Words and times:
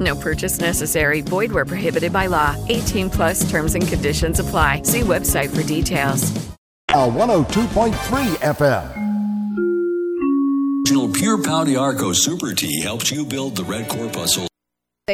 No 0.00 0.16
purchase 0.16 0.60
necessary. 0.60 1.20
Void 1.20 1.52
where 1.52 1.64
prohibited 1.66 2.12
by 2.12 2.26
law. 2.26 2.56
18 2.68 3.10
plus 3.10 3.48
terms 3.50 3.74
and 3.74 3.86
conditions 3.86 4.38
apply. 4.38 4.82
See 4.84 5.00
website 5.00 5.54
for 5.54 5.62
details. 5.66 6.30
Uh, 6.88 7.08
A 7.08 7.10
102.3 7.10 7.92
FM. 8.38 9.02
Original 10.92 11.08
Pure 11.08 11.42
Pau 11.42 11.64
Arco 11.80 12.12
Super 12.12 12.52
Tea 12.52 12.82
helps 12.82 13.10
you 13.10 13.24
build 13.24 13.56
the 13.56 13.64
red 13.64 13.88
corpuscle. 13.88 14.46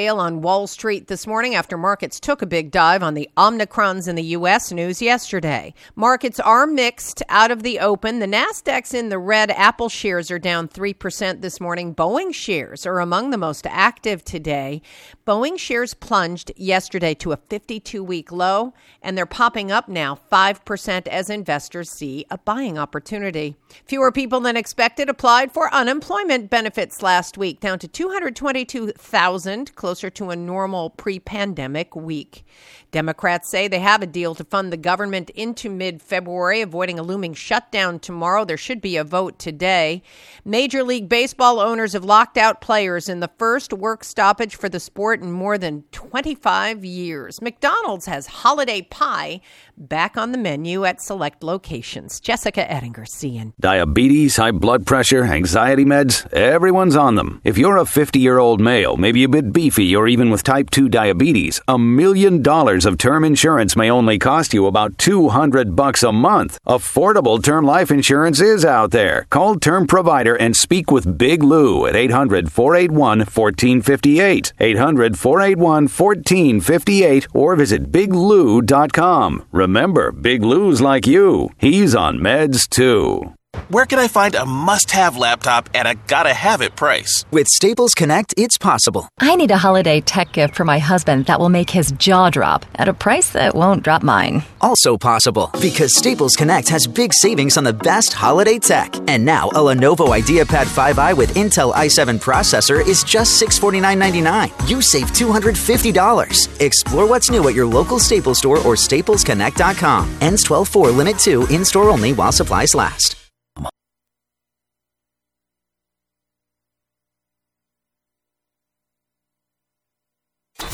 On 0.06 0.42
Wall 0.42 0.68
Street 0.68 1.08
this 1.08 1.26
morning 1.26 1.56
after 1.56 1.76
markets 1.76 2.20
took 2.20 2.40
a 2.40 2.46
big 2.46 2.70
dive 2.70 3.02
on 3.02 3.14
the 3.14 3.28
Omicrons 3.36 4.06
in 4.06 4.14
the 4.14 4.22
U.S. 4.22 4.70
news 4.70 5.02
yesterday. 5.02 5.74
Markets 5.96 6.38
are 6.38 6.68
mixed 6.68 7.20
out 7.28 7.50
of 7.50 7.64
the 7.64 7.80
open. 7.80 8.20
The 8.20 8.26
Nasdaq's 8.26 8.94
in 8.94 9.08
the 9.08 9.18
red. 9.18 9.50
Apple 9.50 9.88
shares 9.88 10.30
are 10.30 10.38
down 10.38 10.68
3% 10.68 11.40
this 11.40 11.60
morning. 11.60 11.96
Boeing 11.96 12.32
shares 12.32 12.86
are 12.86 13.00
among 13.00 13.30
the 13.30 13.38
most 13.38 13.66
active 13.66 14.24
today. 14.24 14.82
Boeing 15.26 15.58
shares 15.58 15.94
plunged 15.94 16.52
yesterday 16.54 17.12
to 17.14 17.32
a 17.32 17.36
52 17.36 18.04
week 18.04 18.30
low, 18.30 18.74
and 19.02 19.18
they're 19.18 19.26
popping 19.26 19.72
up 19.72 19.88
now 19.88 20.16
5% 20.30 21.08
as 21.08 21.28
investors 21.28 21.90
see 21.90 22.24
a 22.30 22.38
buying 22.38 22.78
opportunity. 22.78 23.56
Fewer 23.84 24.12
people 24.12 24.38
than 24.38 24.56
expected 24.56 25.08
applied 25.08 25.50
for 25.50 25.74
unemployment 25.74 26.50
benefits 26.50 27.02
last 27.02 27.36
week, 27.36 27.58
down 27.58 27.80
to 27.80 27.88
222,000 27.88 29.74
closer 29.88 30.10
to 30.10 30.28
a 30.28 30.36
normal 30.36 30.90
pre 30.90 31.18
pandemic 31.18 31.96
week. 31.96 32.44
Democrats 32.90 33.50
say 33.50 33.68
they 33.68 33.80
have 33.80 34.02
a 34.02 34.06
deal 34.06 34.34
to 34.34 34.44
fund 34.44 34.72
the 34.72 34.76
government 34.76 35.28
into 35.30 35.68
mid 35.68 36.00
February, 36.00 36.62
avoiding 36.62 36.98
a 36.98 37.02
looming 37.02 37.34
shutdown 37.34 37.98
tomorrow. 37.98 38.44
There 38.44 38.56
should 38.56 38.80
be 38.80 38.96
a 38.96 39.04
vote 39.04 39.38
today. 39.38 40.02
Major 40.44 40.82
League 40.82 41.08
Baseball 41.08 41.60
owners 41.60 41.92
have 41.92 42.04
locked 42.04 42.38
out 42.38 42.62
players 42.62 43.08
in 43.08 43.20
the 43.20 43.30
first 43.36 43.74
work 43.74 44.04
stoppage 44.04 44.56
for 44.56 44.70
the 44.70 44.80
sport 44.80 45.20
in 45.20 45.30
more 45.30 45.58
than 45.58 45.84
25 45.92 46.84
years. 46.84 47.42
McDonald's 47.42 48.06
has 48.06 48.26
holiday 48.26 48.80
pie 48.80 49.40
back 49.76 50.16
on 50.16 50.32
the 50.32 50.38
menu 50.38 50.84
at 50.84 51.02
select 51.02 51.42
locations. 51.42 52.20
Jessica 52.20 52.70
Ettinger, 52.70 53.04
CN. 53.04 53.52
Diabetes, 53.60 54.36
high 54.36 54.50
blood 54.50 54.86
pressure, 54.86 55.24
anxiety 55.24 55.84
meds, 55.84 56.26
everyone's 56.32 56.96
on 56.96 57.16
them. 57.16 57.40
If 57.44 57.58
you're 57.58 57.76
a 57.76 57.84
50 57.84 58.18
year 58.18 58.38
old 58.38 58.60
male, 58.60 58.96
maybe 58.96 59.24
a 59.24 59.28
bit 59.28 59.52
beefy, 59.52 59.94
or 59.94 60.08
even 60.08 60.30
with 60.30 60.42
type 60.42 60.70
2 60.70 60.88
diabetes, 60.88 61.60
a 61.68 61.78
million 61.78 62.42
dollars 62.42 62.77
of 62.84 62.98
term 62.98 63.24
insurance 63.24 63.76
may 63.76 63.90
only 63.90 64.18
cost 64.18 64.52
you 64.52 64.66
about 64.66 64.98
200 64.98 65.74
bucks 65.74 66.02
a 66.02 66.12
month. 66.12 66.58
Affordable 66.66 67.42
term 67.42 67.64
life 67.64 67.90
insurance 67.90 68.40
is 68.40 68.64
out 68.64 68.90
there. 68.90 69.26
Call 69.30 69.56
Term 69.58 69.86
Provider 69.86 70.34
and 70.36 70.56
speak 70.56 70.90
with 70.90 71.16
Big 71.16 71.42
Lou 71.42 71.86
at 71.86 71.96
800 71.96 72.52
481 72.52 73.20
1458. 73.20 74.52
800 74.60 75.18
481 75.18 75.84
1458 75.84 77.26
or 77.32 77.56
visit 77.56 77.90
biglou.com. 77.90 79.44
Remember, 79.52 80.12
Big 80.12 80.42
Lou's 80.42 80.80
like 80.80 81.06
you. 81.06 81.50
He's 81.58 81.94
on 81.94 82.18
meds 82.18 82.68
too. 82.68 83.37
Where 83.70 83.84
can 83.84 83.98
I 83.98 84.08
find 84.08 84.34
a 84.34 84.46
must 84.46 84.92
have 84.92 85.18
laptop 85.18 85.68
at 85.74 85.86
a 85.86 85.94
gotta 86.06 86.32
have 86.32 86.62
it 86.62 86.74
price? 86.74 87.26
With 87.30 87.48
Staples 87.48 87.92
Connect, 87.92 88.32
it's 88.38 88.56
possible. 88.56 89.10
I 89.20 89.36
need 89.36 89.50
a 89.50 89.58
holiday 89.58 90.00
tech 90.00 90.32
gift 90.32 90.56
for 90.56 90.64
my 90.64 90.78
husband 90.78 91.26
that 91.26 91.38
will 91.38 91.50
make 91.50 91.68
his 91.68 91.92
jaw 91.92 92.30
drop 92.30 92.64
at 92.76 92.88
a 92.88 92.94
price 92.94 93.28
that 93.32 93.54
won't 93.54 93.82
drop 93.82 94.02
mine. 94.02 94.42
Also 94.62 94.96
possible 94.96 95.50
because 95.60 95.94
Staples 95.98 96.34
Connect 96.34 96.66
has 96.70 96.86
big 96.86 97.12
savings 97.12 97.58
on 97.58 97.64
the 97.64 97.74
best 97.74 98.14
holiday 98.14 98.58
tech. 98.58 98.94
And 99.06 99.26
now 99.26 99.50
a 99.50 99.60
Lenovo 99.60 100.16
IdeaPad 100.18 100.64
5i 100.64 101.14
with 101.14 101.34
Intel 101.34 101.74
i7 101.74 102.18
processor 102.22 102.80
is 102.88 103.04
just 103.04 103.38
$649.99. 103.42 104.66
You 104.66 104.80
save 104.80 105.08
$250. 105.08 106.60
Explore 106.62 107.06
what's 107.06 107.30
new 107.30 107.46
at 107.46 107.54
your 107.54 107.66
local 107.66 107.98
Staples 107.98 108.38
store 108.38 108.60
or 108.60 108.76
staplesconnect.com. 108.76 110.16
Ends 110.22 110.42
12 110.42 110.68
4 110.68 110.90
Limit 110.90 111.18
2 111.18 111.48
in 111.48 111.66
store 111.66 111.90
only 111.90 112.14
while 112.14 112.32
supplies 112.32 112.74
last. 112.74 113.27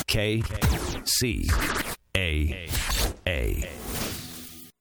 K 0.07 0.43
C 1.05 1.47
A 2.15 2.67
A. 3.27 3.84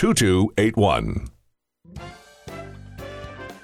2281. 0.00 1.28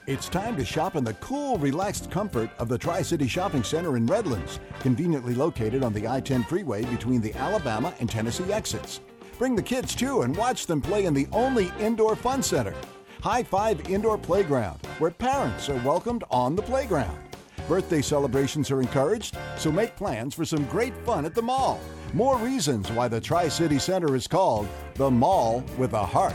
It's 0.07 0.29
time 0.29 0.55
to 0.57 0.67
shop 0.67 0.95
in 0.95 1.03
the 1.03 1.15
cool, 1.15 1.57
relaxed 1.57 2.11
comfort 2.11 2.51
of 2.59 2.69
the 2.69 2.77
Tri 2.77 3.01
City 3.01 3.27
Shopping 3.27 3.63
Center 3.63 3.97
in 3.97 4.05
Redlands, 4.05 4.61
conveniently 4.81 5.35
located 5.35 5.83
on 5.83 5.95
the 5.95 6.07
I 6.07 6.21
10 6.21 6.45
freeway 6.45 6.85
between 6.85 7.23
the 7.23 7.33
Alabama 7.33 7.95
and 8.01 8.11
Tennessee 8.11 8.53
exits. 8.53 9.01
Bring 9.39 9.57
the 9.57 9.63
kids 9.63 9.95
too 9.95 10.21
and 10.21 10.37
watch 10.37 10.67
them 10.67 10.83
play 10.83 11.07
in 11.07 11.15
the 11.15 11.27
only 11.33 11.73
indoor 11.81 12.15
fun 12.15 12.43
center, 12.43 12.75
High 13.23 13.43
Five 13.43 13.89
Indoor 13.89 14.19
Playground, 14.19 14.85
where 14.99 15.13
parents 15.13 15.71
are 15.71 15.83
welcomed 15.87 16.25
on 16.31 16.55
the 16.55 16.61
playground. 16.61 17.26
Birthday 17.69 18.01
celebrations 18.01 18.71
are 18.71 18.81
encouraged, 18.81 19.37
so 19.57 19.73
make 19.73 19.97
plans 19.97 20.35
for 20.35 20.45
some 20.45 20.65
great 20.67 20.97
fun 21.05 21.25
at 21.25 21.35
the 21.35 21.43
mall. 21.43 21.81
More 22.13 22.39
reasons 22.39 22.91
why 22.93 23.09
the 23.09 23.21
Tri 23.21 23.49
City 23.49 23.81
Center 23.81 24.15
is 24.15 24.29
called 24.29 24.69
the 24.95 25.11
Mall 25.11 25.65
with 25.77 25.93
a 25.93 26.05
Heart. 26.05 26.35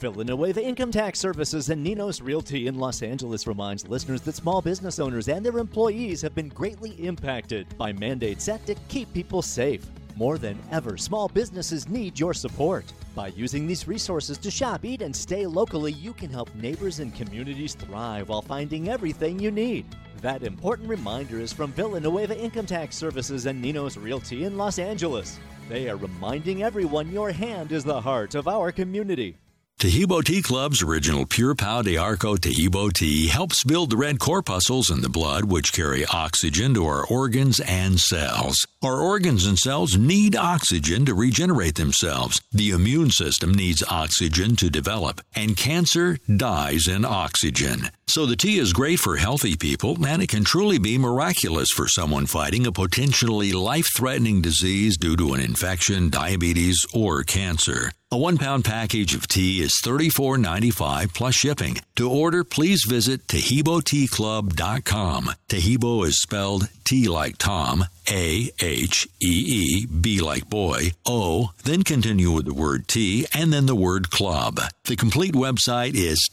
Villanueva 0.00 0.62
Income 0.62 0.90
Tax 0.90 1.18
Services 1.18 1.70
and 1.70 1.82
Ninos 1.82 2.20
Realty 2.20 2.66
in 2.66 2.78
Los 2.78 3.02
Angeles 3.02 3.46
reminds 3.46 3.88
listeners 3.88 4.20
that 4.22 4.34
small 4.34 4.60
business 4.60 4.98
owners 4.98 5.28
and 5.28 5.46
their 5.46 5.58
employees 5.58 6.20
have 6.20 6.34
been 6.34 6.48
greatly 6.48 6.90
impacted 7.04 7.66
by 7.78 7.92
mandates 7.92 8.44
set 8.44 8.66
to 8.66 8.74
keep 8.88 9.12
people 9.14 9.40
safe. 9.40 9.86
More 10.16 10.38
than 10.38 10.58
ever, 10.72 10.96
small 10.96 11.28
businesses 11.28 11.90
need 11.90 12.18
your 12.18 12.32
support. 12.32 12.90
By 13.14 13.28
using 13.28 13.66
these 13.66 13.86
resources 13.86 14.38
to 14.38 14.50
shop, 14.50 14.86
eat, 14.86 15.02
and 15.02 15.14
stay 15.14 15.44
locally, 15.44 15.92
you 15.92 16.14
can 16.14 16.30
help 16.30 16.54
neighbors 16.54 17.00
and 17.00 17.14
communities 17.14 17.74
thrive 17.74 18.30
while 18.30 18.40
finding 18.40 18.88
everything 18.88 19.38
you 19.38 19.50
need. 19.50 19.84
That 20.22 20.42
important 20.42 20.88
reminder 20.88 21.38
is 21.38 21.52
from 21.52 21.70
Villanueva 21.72 22.34
Income 22.34 22.64
Tax 22.64 22.96
Services 22.96 23.44
and 23.44 23.60
Nino's 23.60 23.98
Realty 23.98 24.44
in 24.44 24.56
Los 24.56 24.78
Angeles. 24.78 25.38
They 25.68 25.90
are 25.90 25.96
reminding 25.96 26.62
everyone 26.62 27.12
your 27.12 27.30
hand 27.30 27.70
is 27.70 27.84
the 27.84 28.00
heart 28.00 28.34
of 28.34 28.48
our 28.48 28.72
community. 28.72 29.36
Taheebo 29.78 30.24
Tea 30.24 30.40
Club's 30.40 30.82
original 30.82 31.26
Pure 31.26 31.56
Pau 31.56 31.82
de 31.82 31.98
Arco 31.98 32.34
Taheebo 32.34 32.90
tea 32.90 33.26
helps 33.26 33.62
build 33.62 33.90
the 33.90 33.96
red 33.98 34.18
corpuscles 34.18 34.88
in 34.88 35.02
the 35.02 35.10
blood 35.10 35.44
which 35.44 35.74
carry 35.74 36.06
oxygen 36.06 36.72
to 36.72 36.86
our 36.86 37.06
organs 37.06 37.60
and 37.60 38.00
cells. 38.00 38.66
Our 38.82 39.02
organs 39.02 39.44
and 39.44 39.58
cells 39.58 39.94
need 39.94 40.34
oxygen 40.34 41.04
to 41.04 41.14
regenerate 41.14 41.74
themselves. 41.74 42.40
The 42.50 42.70
immune 42.70 43.10
system 43.10 43.52
needs 43.52 43.84
oxygen 43.86 44.56
to 44.56 44.70
develop, 44.70 45.20
and 45.34 45.58
cancer 45.58 46.16
dies 46.34 46.88
in 46.88 47.04
oxygen. 47.04 47.90
So 48.08 48.24
the 48.24 48.36
tea 48.36 48.58
is 48.58 48.72
great 48.72 49.00
for 49.00 49.16
healthy 49.16 49.56
people, 49.56 50.06
and 50.06 50.22
it 50.22 50.28
can 50.28 50.44
truly 50.44 50.78
be 50.78 50.96
miraculous 50.96 51.68
for 51.74 51.88
someone 51.88 52.26
fighting 52.26 52.64
a 52.64 52.70
potentially 52.72 53.52
life 53.52 53.86
threatening 53.96 54.40
disease 54.40 54.96
due 54.96 55.16
to 55.16 55.34
an 55.34 55.40
infection, 55.40 56.08
diabetes, 56.08 56.86
or 56.94 57.24
cancer. 57.24 57.90
A 58.12 58.16
one 58.16 58.38
pound 58.38 58.64
package 58.64 59.16
of 59.16 59.26
tea 59.26 59.60
is 59.60 59.80
$34.95 59.84 61.12
plus 61.12 61.34
shipping. 61.34 61.78
To 61.96 62.08
order, 62.08 62.44
please 62.44 62.84
visit 62.88 63.26
TaheeboTeaClub.com. 63.26 65.30
Taheebo 65.48 66.06
is 66.06 66.22
spelled 66.22 66.68
T 66.84 67.08
like 67.08 67.36
Tom, 67.36 67.84
A 68.08 68.52
H 68.60 69.08
E 69.20 69.26
E, 69.26 69.86
B 69.86 70.20
like 70.20 70.48
boy, 70.48 70.92
O, 71.04 71.50
then 71.64 71.82
continue 71.82 72.30
with 72.30 72.44
the 72.44 72.54
word 72.54 72.86
tea 72.86 73.26
and 73.34 73.52
then 73.52 73.66
the 73.66 73.74
word 73.74 74.12
club. 74.12 74.60
The 74.84 74.94
complete 74.94 75.34
website 75.34 75.96
is 75.96 76.30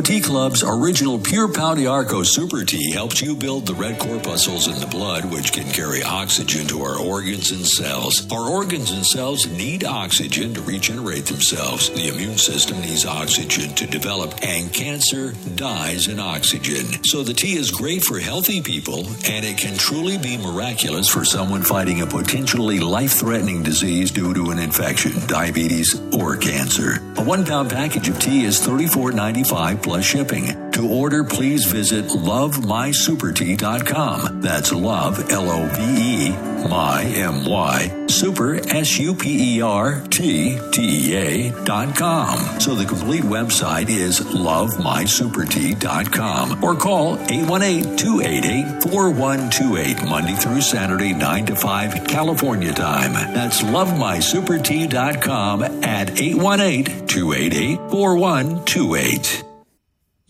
Tea 0.00 0.20
Club's 0.20 0.62
original 0.62 1.18
Pure 1.18 1.52
Pau 1.52 1.74
de 1.74 1.86
Arco 1.86 2.22
Super 2.22 2.64
Tea 2.64 2.92
helps 2.92 3.20
you 3.20 3.34
build 3.34 3.66
the 3.66 3.74
red 3.74 3.98
corpuscles 3.98 4.66
in 4.66 4.78
the 4.80 4.86
blood, 4.86 5.24
which 5.24 5.52
can 5.52 5.68
carry 5.70 6.02
oxygen 6.02 6.66
to 6.68 6.82
our 6.82 6.98
organs 6.98 7.50
and 7.50 7.66
cells. 7.66 8.26
Our 8.30 8.48
organs 8.48 8.92
and 8.92 9.04
cells 9.04 9.46
need 9.48 9.84
oxygen 9.84 10.54
to 10.54 10.62
regenerate 10.62 11.26
themselves. 11.26 11.90
The 11.90 12.08
immune 12.08 12.38
system 12.38 12.80
needs 12.80 13.04
oxygen 13.04 13.74
to 13.74 13.86
develop, 13.86 14.32
and 14.42 14.72
cancer 14.72 15.34
dies 15.56 16.06
in 16.06 16.20
oxygen. 16.20 17.02
So 17.04 17.22
the 17.22 17.34
tea 17.34 17.56
is 17.56 17.70
great 17.70 18.04
for 18.04 18.18
healthy 18.18 18.62
people, 18.62 19.00
and 19.26 19.44
it 19.44 19.58
can 19.58 19.76
truly 19.76 20.16
be 20.16 20.38
miraculous 20.38 21.08
for 21.08 21.24
someone 21.24 21.62
fighting 21.62 22.00
a 22.02 22.06
potentially 22.06 22.78
life 22.78 23.12
threatening 23.12 23.62
disease 23.62 24.10
due 24.10 24.32
to 24.32 24.52
an 24.52 24.58
infection, 24.60 25.12
diabetes, 25.26 26.00
or 26.12 26.36
cancer. 26.36 27.02
A 27.16 27.22
one 27.22 27.44
pound 27.44 27.68
package 27.70 28.08
of 28.08 28.18
tea 28.18 28.44
is 28.44 28.60
$34.95 28.60 29.81
plus 29.82 30.04
shipping. 30.04 30.70
To 30.72 30.88
order, 30.88 31.22
please 31.22 31.66
visit 31.66 32.06
lovemysupertea.com. 32.06 34.40
That's 34.40 34.72
love, 34.72 35.30
L 35.30 35.50
O 35.50 35.66
V 35.66 35.82
E, 35.82 36.30
my, 36.66 37.02
M 37.04 37.44
Y, 37.44 38.06
super, 38.06 38.54
S 38.70 38.98
U 38.98 39.14
P 39.14 39.56
E 39.56 39.60
R 39.60 40.00
T 40.08 40.58
T 40.72 41.10
E 41.10 41.14
A 41.14 41.50
dot 41.64 41.94
com. 41.94 42.38
So 42.58 42.74
the 42.74 42.86
complete 42.86 43.22
website 43.22 43.90
is 43.90 44.20
lovemysupertea.com 44.20 46.64
or 46.64 46.74
call 46.74 47.18
818 47.28 47.96
288 47.98 48.82
4128 48.90 50.04
Monday 50.08 50.36
through 50.36 50.62
Saturday, 50.62 51.12
9 51.12 51.44
to 51.46 51.54
5 51.54 52.06
California 52.06 52.72
time. 52.72 53.12
That's 53.12 53.60
lovemysupertea.com 53.60 55.62
at 55.84 56.18
818 56.18 57.06
288 57.06 57.78
4128. 57.90 59.51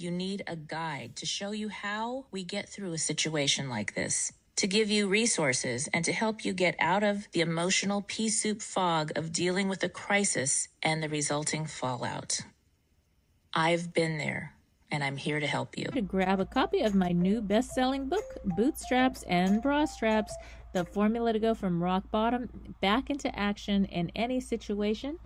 You 0.02 0.10
need 0.10 0.42
a 0.48 0.56
guide 0.56 1.14
to 1.14 1.26
show 1.26 1.52
you 1.52 1.68
how 1.68 2.24
we 2.32 2.42
get 2.42 2.68
through 2.68 2.92
a 2.92 2.98
situation 2.98 3.68
like 3.68 3.94
this, 3.94 4.32
to 4.56 4.66
give 4.66 4.90
you 4.90 5.06
resources 5.06 5.88
and 5.94 6.04
to 6.04 6.12
help 6.12 6.44
you 6.44 6.52
get 6.52 6.74
out 6.80 7.04
of 7.04 7.28
the 7.30 7.40
emotional 7.40 8.02
pea 8.02 8.28
soup 8.28 8.62
fog 8.62 9.12
of 9.14 9.30
dealing 9.30 9.68
with 9.68 9.84
a 9.84 9.88
crisis 9.88 10.66
and 10.82 11.04
the 11.04 11.08
resulting 11.08 11.66
fallout. 11.66 12.40
I've 13.54 13.94
been 13.94 14.18
there 14.18 14.54
and 14.90 15.04
I'm 15.04 15.16
here 15.16 15.38
to 15.38 15.46
help 15.46 15.78
you. 15.78 15.84
To 15.84 16.02
grab 16.02 16.40
a 16.40 16.46
copy 16.46 16.80
of 16.80 16.96
my 16.96 17.10
new 17.12 17.40
best 17.40 17.70
selling 17.70 18.08
book, 18.08 18.24
Bootstraps 18.44 19.22
and 19.28 19.62
Bra 19.62 19.84
Straps 19.84 20.34
The 20.72 20.84
Formula 20.84 21.32
to 21.32 21.38
Go 21.38 21.54
from 21.54 21.80
Rock 21.80 22.10
Bottom 22.10 22.74
Back 22.80 23.08
into 23.08 23.32
Action 23.38 23.84
in 23.84 24.10
Any 24.16 24.40
Situation. 24.40 25.20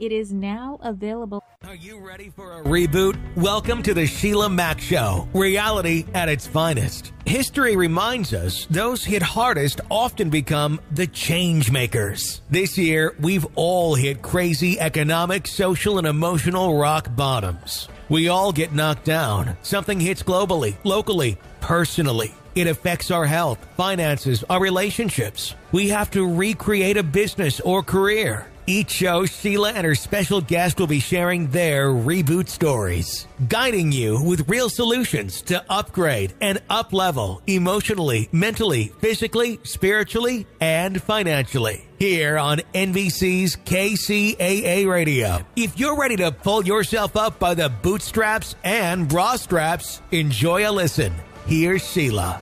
It 0.00 0.12
is 0.12 0.32
now 0.32 0.78
available. 0.80 1.44
Are 1.62 1.74
you 1.74 1.98
ready 1.98 2.30
for 2.34 2.58
a 2.58 2.64
reboot? 2.64 3.18
Welcome 3.36 3.82
to 3.82 3.92
the 3.92 4.06
Sheila 4.06 4.48
Mack 4.48 4.80
Show, 4.80 5.28
reality 5.34 6.06
at 6.14 6.30
its 6.30 6.46
finest. 6.46 7.12
History 7.26 7.76
reminds 7.76 8.32
us 8.32 8.64
those 8.70 9.04
hit 9.04 9.20
hardest 9.20 9.82
often 9.90 10.30
become 10.30 10.80
the 10.90 11.06
change 11.06 11.70
makers. 11.70 12.40
This 12.48 12.78
year, 12.78 13.14
we've 13.20 13.46
all 13.56 13.94
hit 13.94 14.22
crazy 14.22 14.80
economic, 14.80 15.46
social, 15.46 15.98
and 15.98 16.06
emotional 16.06 16.78
rock 16.78 17.14
bottoms. 17.14 17.86
We 18.08 18.28
all 18.28 18.52
get 18.52 18.72
knocked 18.72 19.04
down. 19.04 19.54
Something 19.60 20.00
hits 20.00 20.22
globally, 20.22 20.76
locally, 20.82 21.36
personally. 21.60 22.32
It 22.54 22.66
affects 22.66 23.10
our 23.10 23.26
health, 23.26 23.58
finances, 23.76 24.44
our 24.48 24.60
relationships. 24.60 25.54
We 25.72 25.90
have 25.90 26.10
to 26.12 26.26
recreate 26.26 26.96
a 26.96 27.02
business 27.02 27.60
or 27.60 27.82
career. 27.82 28.49
Each 28.66 28.90
show, 28.90 29.26
Sheila 29.26 29.72
and 29.72 29.84
her 29.86 29.94
special 29.94 30.40
guest 30.40 30.78
will 30.78 30.86
be 30.86 31.00
sharing 31.00 31.48
their 31.48 31.88
reboot 31.88 32.48
stories, 32.48 33.26
guiding 33.48 33.92
you 33.92 34.22
with 34.22 34.48
real 34.48 34.68
solutions 34.68 35.42
to 35.42 35.64
upgrade 35.68 36.34
and 36.40 36.60
uplevel 36.68 37.40
emotionally, 37.46 38.28
mentally, 38.32 38.92
physically, 39.00 39.58
spiritually, 39.64 40.46
and 40.60 41.02
financially. 41.02 41.84
Here 41.98 42.38
on 42.38 42.58
NBC's 42.74 43.56
KCAA 43.56 44.88
Radio. 44.88 45.44
If 45.56 45.78
you're 45.78 45.98
ready 45.98 46.16
to 46.16 46.32
pull 46.32 46.64
yourself 46.64 47.16
up 47.16 47.38
by 47.38 47.54
the 47.54 47.68
bootstraps 47.68 48.56
and 48.64 49.08
bra 49.08 49.36
straps, 49.36 50.00
enjoy 50.10 50.68
a 50.68 50.72
listen. 50.72 51.12
Here's 51.46 51.86
Sheila. 51.86 52.40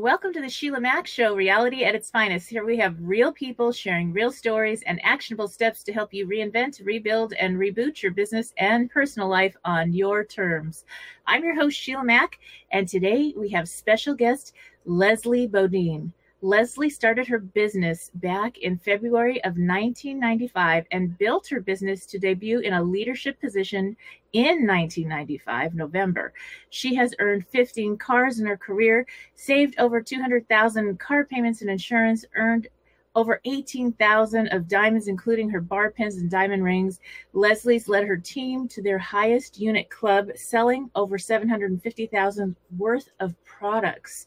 Welcome 0.00 0.32
to 0.32 0.40
the 0.40 0.48
Sheila 0.48 0.80
Mack 0.80 1.06
Show, 1.06 1.34
reality 1.34 1.84
at 1.84 1.94
its 1.94 2.08
finest. 2.08 2.48
Here 2.48 2.64
we 2.64 2.78
have 2.78 2.96
real 2.98 3.32
people 3.32 3.70
sharing 3.70 4.14
real 4.14 4.32
stories 4.32 4.82
and 4.86 4.98
actionable 5.04 5.46
steps 5.46 5.82
to 5.82 5.92
help 5.92 6.14
you 6.14 6.26
reinvent, 6.26 6.82
rebuild, 6.86 7.34
and 7.34 7.58
reboot 7.58 8.02
your 8.02 8.10
business 8.10 8.54
and 8.56 8.90
personal 8.90 9.28
life 9.28 9.54
on 9.62 9.92
your 9.92 10.24
terms. 10.24 10.86
I'm 11.26 11.44
your 11.44 11.54
host, 11.54 11.78
Sheila 11.78 12.02
Mack, 12.02 12.38
and 12.72 12.88
today 12.88 13.34
we 13.36 13.50
have 13.50 13.68
special 13.68 14.14
guest 14.14 14.54
Leslie 14.86 15.46
Bodine. 15.46 16.14
Leslie 16.42 16.88
started 16.88 17.26
her 17.26 17.38
business 17.38 18.10
back 18.14 18.56
in 18.58 18.78
February 18.78 19.44
of 19.44 19.58
1995 19.58 20.86
and 20.90 21.18
built 21.18 21.46
her 21.48 21.60
business 21.60 22.06
to 22.06 22.18
debut 22.18 22.60
in 22.60 22.72
a 22.72 22.82
leadership 22.82 23.38
position 23.40 23.94
in 24.32 24.66
1995, 24.66 25.74
November. 25.74 26.32
She 26.70 26.94
has 26.94 27.14
earned 27.18 27.46
15 27.48 27.98
cars 27.98 28.40
in 28.40 28.46
her 28.46 28.56
career, 28.56 29.06
saved 29.34 29.74
over 29.78 30.00
200,000 30.00 30.98
car 30.98 31.26
payments 31.26 31.60
and 31.60 31.70
insurance, 31.70 32.24
earned 32.34 32.68
over 33.16 33.40
18,000 33.44 34.48
of 34.48 34.68
diamonds, 34.68 35.08
including 35.08 35.50
her 35.50 35.60
bar 35.60 35.90
pins 35.90 36.16
and 36.16 36.30
diamond 36.30 36.62
rings. 36.62 37.00
Leslie's 37.32 37.88
led 37.88 38.04
her 38.04 38.16
team 38.16 38.68
to 38.68 38.82
their 38.82 38.98
highest 38.98 39.58
unit 39.58 39.90
club, 39.90 40.30
selling 40.36 40.90
over 40.94 41.18
750,000 41.18 42.56
worth 42.78 43.08
of 43.18 43.34
products. 43.44 44.26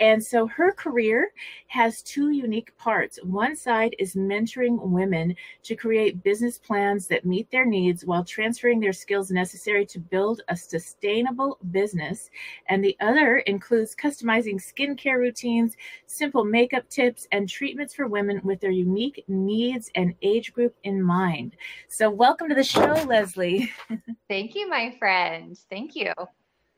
And 0.00 0.22
so 0.22 0.46
her 0.46 0.72
career 0.72 1.32
has 1.66 2.02
two 2.02 2.30
unique 2.30 2.76
parts. 2.78 3.18
One 3.24 3.56
side 3.56 3.96
is 3.98 4.14
mentoring 4.14 4.80
women 4.80 5.34
to 5.64 5.74
create 5.74 6.22
business 6.22 6.58
plans 6.58 7.08
that 7.08 7.24
meet 7.24 7.50
their 7.50 7.64
needs 7.66 8.04
while 8.04 8.24
transferring 8.24 8.80
their 8.80 8.92
skills 8.92 9.30
necessary 9.30 9.84
to 9.86 9.98
build 9.98 10.42
a 10.48 10.56
sustainable 10.56 11.58
business. 11.70 12.30
And 12.68 12.82
the 12.82 12.96
other 13.00 13.38
includes 13.38 13.96
customizing 13.96 14.62
skincare 14.62 15.18
routines, 15.18 15.76
simple 16.06 16.44
makeup 16.44 16.88
tips, 16.88 17.26
and 17.32 17.48
treatments 17.48 17.94
for 17.94 18.06
women 18.06 18.40
with 18.44 18.60
their 18.60 18.70
unique 18.70 19.24
needs 19.28 19.90
and 19.94 20.14
age 20.22 20.52
group 20.52 20.74
in 20.84 21.02
mind. 21.02 21.56
So, 21.88 22.10
welcome 22.10 22.48
to 22.48 22.54
the 22.54 22.64
show, 22.64 22.94
Leslie. 23.06 23.72
Thank 24.28 24.54
you, 24.54 24.68
my 24.68 24.94
friend. 24.98 25.58
Thank 25.70 25.96
you. 25.96 26.12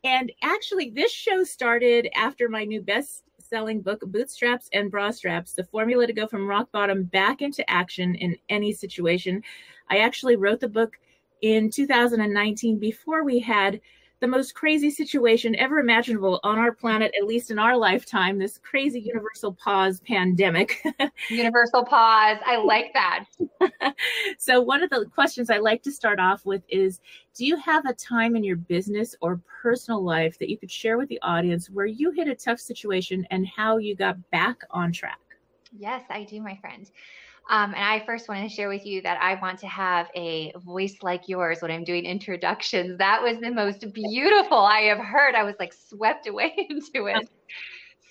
And 0.03 0.33
actually, 0.43 0.91
this 0.91 1.13
show 1.13 1.45
started 1.45 2.09
after 2.15 2.49
my 2.49 2.65
new 2.65 2.81
best 2.81 3.25
selling 3.39 3.83
book, 3.83 4.01
Bootstraps 4.07 4.69
and 4.73 4.91
Bra 4.91 5.11
Straps 5.11 5.53
The 5.53 5.65
Formula 5.65 6.07
to 6.07 6.13
Go 6.13 6.27
from 6.27 6.47
Rock 6.47 6.71
Bottom 6.73 7.05
Back 7.05 7.43
into 7.43 7.69
Action 7.69 8.15
in 8.15 8.37
Any 8.49 8.73
Situation. 8.73 9.43
I 9.91 9.99
actually 9.99 10.37
wrote 10.37 10.61
the 10.61 10.69
book 10.69 10.99
in 11.43 11.71
2019 11.71 12.79
before 12.79 13.25
we 13.25 13.41
had 13.41 13.81
the 14.21 14.27
most 14.27 14.55
crazy 14.55 14.91
situation 14.91 15.57
ever 15.57 15.79
imaginable 15.79 16.41
on 16.43 16.59
our 16.59 16.73
planet, 16.73 17.13
at 17.19 17.27
least 17.27 17.51
in 17.51 17.59
our 17.59 17.77
lifetime, 17.77 18.39
this 18.39 18.59
crazy 18.59 19.01
universal 19.01 19.55
pause 19.55 20.01
pandemic. 20.01 20.83
universal 21.31 21.85
pause. 21.85 22.37
I 22.45 22.63
like 22.63 22.93
that. 22.93 23.25
so, 24.39 24.61
one 24.61 24.83
of 24.83 24.91
the 24.91 25.07
questions 25.07 25.49
I 25.49 25.59
like 25.59 25.83
to 25.85 25.93
start 25.93 26.21
off 26.21 26.45
with 26.45 26.63
is 26.69 27.01
Do 27.35 27.47
you 27.47 27.57
have 27.57 27.87
a 27.87 27.95
time 27.95 28.37
in 28.37 28.45
your 28.45 28.57
business 28.57 29.15
or 29.23 29.41
personal 29.63 30.05
life 30.05 30.39
that 30.39 30.51
you 30.51 30.59
could 30.59 30.71
share 30.71 30.99
with 30.99 31.09
the 31.09 31.21
audience 31.23 31.71
where 31.71 31.87
you 31.87 32.11
hit 32.11 32.29
a 32.29 32.35
tough 32.35 32.61
situation 32.61 33.27
and 33.31 33.47
how 33.47 33.79
you 33.79 33.97
got 33.97 34.31
back 34.31 34.63
on 34.71 34.93
track? 34.93 35.19
Yes, 35.73 36.03
I 36.11 36.25
do, 36.25 36.43
my 36.43 36.57
friend. 36.57 36.91
Um, 37.49 37.75
and 37.75 37.85
I 37.85 38.05
first 38.07 38.29
want 38.29 38.49
to 38.49 38.55
share 38.55 38.69
with 38.69 38.87
you 38.87 39.03
that 39.03 39.21
I 39.21 39.35
want 39.41 39.59
to 39.61 39.67
have 39.67 40.09
a 40.15 40.53
voice 40.65 40.97
like 41.03 41.29
yours 41.29 41.59
when 41.61 41.71
I'm 41.71 41.85
doing 41.85 42.05
introductions. 42.05 42.99
That 42.99 43.23
was 43.23 43.39
the 43.41 43.51
most 43.51 43.93
beautiful 43.93 44.59
I 44.59 44.83
have 44.83 44.99
heard. 44.99 45.35
I 45.35 45.43
was 45.43 45.57
like 45.59 45.73
swept 45.73 46.29
away 46.29 46.55
into 46.71 47.07
it. 47.07 47.29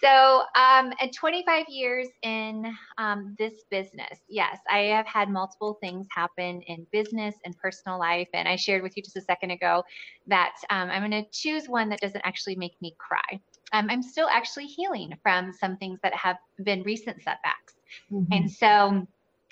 So, 0.02 0.44
um, 0.56 0.94
and 1.02 1.12
25 1.14 1.66
years 1.68 2.08
in 2.22 2.74
um, 2.98 3.36
this 3.38 3.54
business, 3.70 4.20
yes, 4.30 4.58
I 4.70 4.80
have 4.84 5.06
had 5.06 5.30
multiple 5.30 5.78
things 5.82 6.08
happen 6.10 6.62
in 6.62 6.88
business 6.92 7.36
and 7.44 7.56
personal 7.58 8.00
life. 8.00 8.30
And 8.34 8.48
I 8.48 8.56
shared 8.56 8.82
with 8.82 8.96
you 8.96 9.04
just 9.04 9.18
a 9.18 9.22
second 9.22 9.52
ago 9.52 9.84
that 10.28 10.54
um, 10.70 10.90
I'm 10.90 11.10
going 11.10 11.24
to 11.24 11.30
choose 11.32 11.68
one 11.68 11.90
that 11.90 12.00
doesn't 12.00 12.22
actually 12.24 12.56
make 12.56 12.82
me 12.82 12.96
cry. 12.98 13.42
Um, 13.74 13.88
I'm 13.90 14.02
still 14.02 14.30
actually 14.32 14.66
healing 14.66 15.14
from 15.22 15.52
some 15.52 15.76
things 15.78 16.00
that 16.02 16.14
have 16.16 16.38
been 16.64 16.82
recent 16.84 17.22
setbacks. 17.22 17.76
Mm-hmm. 18.12 18.34
And 18.34 18.52
so, 18.52 19.06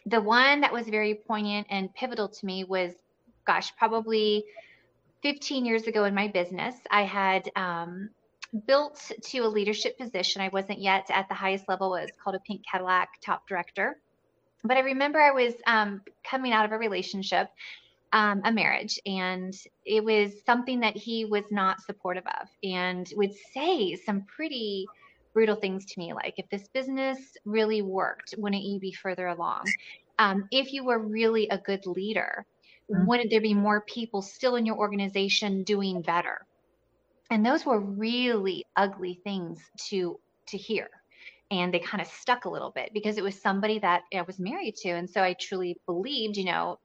the 0.08 0.22
one 0.22 0.62
that 0.62 0.72
was 0.72 0.88
very 0.88 1.16
poignant 1.16 1.68
and 1.70 1.94
pivotal 1.94 2.30
to 2.30 2.46
me 2.46 2.64
was, 2.64 2.94
gosh, 3.46 3.76
probably 3.76 4.46
15 5.22 5.66
years 5.66 5.84
ago 5.84 6.06
in 6.06 6.16
my 6.16 6.28
business. 6.30 6.76
I 6.90 7.04
had 7.04 7.52
um, 7.56 8.10
built 8.66 9.12
to 9.22 9.40
a 9.40 9.48
leadership 9.48 9.98
position. 9.98 10.42
I 10.42 10.48
wasn't 10.50 10.80
yet 10.80 11.08
at 11.10 11.28
the 11.28 11.36
highest 11.36 11.68
level. 11.68 11.96
It 11.96 12.04
was 12.04 12.12
called 12.24 12.36
a 12.36 12.40
Pink 12.40 12.62
Cadillac 12.70 13.10
top 13.22 13.48
director. 13.48 13.98
But 14.64 14.78
I 14.78 14.82
remember 14.82 15.20
I 15.20 15.32
was 15.32 15.54
um, 15.66 16.02
coming 16.24 16.54
out 16.54 16.66
of 16.66 16.72
a 16.72 16.78
relationship, 16.78 17.50
um, 18.14 18.42
a 18.46 18.52
marriage, 18.52 19.00
and 19.06 19.54
it 19.86 20.04
was 20.04 20.32
something 20.46 20.80
that 20.80 20.96
he 20.96 21.26
was 21.26 21.44
not 21.52 21.82
supportive 21.82 22.26
of 22.42 22.48
and 22.64 23.12
would 23.16 23.34
say 23.54 23.96
some 23.96 24.24
pretty 24.24 24.88
brutal 25.38 25.56
things 25.56 25.86
to 25.86 26.00
me 26.00 26.14
like 26.14 26.34
if 26.38 26.50
this 26.50 26.68
business 26.70 27.20
really 27.46 27.84
worked 27.84 28.34
wouldn't 28.40 28.64
you 28.64 28.80
be 28.80 28.92
further 28.92 29.28
along? 29.28 29.66
Um, 30.18 30.48
if 30.50 30.74
you 30.74 30.84
were 30.84 30.98
really 30.98 31.48
a 31.50 31.60
good 31.60 31.86
leader 31.86 32.44
mm-hmm. 32.92 33.06
wouldn't 33.06 33.30
there 33.30 33.40
be 33.40 33.54
more 33.54 33.82
people 33.82 34.24
still 34.24 34.56
in 34.56 34.66
your 34.66 34.78
organization 34.78 35.62
doing 35.62 36.02
better? 36.02 36.40
And 37.30 37.46
those 37.46 37.68
were 37.68 37.80
really 37.80 38.66
ugly 38.76 39.20
things 39.24 39.60
to 39.90 40.20
to 40.48 40.58
hear. 40.58 40.90
And 41.52 41.72
they 41.72 41.82
kind 41.82 42.02
of 42.02 42.08
stuck 42.08 42.46
a 42.46 42.50
little 42.50 42.72
bit 42.72 42.90
because 42.92 43.20
it 43.20 43.24
was 43.24 43.40
somebody 43.40 43.78
that 43.78 44.02
I 44.12 44.24
was 44.24 44.40
married 44.40 44.76
to. 44.78 44.90
And 44.90 45.08
so 45.08 45.22
I 45.22 45.34
truly 45.34 45.78
believed 45.86 46.36
you 46.36 46.46
know 46.46 46.80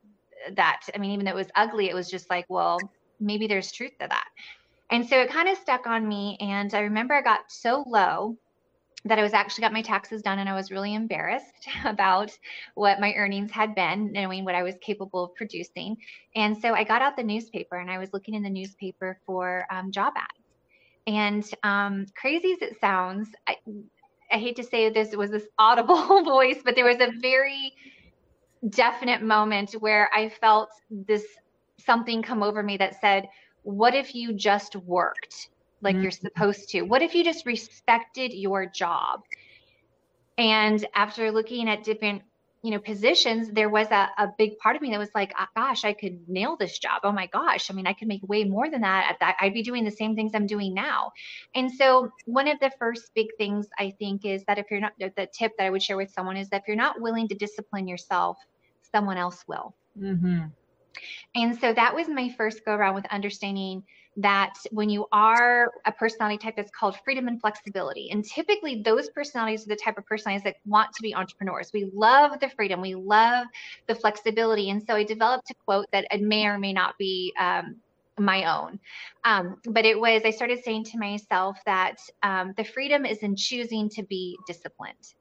that 0.56 0.82
I 0.94 0.98
mean 0.98 1.12
even 1.12 1.24
though 1.24 1.32
it 1.32 1.36
was 1.36 1.48
ugly 1.54 1.88
it 1.88 1.94
was 1.94 2.10
just 2.10 2.28
like 2.28 2.44
well 2.50 2.76
maybe 3.18 3.46
there's 3.46 3.72
truth 3.72 3.92
to 4.00 4.08
that. 4.08 4.28
And 4.92 5.08
so 5.08 5.18
it 5.18 5.30
kind 5.30 5.48
of 5.48 5.56
stuck 5.56 5.86
on 5.86 6.06
me. 6.06 6.36
And 6.38 6.74
I 6.74 6.80
remember 6.80 7.14
I 7.14 7.22
got 7.22 7.50
so 7.50 7.82
low 7.86 8.36
that 9.04 9.18
I 9.18 9.22
was 9.22 9.32
actually 9.32 9.62
got 9.62 9.72
my 9.72 9.82
taxes 9.82 10.22
done 10.22 10.38
and 10.38 10.48
I 10.48 10.54
was 10.54 10.70
really 10.70 10.94
embarrassed 10.94 11.68
about 11.84 12.30
what 12.74 13.00
my 13.00 13.12
earnings 13.14 13.50
had 13.50 13.74
been, 13.74 14.12
knowing 14.12 14.44
what 14.44 14.54
I 14.54 14.62
was 14.62 14.76
capable 14.80 15.24
of 15.24 15.34
producing. 15.34 15.96
And 16.36 16.56
so 16.56 16.74
I 16.74 16.84
got 16.84 17.02
out 17.02 17.16
the 17.16 17.22
newspaper 17.22 17.76
and 17.76 17.90
I 17.90 17.98
was 17.98 18.12
looking 18.12 18.34
in 18.34 18.42
the 18.42 18.50
newspaper 18.50 19.18
for 19.26 19.66
um, 19.70 19.90
job 19.90 20.14
ads. 20.16 20.28
And 21.06 21.44
um, 21.64 22.06
crazy 22.16 22.52
as 22.52 22.62
it 22.62 22.78
sounds, 22.80 23.28
I, 23.48 23.56
I 24.30 24.36
hate 24.36 24.56
to 24.56 24.62
say 24.62 24.88
this 24.88 25.12
it 25.12 25.18
was 25.18 25.30
this 25.30 25.46
audible 25.58 26.22
voice, 26.24 26.58
but 26.64 26.76
there 26.76 26.84
was 26.84 27.00
a 27.00 27.10
very 27.20 27.72
definite 28.70 29.22
moment 29.22 29.72
where 29.72 30.08
I 30.14 30.28
felt 30.28 30.68
this 30.90 31.24
something 31.78 32.22
come 32.22 32.44
over 32.44 32.62
me 32.62 32.76
that 32.76 33.00
said, 33.00 33.28
what 33.64 33.94
if 33.94 34.14
you 34.14 34.32
just 34.32 34.76
worked 34.76 35.48
like 35.82 35.94
mm-hmm. 35.94 36.02
you're 36.02 36.10
supposed 36.12 36.70
to? 36.70 36.82
What 36.82 37.02
if 37.02 37.14
you 37.14 37.24
just 37.24 37.44
respected 37.46 38.32
your 38.32 38.66
job? 38.66 39.22
And 40.38 40.84
after 40.94 41.30
looking 41.30 41.68
at 41.68 41.84
different, 41.84 42.22
you 42.62 42.70
know, 42.70 42.78
positions, 42.78 43.50
there 43.50 43.68
was 43.68 43.88
a, 43.90 44.08
a 44.16 44.28
big 44.38 44.56
part 44.58 44.76
of 44.76 44.82
me 44.82 44.90
that 44.90 44.98
was 44.98 45.10
like, 45.14 45.34
oh, 45.38 45.46
gosh, 45.56 45.84
I 45.84 45.92
could 45.92 46.28
nail 46.28 46.56
this 46.56 46.78
job. 46.78 47.00
Oh 47.02 47.12
my 47.12 47.26
gosh. 47.26 47.70
I 47.70 47.74
mean, 47.74 47.86
I 47.86 47.92
could 47.92 48.08
make 48.08 48.22
way 48.22 48.44
more 48.44 48.70
than 48.70 48.82
that 48.82 49.10
at 49.10 49.18
that. 49.20 49.36
I'd 49.40 49.52
be 49.52 49.62
doing 49.62 49.84
the 49.84 49.90
same 49.90 50.14
things 50.14 50.32
I'm 50.34 50.46
doing 50.46 50.72
now. 50.72 51.12
And 51.54 51.70
so 51.70 52.10
one 52.24 52.48
of 52.48 52.60
the 52.60 52.70
first 52.78 53.10
big 53.14 53.28
things 53.36 53.66
I 53.78 53.92
think 53.98 54.24
is 54.24 54.44
that 54.46 54.58
if 54.58 54.66
you're 54.70 54.80
not 54.80 54.92
the 54.98 55.28
tip 55.36 55.52
that 55.58 55.64
I 55.64 55.70
would 55.70 55.82
share 55.82 55.96
with 55.96 56.10
someone 56.10 56.36
is 56.36 56.48
that 56.50 56.62
if 56.62 56.68
you're 56.68 56.76
not 56.76 57.00
willing 57.00 57.28
to 57.28 57.34
discipline 57.34 57.88
yourself, 57.88 58.38
someone 58.92 59.16
else 59.16 59.44
will. 59.48 59.74
Mm-hmm. 60.00 60.44
And 61.34 61.58
so 61.58 61.72
that 61.72 61.94
was 61.94 62.08
my 62.08 62.32
first 62.36 62.64
go 62.64 62.72
around 62.72 62.94
with 62.94 63.06
understanding 63.06 63.82
that 64.16 64.54
when 64.70 64.90
you 64.90 65.06
are 65.12 65.72
a 65.86 65.92
personality 65.92 66.38
type 66.38 66.54
that's 66.56 66.70
called 66.70 66.96
freedom 67.04 67.28
and 67.28 67.40
flexibility, 67.40 68.10
and 68.10 68.24
typically 68.24 68.82
those 68.82 69.08
personalities 69.10 69.64
are 69.64 69.68
the 69.68 69.76
type 69.76 69.98
of 69.98 70.06
personalities 70.06 70.44
that 70.44 70.56
want 70.66 70.92
to 70.94 71.02
be 71.02 71.14
entrepreneurs. 71.14 71.70
We 71.72 71.90
love 71.94 72.38
the 72.40 72.50
freedom, 72.50 72.80
we 72.80 72.94
love 72.94 73.46
the 73.88 73.94
flexibility. 73.94 74.70
And 74.70 74.82
so 74.82 74.94
I 74.94 75.04
developed 75.04 75.50
a 75.50 75.54
quote 75.64 75.86
that 75.92 76.06
it 76.10 76.20
may 76.20 76.46
or 76.46 76.58
may 76.58 76.72
not 76.72 76.96
be 76.98 77.32
um, 77.38 77.76
my 78.18 78.44
own. 78.44 78.78
Um, 79.24 79.56
but 79.64 79.84
it 79.84 79.98
was, 79.98 80.22
I 80.24 80.30
started 80.30 80.62
saying 80.62 80.84
to 80.84 80.98
myself 80.98 81.58
that 81.64 81.96
um, 82.22 82.52
the 82.56 82.64
freedom 82.64 83.06
is 83.06 83.18
in 83.18 83.36
choosing 83.36 83.88
to 83.90 84.02
be 84.02 84.36
disciplined. 84.46 85.14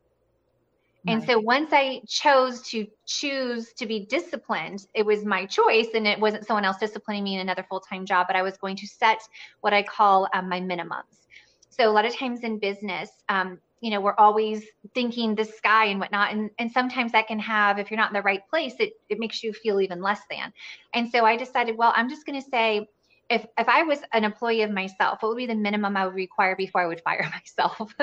And 1.08 1.24
so 1.24 1.40
once 1.40 1.72
I 1.74 2.02
chose 2.08 2.62
to 2.70 2.86
choose 3.08 3.74
to 3.74 3.86
be 3.86 4.06
disciplined, 4.06 4.86
it 4.94 5.06
was 5.06 5.26
my 5.26 5.46
choice 5.46 5.88
and 5.96 6.08
it 6.08 6.20
wasn't 6.20 6.46
someone 6.46 6.64
else 6.64 6.78
disciplining 6.78 7.24
me 7.24 7.36
in 7.36 7.42
another 7.42 7.66
full 7.68 7.80
time 7.80 8.06
job, 8.06 8.28
but 8.28 8.36
I 8.36 8.44
was 8.44 8.58
going 8.58 8.76
to 8.78 8.88
set 8.88 9.20
what 9.62 9.74
I 9.74 9.82
call 9.82 10.28
um, 10.34 10.48
my 10.48 10.60
minimums. 10.60 11.26
So 11.70 11.90
a 11.90 11.92
lot 11.92 12.06
of 12.06 12.16
times 12.16 12.42
in 12.42 12.60
business, 12.60 13.10
um, 13.30 13.60
you 13.80 13.90
know, 13.90 14.00
we're 14.00 14.16
always 14.18 14.64
thinking 14.94 15.34
the 15.34 15.46
sky 15.46 15.86
and 15.86 16.00
whatnot. 16.00 16.34
And, 16.34 16.52
and 16.60 16.72
sometimes 16.72 17.14
that 17.14 17.28
can 17.28 17.40
have, 17.40 17.80
if 17.80 17.90
you're 17.90 17.98
not 17.98 18.12
in 18.12 18.14
the 18.14 18.22
right 18.22 18.48
place, 18.48 18.76
it, 18.80 18.94
it 19.10 19.20
makes 19.20 19.44
you 19.44 19.54
feel 19.54 19.82
even 19.82 20.02
less 20.02 20.22
than. 20.30 20.54
And 20.94 21.10
so 21.10 21.26
I 21.26 21.36
decided, 21.36 21.78
well, 21.78 21.94
I'm 21.96 22.10
just 22.10 22.28
going 22.28 22.40
to 22.40 22.48
say, 22.48 22.88
if, 23.30 23.46
if 23.58 23.68
I 23.68 23.84
was 23.84 24.00
an 24.14 24.24
employee 24.24 24.62
of 24.62 24.72
myself, 24.72 25.20
what 25.22 25.30
would 25.30 25.38
be 25.38 25.48
the 25.48 25.56
minimum 25.56 25.98
I 25.98 26.06
would 26.06 26.14
require 26.14 26.56
before 26.56 26.82
I 26.82 26.88
would 26.88 27.02
fire 27.02 27.28
myself? 27.58 27.96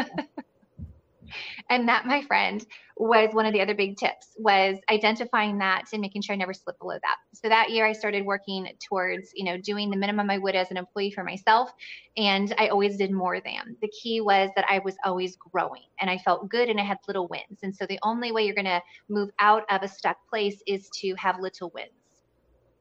And 1.70 1.88
that, 1.88 2.06
my 2.06 2.23
friend, 2.23 2.64
was 2.97 3.32
one 3.32 3.47
of 3.47 3.52
the 3.52 3.61
other 3.61 3.75
big 3.75 3.97
tips 3.97 4.35
was 4.38 4.76
identifying 4.90 5.58
that 5.58 5.85
and 5.92 6.00
making 6.00 6.23
sure 6.23 6.35
I 6.35 6.37
never 6.37 6.52
slip 6.52 6.78
below 6.78 6.94
that. 6.94 7.16
So 7.32 7.49
that 7.49 7.70
year 7.70 7.87
I 7.87 7.92
started 7.92 8.26
working 8.26 8.68
towards, 8.87 9.30
you 9.35 9.44
know, 9.44 9.56
doing 9.56 9.90
the 9.90 9.97
minimum 9.97 10.30
I 10.30 10.38
would 10.38 10.56
as 10.56 10.70
an 10.70 10.76
employee 10.76 11.12
for 11.12 11.23
myself. 11.23 11.70
And 12.16 12.52
I 12.58 12.68
always 12.68 12.97
did 12.97 13.12
more 13.12 13.40
than. 13.40 13.76
The 13.80 13.88
key 13.88 14.20
was 14.20 14.50
that 14.56 14.64
I 14.68 14.80
was 14.80 14.97
always 15.04 15.37
growing 15.37 15.82
and 16.00 16.11
I 16.11 16.18
felt 16.18 16.49
good 16.49 16.68
and 16.68 16.80
I 16.80 16.85
had 16.85 16.99
little 17.06 17.28
wins. 17.28 17.61
And 17.62 17.75
so 17.75 17.87
the 17.87 18.00
only 18.02 18.32
way 18.32 18.44
you're 18.44 18.54
going 18.54 18.64
to 18.64 18.82
move 19.08 19.30
out 19.38 19.62
of 19.70 19.82
a 19.82 19.88
stuck 19.88 20.16
place 20.28 20.61
is 20.66 20.88
to 21.00 21.14
have 21.14 21.38
little 21.40 21.70
wins. 21.75 21.92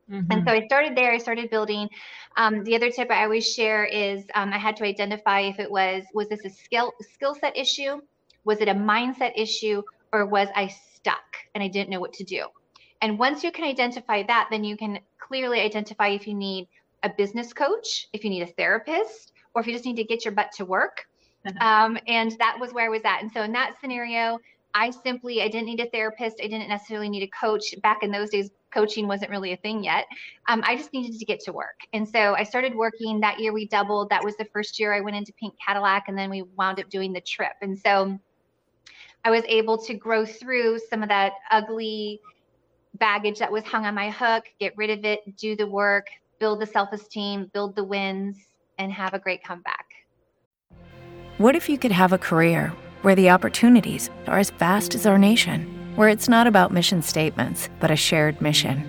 Mm-hmm. 0.09 0.31
And 0.31 0.47
so 0.47 0.53
I 0.53 0.65
started 0.65 0.95
there. 0.95 1.11
I 1.11 1.17
started 1.17 1.49
building. 1.49 1.89
Um, 2.37 2.63
the 2.63 2.75
other 2.75 2.89
tip 2.89 3.11
I 3.11 3.23
always 3.23 3.45
share 3.45 3.85
is 3.85 4.23
um, 4.35 4.53
I 4.53 4.57
had 4.57 4.77
to 4.77 4.85
identify 4.85 5.41
if 5.41 5.59
it 5.59 5.69
was 5.69 6.03
was 6.13 6.29
this 6.29 6.45
a 6.45 6.49
skill 6.49 6.93
skill 7.13 7.35
set 7.35 7.57
issue, 7.57 7.99
was 8.47 8.61
it 8.61 8.69
a 8.69 8.73
mindset 8.73 9.33
issue, 9.35 9.83
or 10.13 10.25
was 10.25 10.47
I 10.55 10.67
stuck 10.67 11.35
and 11.53 11.61
I 11.61 11.67
didn't 11.67 11.89
know 11.89 11.99
what 11.99 12.13
to 12.13 12.23
do? 12.23 12.45
And 13.01 13.19
once 13.19 13.43
you 13.43 13.51
can 13.51 13.65
identify 13.65 14.23
that, 14.23 14.47
then 14.49 14.63
you 14.63 14.77
can 14.77 14.99
clearly 15.19 15.59
identify 15.59 16.07
if 16.07 16.25
you 16.25 16.33
need 16.33 16.69
a 17.03 17.09
business 17.09 17.51
coach, 17.51 18.07
if 18.13 18.23
you 18.23 18.29
need 18.29 18.43
a 18.43 18.53
therapist, 18.53 19.33
or 19.53 19.61
if 19.61 19.67
you 19.67 19.73
just 19.73 19.85
need 19.85 19.97
to 19.97 20.03
get 20.05 20.23
your 20.23 20.33
butt 20.33 20.53
to 20.53 20.65
work. 20.65 21.05
Uh-huh. 21.45 21.67
Um, 21.67 21.99
and 22.07 22.31
that 22.39 22.57
was 22.57 22.73
where 22.73 22.85
I 22.85 22.89
was 22.89 23.01
at. 23.03 23.21
And 23.21 23.29
so 23.31 23.43
in 23.43 23.51
that 23.51 23.75
scenario, 23.81 24.39
I 24.73 24.91
simply 24.91 25.41
I 25.41 25.49
didn't 25.49 25.65
need 25.65 25.81
a 25.81 25.89
therapist. 25.89 26.39
I 26.41 26.47
didn't 26.47 26.69
necessarily 26.69 27.09
need 27.09 27.23
a 27.23 27.31
coach. 27.39 27.75
Back 27.83 28.01
in 28.01 28.11
those 28.11 28.29
days, 28.29 28.49
coaching 28.73 29.07
wasn't 29.07 29.31
really 29.31 29.51
a 29.53 29.57
thing 29.57 29.83
yet. 29.83 30.05
Um, 30.47 30.61
I 30.65 30.77
just 30.77 30.93
needed 30.93 31.19
to 31.19 31.25
get 31.25 31.39
to 31.41 31.51
work. 31.51 31.79
And 31.93 32.07
so 32.07 32.33
I 32.35 32.43
started 32.43 32.75
working 32.75 33.19
that 33.21 33.39
year. 33.39 33.51
We 33.53 33.67
doubled. 33.67 34.09
That 34.09 34.23
was 34.23 34.37
the 34.37 34.45
first 34.45 34.79
year 34.79 34.93
I 34.93 35.01
went 35.01 35.17
into 35.17 35.33
Pink 35.33 35.55
Cadillac, 35.65 36.05
and 36.07 36.17
then 36.17 36.29
we 36.29 36.43
wound 36.55 36.79
up 36.79 36.89
doing 36.89 37.11
the 37.11 37.21
trip. 37.21 37.53
And 37.61 37.77
so 37.77 38.19
I 39.27 39.29
was 39.29 39.43
able 39.49 39.77
to 39.79 39.93
grow 39.93 40.25
through 40.25 40.79
some 40.89 41.03
of 41.03 41.09
that 41.09 41.33
ugly 41.51 42.21
baggage 42.93 43.39
that 43.39 43.51
was 43.51 43.65
hung 43.65 43.85
on 43.85 43.93
my 43.93 44.09
hook, 44.09 44.45
get 44.57 44.71
rid 44.77 44.89
of 44.89 45.03
it, 45.03 45.35
do 45.35 45.53
the 45.53 45.67
work, 45.67 46.07
build 46.39 46.61
the 46.61 46.65
self 46.65 46.93
esteem, 46.93 47.51
build 47.53 47.75
the 47.75 47.83
wins, 47.83 48.37
and 48.79 48.89
have 48.89 49.13
a 49.13 49.19
great 49.19 49.43
comeback. 49.43 49.85
What 51.39 51.57
if 51.57 51.67
you 51.67 51.77
could 51.77 51.91
have 51.91 52.13
a 52.13 52.17
career 52.17 52.71
where 53.01 53.15
the 53.15 53.29
opportunities 53.29 54.09
are 54.27 54.39
as 54.39 54.49
vast 54.51 54.95
as 54.95 55.05
our 55.05 55.17
nation? 55.17 55.73
where 55.97 56.09
it's 56.09 56.29
not 56.29 56.45
about 56.45 56.71
mission 56.71 57.01
statements, 57.01 57.69
but 57.79 57.89
a 57.89 57.95
shared 57.95 58.39
mission. 58.39 58.85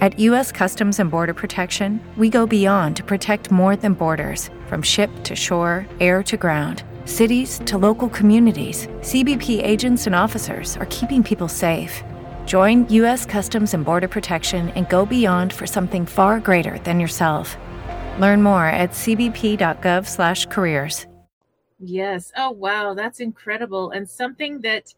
At 0.00 0.18
U.S. 0.18 0.50
Customs 0.50 0.98
and 0.98 1.08
Border 1.08 1.32
Protection, 1.32 2.00
we 2.16 2.28
go 2.28 2.46
beyond 2.48 2.96
to 2.96 3.04
protect 3.04 3.52
more 3.52 3.76
than 3.76 3.94
borders 3.94 4.50
from 4.66 4.82
ship 4.82 5.10
to 5.22 5.36
shore, 5.36 5.86
air 6.00 6.20
to 6.24 6.36
ground, 6.36 6.82
cities 7.08 7.60
to 7.64 7.76
local 7.76 8.08
communities. 8.08 8.86
CBP 9.00 9.64
agents 9.64 10.06
and 10.06 10.14
officers 10.14 10.76
are 10.76 10.86
keeping 10.86 11.24
people 11.24 11.48
safe. 11.48 12.04
Join 12.46 12.88
U.S. 12.90 13.26
Customs 13.26 13.74
and 13.74 13.84
Border 13.84 14.06
Protection 14.06 14.68
and 14.76 14.88
go 14.88 15.04
beyond 15.04 15.52
for 15.52 15.66
something 15.66 16.06
far 16.06 16.38
greater 16.38 16.78
than 16.84 17.00
yourself. 17.00 17.56
Learn 18.20 18.40
more 18.42 18.66
at 18.66 18.92
cbp.gov/careers. 18.92 21.06
Yes. 21.80 22.32
Oh 22.36 22.50
wow, 22.50 22.94
that's 22.94 23.20
incredible 23.20 23.90
and 23.90 24.08
something 24.08 24.60
that 24.62 24.92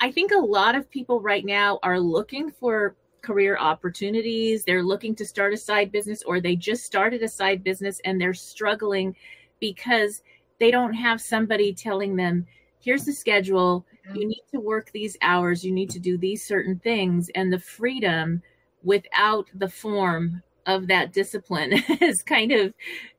I 0.00 0.12
think 0.12 0.32
a 0.32 0.38
lot 0.38 0.74
of 0.74 0.90
people 0.90 1.20
right 1.20 1.44
now 1.44 1.78
are 1.82 1.98
looking 1.98 2.50
for 2.50 2.94
career 3.22 3.56
opportunities. 3.58 4.64
They're 4.64 4.82
looking 4.82 5.14
to 5.16 5.24
start 5.24 5.52
a 5.52 5.56
side 5.56 5.90
business 5.90 6.22
or 6.22 6.40
they 6.40 6.54
just 6.54 6.84
started 6.84 7.22
a 7.22 7.28
side 7.28 7.64
business 7.64 8.00
and 8.04 8.20
they're 8.20 8.34
struggling 8.34 9.16
because 9.58 10.22
they 10.58 10.70
don't 10.70 10.94
have 10.94 11.20
somebody 11.20 11.72
telling 11.72 12.16
them, 12.16 12.46
here's 12.80 13.04
the 13.04 13.12
schedule. 13.12 13.84
You 14.14 14.26
need 14.26 14.42
to 14.52 14.60
work 14.60 14.90
these 14.92 15.16
hours. 15.20 15.64
You 15.64 15.72
need 15.72 15.90
to 15.90 15.98
do 15.98 16.16
these 16.16 16.44
certain 16.44 16.78
things. 16.78 17.30
And 17.34 17.52
the 17.52 17.58
freedom 17.58 18.42
without 18.82 19.48
the 19.54 19.68
form 19.68 20.42
of 20.66 20.86
that 20.86 21.12
discipline 21.12 21.72
is 22.00 22.22
kind 22.22 22.52
of 22.52 22.72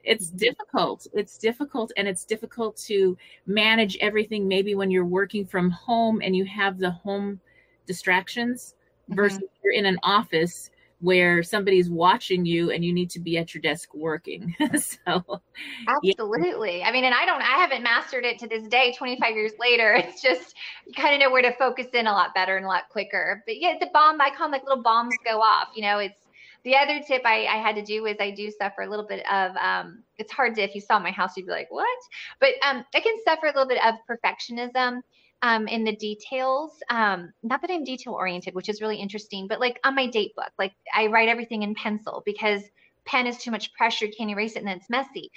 it's 0.03 0.27
mm-hmm. 0.27 0.37
difficult 0.37 1.07
it's 1.13 1.37
difficult 1.37 1.91
and 1.97 2.07
it's 2.07 2.23
difficult 2.23 2.77
to 2.77 3.17
manage 3.47 3.97
everything 4.01 4.47
maybe 4.47 4.75
when 4.75 4.91
you're 4.91 5.03
working 5.03 5.45
from 5.45 5.71
home 5.71 6.21
and 6.23 6.35
you 6.35 6.45
have 6.45 6.77
the 6.77 6.91
home 6.91 7.39
distractions 7.87 8.75
mm-hmm. 9.05 9.15
versus 9.15 9.41
you're 9.63 9.73
in 9.73 9.85
an 9.85 9.97
office 10.03 10.69
where 11.01 11.41
somebody's 11.43 11.89
watching 11.89 12.45
you 12.45 12.71
and 12.71 12.83
you 12.83 12.93
need 12.93 13.09
to 13.09 13.19
be 13.19 13.37
at 13.37 13.53
your 13.53 13.61
desk 13.61 13.93
working. 13.93 14.55
So 14.79 15.41
absolutely. 15.87 16.79
Yeah. 16.79 16.87
i 16.87 16.91
mean 16.91 17.03
and 17.03 17.13
i 17.13 17.25
don't 17.25 17.41
i 17.41 17.57
haven't 17.57 17.83
mastered 17.83 18.23
it 18.23 18.39
to 18.39 18.47
this 18.47 18.67
day 18.67 18.93
25 18.97 19.35
years 19.35 19.51
later. 19.59 19.93
It's 20.09 20.21
just 20.21 20.55
you 20.85 20.93
kind 20.93 21.13
of 21.13 21.19
know 21.19 21.31
where 21.31 21.41
to 21.41 21.53
focus 21.57 21.87
in 21.93 22.07
a 22.07 22.11
lot 22.11 22.33
better 22.33 22.55
and 22.55 22.65
a 22.65 22.69
lot 22.69 22.89
quicker. 22.89 23.43
But 23.45 23.59
yeah 23.59 23.75
the 23.79 23.89
bomb 23.93 24.19
icon 24.21 24.51
like 24.51 24.63
little 24.63 24.83
bombs 24.83 25.15
go 25.25 25.41
off 25.41 25.69
you 25.75 25.81
know? 25.81 25.99
It's 25.99 26.19
the 26.63 26.75
other 26.75 26.99
tip 27.05 27.21
I, 27.25 27.45
I, 27.45 27.55
had 27.55 27.75
to 27.75 27.83
do 27.83 28.05
is 28.05 28.17
I 28.19 28.31
do 28.31 28.51
suffer 28.51 28.81
a 28.81 28.89
little 28.89 29.05
bit 29.05 29.25
of 29.31 29.55
um, 29.55 30.03
it's 30.17 30.31
hard 30.31 30.55
to 30.55 30.61
if 30.61 30.75
you 30.75 30.81
saw 30.81 30.99
my 30.99 31.11
house 31.11 31.37
you'd 31.37 31.45
be 31.45 31.51
like 31.51 31.71
what? 31.71 31.99
But 32.39 32.49
um, 32.67 32.83
I 32.93 32.99
can 32.99 33.15
suffer 33.25 33.45
a 33.45 33.49
little 33.49 33.67
bit 33.67 33.83
of 33.83 33.95
perfectionism 34.09 35.01
um, 35.41 35.67
in 35.67 35.83
the 35.83 35.95
details 35.95 36.71
um, 36.89 37.31
not 37.43 37.61
that 37.61 37.71
I'm 37.71 37.83
detail 37.83 38.13
oriented 38.13 38.53
which 38.53 38.69
is 38.69 38.81
really 38.81 38.97
interesting 38.97 39.47
but 39.47 39.59
like 39.59 39.79
on 39.83 39.95
my 39.95 40.07
date 40.07 40.35
book 40.35 40.51
like 40.57 40.73
I 40.93 41.07
write 41.07 41.29
everything 41.29 41.63
in 41.63 41.75
pencil 41.75 42.23
because 42.25 42.61
pen 43.05 43.27
is 43.27 43.37
too 43.37 43.51
much 43.51 43.73
pressure 43.73 44.07
can't 44.07 44.29
erase 44.29 44.55
it 44.55 44.59
and 44.59 44.67
then 44.67 44.77
it's 44.77 44.89
messy. 44.89 45.31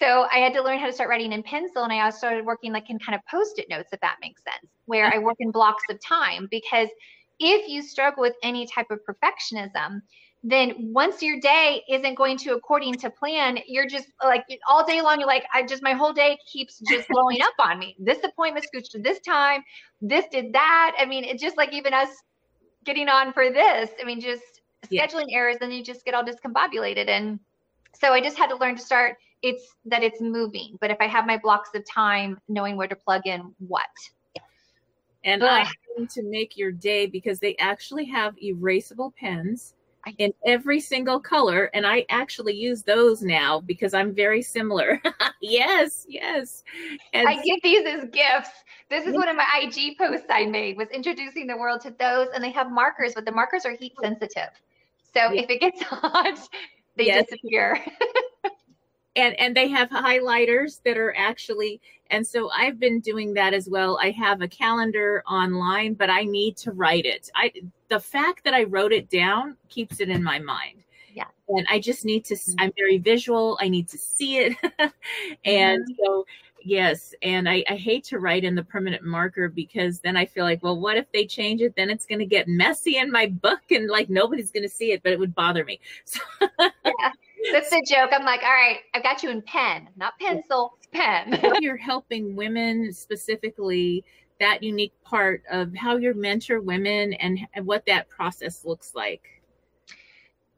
So 0.00 0.26
I 0.32 0.38
had 0.38 0.52
to 0.54 0.62
learn 0.62 0.78
how 0.78 0.86
to 0.86 0.92
start 0.92 1.08
writing 1.08 1.32
in 1.32 1.42
pencil 1.42 1.84
and 1.84 1.92
I 1.92 2.00
also 2.00 2.18
started 2.18 2.44
working 2.44 2.72
like 2.72 2.90
in 2.90 2.98
kind 2.98 3.14
of 3.14 3.22
post-it 3.30 3.68
notes 3.68 3.90
if 3.92 4.00
that 4.00 4.16
makes 4.20 4.42
sense 4.42 4.70
where 4.86 5.12
I 5.12 5.18
work 5.18 5.36
in 5.38 5.50
blocks 5.50 5.84
of 5.88 5.98
time 6.00 6.48
because 6.50 6.88
if 7.38 7.68
you 7.68 7.82
struggle 7.82 8.20
with 8.20 8.34
any 8.42 8.66
type 8.66 8.90
of 8.90 9.00
perfectionism 9.08 10.02
then 10.46 10.74
once 10.92 11.22
your 11.22 11.40
day 11.40 11.82
isn't 11.88 12.16
going 12.16 12.36
to 12.36 12.52
according 12.52 12.94
to 12.96 13.08
plan, 13.08 13.58
you're 13.66 13.88
just 13.88 14.08
like 14.22 14.44
all 14.68 14.86
day 14.86 15.00
long, 15.00 15.18
you're 15.18 15.26
like, 15.26 15.46
I 15.54 15.62
just, 15.64 15.82
my 15.82 15.94
whole 15.94 16.12
day 16.12 16.36
keeps 16.46 16.80
just 16.86 17.08
blowing 17.08 17.40
up 17.40 17.54
on 17.58 17.78
me. 17.78 17.96
This 17.98 18.22
appointment 18.22 18.66
scooched 18.72 18.90
to 18.90 18.98
this 18.98 19.20
time, 19.20 19.64
this 20.02 20.26
did 20.30 20.52
that. 20.52 20.94
I 20.98 21.06
mean, 21.06 21.24
it's 21.24 21.42
just 21.42 21.56
like 21.56 21.72
even 21.72 21.94
us 21.94 22.10
getting 22.84 23.08
on 23.08 23.32
for 23.32 23.50
this. 23.50 23.88
I 23.98 24.04
mean, 24.04 24.20
just 24.20 24.42
yeah. 24.90 25.06
scheduling 25.06 25.28
errors, 25.32 25.56
then 25.60 25.72
you 25.72 25.82
just 25.82 26.04
get 26.04 26.12
all 26.12 26.22
discombobulated. 26.22 27.08
And 27.08 27.40
so 27.94 28.12
I 28.12 28.20
just 28.20 28.36
had 28.36 28.50
to 28.50 28.56
learn 28.56 28.76
to 28.76 28.82
start 28.82 29.16
it's 29.40 29.76
that 29.86 30.02
it's 30.02 30.20
moving. 30.20 30.76
But 30.78 30.90
if 30.90 30.98
I 31.00 31.06
have 31.06 31.26
my 31.26 31.38
blocks 31.38 31.70
of 31.74 31.86
time, 31.90 32.38
knowing 32.48 32.76
where 32.76 32.88
to 32.88 32.96
plug 32.96 33.22
in 33.26 33.54
what. 33.66 33.82
And 35.24 35.42
Ugh. 35.42 35.48
I 35.48 35.70
need 35.98 36.10
to 36.10 36.22
make 36.22 36.58
your 36.58 36.70
day 36.70 37.06
because 37.06 37.38
they 37.38 37.56
actually 37.56 38.04
have 38.06 38.34
erasable 38.36 39.14
pens 39.16 39.74
in 40.18 40.32
every 40.46 40.80
single 40.80 41.20
color 41.20 41.70
and 41.74 41.86
i 41.86 42.04
actually 42.08 42.54
use 42.54 42.82
those 42.82 43.22
now 43.22 43.60
because 43.60 43.94
i'm 43.94 44.14
very 44.14 44.42
similar. 44.42 45.00
Yes 45.40 46.06
yes. 46.08 46.64
And 47.12 47.28
i 47.28 47.34
get 47.42 47.60
these 47.62 47.86
as 47.86 48.04
gifts. 48.10 48.50
This 48.88 49.06
is 49.06 49.14
one 49.14 49.28
of 49.28 49.36
my 49.36 49.46
ig 49.62 49.98
posts 49.98 50.26
i 50.30 50.44
made 50.46 50.76
was 50.76 50.88
introducing 50.88 51.46
the 51.46 51.56
world 51.56 51.80
to 51.82 51.94
those 51.98 52.28
and 52.34 52.42
they 52.42 52.50
have 52.50 52.70
markers 52.70 53.12
but 53.14 53.24
the 53.24 53.32
markers 53.32 53.66
are 53.66 53.72
heat 53.72 53.92
sensitive. 54.00 54.50
So 55.12 55.32
if 55.32 55.50
it 55.50 55.60
gets 55.60 55.82
hot 55.82 56.38
they 56.96 57.06
yes. 57.06 57.26
disappear 57.26 57.84
and 59.16 59.38
and 59.38 59.56
they 59.56 59.68
have 59.68 59.88
highlighters 59.90 60.82
that 60.84 60.96
are 60.96 61.14
actually 61.16 61.80
and 62.10 62.26
so 62.26 62.50
i've 62.50 62.78
been 62.78 63.00
doing 63.00 63.34
that 63.34 63.54
as 63.54 63.68
well. 63.68 63.98
I 64.00 64.10
have 64.10 64.42
a 64.42 64.48
calendar 64.48 65.22
online 65.28 65.94
but 65.94 66.10
i 66.10 66.22
need 66.22 66.56
to 66.58 66.72
write 66.72 67.06
it. 67.06 67.30
I 67.34 67.52
the 67.88 68.00
fact 68.00 68.44
that 68.44 68.54
i 68.54 68.64
wrote 68.64 68.92
it 68.92 69.08
down 69.10 69.56
keeps 69.68 70.00
it 70.00 70.08
in 70.08 70.22
my 70.22 70.38
mind. 70.38 70.82
Yeah. 71.12 71.26
And 71.48 71.66
i 71.70 71.78
just 71.78 72.04
need 72.04 72.24
to 72.26 72.36
i'm 72.58 72.72
very 72.76 72.98
visual. 72.98 73.58
I 73.60 73.68
need 73.68 73.88
to 73.88 73.98
see 73.98 74.38
it. 74.38 74.56
And 75.44 75.82
mm-hmm. 75.82 76.04
so 76.04 76.26
yes 76.66 77.14
and 77.22 77.46
I, 77.46 77.62
I 77.68 77.76
hate 77.76 78.04
to 78.04 78.18
write 78.18 78.42
in 78.42 78.54
the 78.54 78.64
permanent 78.64 79.04
marker 79.04 79.50
because 79.50 80.00
then 80.00 80.16
i 80.16 80.24
feel 80.24 80.44
like 80.44 80.62
well 80.62 80.80
what 80.80 80.96
if 80.96 81.10
they 81.12 81.26
change 81.26 81.60
it? 81.60 81.76
Then 81.76 81.90
it's 81.90 82.06
going 82.06 82.20
to 82.20 82.26
get 82.26 82.48
messy 82.48 82.96
in 82.96 83.10
my 83.10 83.26
book 83.26 83.60
and 83.70 83.88
like 83.88 84.08
nobody's 84.08 84.50
going 84.50 84.62
to 84.62 84.68
see 84.68 84.92
it 84.92 85.02
but 85.02 85.12
it 85.12 85.18
would 85.18 85.34
bother 85.34 85.64
me. 85.64 85.80
So 86.06 86.20
yeah 86.84 87.12
that's 87.52 87.70
the 87.70 87.84
joke. 87.88 88.10
I'm 88.12 88.24
like, 88.24 88.42
all 88.42 88.52
right, 88.52 88.80
I've 88.94 89.02
got 89.02 89.22
you 89.22 89.30
in 89.30 89.42
pen, 89.42 89.88
not 89.96 90.14
pencil, 90.20 90.78
pen. 90.92 91.40
you're 91.60 91.76
helping 91.76 92.36
women 92.36 92.92
specifically, 92.92 94.04
that 94.40 94.62
unique 94.62 94.94
part 95.04 95.42
of 95.50 95.74
how 95.74 95.96
you 95.96 96.14
mentor 96.14 96.60
women 96.60 97.12
and, 97.14 97.38
and 97.54 97.66
what 97.66 97.86
that 97.86 98.08
process 98.08 98.64
looks 98.64 98.94
like. 98.94 99.42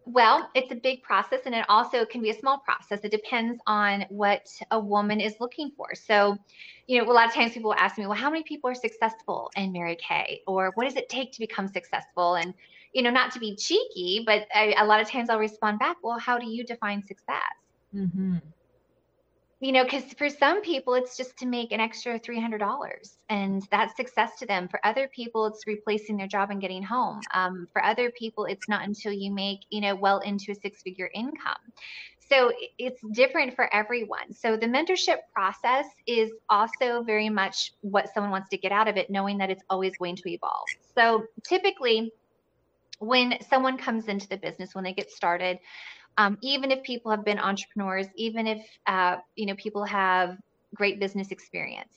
Well, 0.08 0.48
it's 0.54 0.70
a 0.70 0.76
big 0.76 1.02
process 1.02 1.40
and 1.46 1.54
it 1.54 1.64
also 1.68 2.04
can 2.04 2.22
be 2.22 2.30
a 2.30 2.38
small 2.38 2.58
process. 2.58 3.00
It 3.02 3.10
depends 3.10 3.60
on 3.66 4.06
what 4.08 4.48
a 4.70 4.78
woman 4.78 5.20
is 5.20 5.34
looking 5.40 5.72
for. 5.76 5.96
So, 5.96 6.38
you 6.86 7.02
know, 7.02 7.10
a 7.10 7.12
lot 7.12 7.26
of 7.26 7.34
times 7.34 7.54
people 7.54 7.74
ask 7.74 7.98
me, 7.98 8.06
well, 8.06 8.16
how 8.16 8.30
many 8.30 8.44
people 8.44 8.70
are 8.70 8.74
successful 8.74 9.50
in 9.56 9.72
Mary 9.72 9.96
Kay? 9.96 10.42
Or 10.46 10.70
what 10.76 10.84
does 10.84 10.94
it 10.94 11.08
take 11.08 11.32
to 11.32 11.40
become 11.40 11.66
successful? 11.66 12.36
And 12.36 12.54
you 12.96 13.02
know, 13.02 13.10
not 13.10 13.30
to 13.30 13.38
be 13.38 13.54
cheeky, 13.54 14.22
but 14.24 14.48
I, 14.54 14.74
a 14.78 14.86
lot 14.86 15.02
of 15.02 15.10
times 15.10 15.28
I'll 15.28 15.38
respond 15.38 15.78
back, 15.78 15.98
well, 16.02 16.18
how 16.18 16.38
do 16.38 16.46
you 16.48 16.64
define 16.64 17.02
success? 17.02 17.36
Mm-hmm. 17.94 18.36
you 19.60 19.72
know, 19.72 19.84
because 19.84 20.04
for 20.14 20.30
some 20.30 20.62
people, 20.62 20.94
it's 20.94 21.16
just 21.16 21.36
to 21.38 21.46
make 21.46 21.72
an 21.72 21.80
extra 21.80 22.18
$300 22.18 23.16
and 23.28 23.62
that's 23.70 23.96
success 23.96 24.38
to 24.38 24.46
them. 24.46 24.66
For 24.68 24.80
other 24.84 25.08
people, 25.08 25.44
it's 25.46 25.66
replacing 25.66 26.16
their 26.16 26.26
job 26.26 26.50
and 26.50 26.60
getting 26.60 26.82
home. 26.82 27.20
Um, 27.34 27.68
for 27.72 27.84
other 27.84 28.10
people, 28.10 28.46
it's 28.46 28.66
not 28.68 28.82
until 28.86 29.12
you 29.12 29.30
make, 29.30 29.60
you 29.68 29.82
know, 29.82 29.94
well 29.94 30.20
into 30.20 30.52
a 30.52 30.54
six 30.54 30.82
figure 30.82 31.10
income. 31.14 31.60
So 32.28 32.52
it's 32.78 33.00
different 33.12 33.54
for 33.54 33.72
everyone. 33.74 34.32
So 34.32 34.56
the 34.56 34.66
mentorship 34.66 35.18
process 35.34 35.86
is 36.06 36.32
also 36.48 37.02
very 37.02 37.28
much 37.28 37.72
what 37.82 38.12
someone 38.12 38.32
wants 38.32 38.48
to 38.50 38.58
get 38.58 38.72
out 38.72 38.88
of 38.88 38.96
it, 38.96 39.10
knowing 39.10 39.38
that 39.38 39.50
it's 39.50 39.62
always 39.70 39.96
going 39.96 40.16
to 40.16 40.30
evolve. 40.30 40.66
So 40.94 41.24
typically, 41.46 42.12
when 42.98 43.36
someone 43.48 43.76
comes 43.76 44.08
into 44.08 44.28
the 44.28 44.36
business, 44.36 44.74
when 44.74 44.84
they 44.84 44.92
get 44.92 45.10
started, 45.10 45.58
um, 46.18 46.38
even 46.42 46.70
if 46.70 46.82
people 46.82 47.10
have 47.10 47.24
been 47.24 47.38
entrepreneurs, 47.38 48.06
even 48.16 48.46
if 48.46 48.66
uh, 48.86 49.16
you 49.34 49.46
know 49.46 49.54
people 49.56 49.84
have 49.84 50.36
great 50.74 50.98
business 50.98 51.30
experience, 51.30 51.94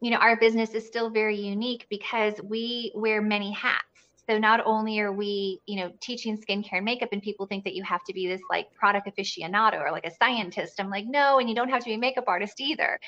you 0.00 0.10
know 0.10 0.18
our 0.18 0.36
business 0.36 0.70
is 0.70 0.86
still 0.86 1.10
very 1.10 1.36
unique 1.36 1.86
because 1.90 2.34
we 2.42 2.92
wear 2.94 3.20
many 3.20 3.52
hats. 3.52 3.82
So 4.28 4.38
not 4.38 4.60
only 4.66 4.98
are 4.98 5.12
we, 5.12 5.60
you 5.66 5.76
know, 5.76 5.92
teaching 6.00 6.36
skincare 6.36 6.78
and 6.78 6.84
makeup, 6.84 7.10
and 7.12 7.22
people 7.22 7.46
think 7.46 7.62
that 7.62 7.74
you 7.74 7.84
have 7.84 8.02
to 8.04 8.12
be 8.12 8.26
this 8.26 8.40
like 8.50 8.74
product 8.74 9.06
aficionado 9.06 9.80
or 9.80 9.92
like 9.92 10.04
a 10.04 10.10
scientist. 10.10 10.80
I'm 10.80 10.90
like, 10.90 11.06
no, 11.06 11.38
and 11.38 11.48
you 11.48 11.54
don't 11.54 11.68
have 11.68 11.84
to 11.84 11.90
be 11.90 11.94
a 11.94 11.98
makeup 11.98 12.24
artist 12.26 12.60
either 12.60 12.98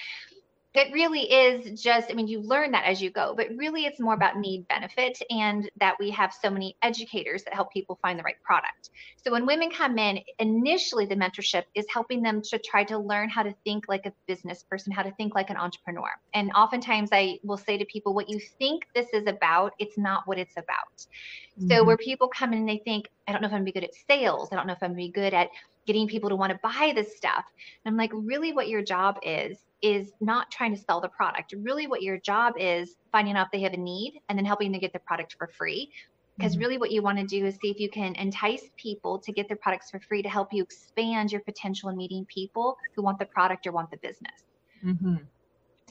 it 0.78 0.92
really 0.92 1.22
is 1.22 1.80
just 1.80 2.10
i 2.10 2.14
mean 2.14 2.28
you 2.28 2.40
learn 2.40 2.70
that 2.70 2.84
as 2.84 3.02
you 3.02 3.10
go 3.10 3.34
but 3.36 3.48
really 3.56 3.84
it's 3.84 3.98
more 3.98 4.14
about 4.14 4.38
need 4.38 4.66
benefit 4.68 5.20
and 5.30 5.68
that 5.80 5.96
we 5.98 6.10
have 6.10 6.32
so 6.32 6.48
many 6.48 6.76
educators 6.82 7.42
that 7.42 7.54
help 7.54 7.72
people 7.72 7.98
find 8.00 8.18
the 8.18 8.22
right 8.22 8.40
product. 8.42 8.90
So 9.24 9.32
when 9.32 9.46
women 9.46 9.70
come 9.70 9.98
in 9.98 10.20
initially 10.38 11.06
the 11.06 11.16
mentorship 11.16 11.64
is 11.74 11.86
helping 11.92 12.22
them 12.22 12.40
to 12.42 12.58
try 12.58 12.84
to 12.84 12.98
learn 12.98 13.28
how 13.28 13.42
to 13.42 13.54
think 13.64 13.86
like 13.88 14.06
a 14.06 14.12
business 14.26 14.62
person 14.62 14.92
how 14.92 15.02
to 15.02 15.12
think 15.12 15.34
like 15.34 15.50
an 15.50 15.56
entrepreneur. 15.56 16.10
And 16.34 16.50
oftentimes 16.52 17.10
i 17.12 17.38
will 17.42 17.56
say 17.56 17.76
to 17.78 17.84
people 17.84 18.14
what 18.14 18.28
you 18.28 18.40
think 18.58 18.86
this 18.94 19.08
is 19.12 19.26
about 19.26 19.72
it's 19.78 19.98
not 19.98 20.26
what 20.26 20.38
it's 20.38 20.56
about. 20.56 20.94
Mm-hmm. 20.96 21.70
so 21.70 21.84
where 21.84 21.96
people 21.96 22.28
come 22.28 22.52
in 22.52 22.60
and 22.60 22.68
they 22.68 22.78
think 22.78 23.08
i 23.26 23.32
don't 23.32 23.42
know 23.42 23.48
if 23.48 23.52
i'm 23.52 23.60
gonna 23.60 23.64
be 23.64 23.72
good 23.72 23.84
at 23.84 23.94
sales. 24.08 24.48
I 24.52 24.56
don't 24.56 24.66
know 24.66 24.74
if 24.74 24.82
i'm 24.82 24.90
gonna 24.90 24.96
be 24.96 25.10
good 25.10 25.34
at 25.34 25.50
getting 25.88 26.07
people 26.07 26.29
to 26.29 26.37
want 26.37 26.53
to 26.53 26.59
buy 26.62 26.92
this 26.94 27.16
stuff 27.16 27.44
and 27.85 27.92
i'm 27.92 27.96
like 27.96 28.12
really 28.14 28.53
what 28.53 28.68
your 28.68 28.83
job 28.83 29.18
is 29.24 29.59
is 29.83 30.12
not 30.20 30.51
trying 30.51 30.74
to 30.74 30.81
sell 30.81 31.01
the 31.01 31.09
product. 31.09 31.55
Really, 31.57 31.87
what 31.87 32.03
your 32.03 32.18
job 32.18 32.55
is 32.59 32.96
finding 33.12 33.37
out 33.37 33.46
if 33.46 33.53
they 33.53 33.61
have 33.61 33.72
a 33.72 33.77
need 33.77 34.20
and 34.29 34.38
then 34.38 34.44
helping 34.44 34.72
them 34.72 34.81
get 34.81 34.92
the 34.92 34.98
product 34.98 35.37
for 35.38 35.46
free. 35.46 35.90
Because 36.37 36.53
mm-hmm. 36.53 36.61
really, 36.61 36.79
what 36.79 36.90
you 36.90 37.03
want 37.03 37.18
to 37.18 37.27
do 37.27 37.46
is 37.46 37.57
see 37.57 37.70
if 37.70 37.81
you 37.81 37.88
can 37.88 38.14
entice 38.16 38.70
people 38.77 39.18
to 39.18 39.33
get 39.33 39.48
their 39.48 39.57
products 39.57 39.90
for 39.90 40.01
free 40.01 40.22
to 40.22 40.29
help 40.29 40.53
you 40.53 40.62
expand 40.62 41.33
your 41.33 41.40
potential 41.42 41.88
in 41.88 41.96
meeting 41.96 42.24
people 42.27 42.77
who 42.94 43.03
want 43.03 43.18
the 43.18 43.27
product 43.27 43.66
or 43.66 43.72
want 43.72 43.90
the 43.90 43.96
business. 43.98 44.44
Mm-hmm. 44.85 45.16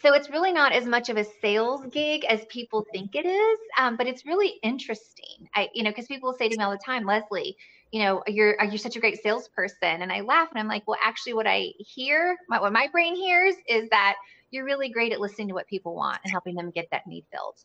So 0.01 0.13
it's 0.13 0.29
really 0.29 0.51
not 0.51 0.73
as 0.73 0.85
much 0.85 1.09
of 1.09 1.17
a 1.17 1.25
sales 1.41 1.81
gig 1.91 2.23
as 2.25 2.45
people 2.49 2.85
think 2.93 3.15
it 3.15 3.25
is, 3.25 3.59
um, 3.79 3.97
but 3.97 4.05
it's 4.05 4.27
really 4.27 4.59
interesting. 4.61 5.49
I, 5.55 5.69
you 5.73 5.83
know, 5.83 5.89
because 5.89 6.05
people 6.05 6.33
say 6.33 6.49
to 6.49 6.55
me 6.55 6.63
all 6.63 6.71
the 6.71 6.77
time, 6.77 7.03
Leslie, 7.03 7.57
you 7.91 8.03
know, 8.03 8.23
you're 8.27 8.61
you're 8.63 8.77
such 8.77 8.95
a 8.95 8.99
great 8.99 9.21
salesperson, 9.21 10.01
and 10.01 10.11
I 10.11 10.21
laugh 10.21 10.49
and 10.51 10.59
I'm 10.59 10.67
like, 10.67 10.83
well, 10.87 10.97
actually, 11.03 11.33
what 11.33 11.47
I 11.47 11.71
hear, 11.77 12.37
my, 12.49 12.59
what 12.59 12.73
my 12.73 12.87
brain 12.91 13.15
hears, 13.15 13.55
is 13.67 13.89
that 13.89 14.15
you're 14.51 14.65
really 14.65 14.89
great 14.89 15.11
at 15.11 15.19
listening 15.19 15.47
to 15.49 15.53
what 15.53 15.67
people 15.67 15.95
want 15.95 16.19
and 16.23 16.31
helping 16.31 16.55
them 16.55 16.71
get 16.71 16.87
that 16.91 17.07
need 17.07 17.25
filled. 17.31 17.55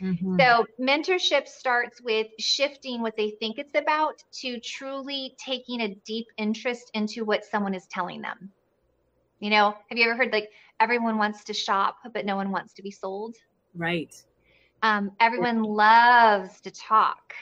Mm-hmm. 0.00 0.38
So, 0.38 0.66
mentorship 0.80 1.48
starts 1.48 2.00
with 2.00 2.28
shifting 2.38 3.02
what 3.02 3.16
they 3.16 3.30
think 3.40 3.58
it's 3.58 3.74
about 3.74 4.22
to 4.40 4.60
truly 4.60 5.34
taking 5.44 5.80
a 5.82 5.94
deep 6.06 6.26
interest 6.36 6.90
into 6.94 7.24
what 7.24 7.44
someone 7.44 7.74
is 7.74 7.86
telling 7.86 8.22
them. 8.22 8.50
You 9.40 9.50
know, 9.50 9.74
have 9.88 9.98
you 9.98 10.04
ever 10.04 10.16
heard 10.16 10.32
like 10.32 10.50
everyone 10.78 11.16
wants 11.16 11.44
to 11.44 11.54
shop, 11.54 11.96
but 12.12 12.24
no 12.26 12.36
one 12.36 12.50
wants 12.50 12.74
to 12.74 12.82
be 12.82 12.90
sold? 12.90 13.36
Right. 13.74 14.14
Um, 14.82 15.12
everyone 15.20 15.62
loves 15.62 16.60
to 16.62 16.70
talk 16.70 17.34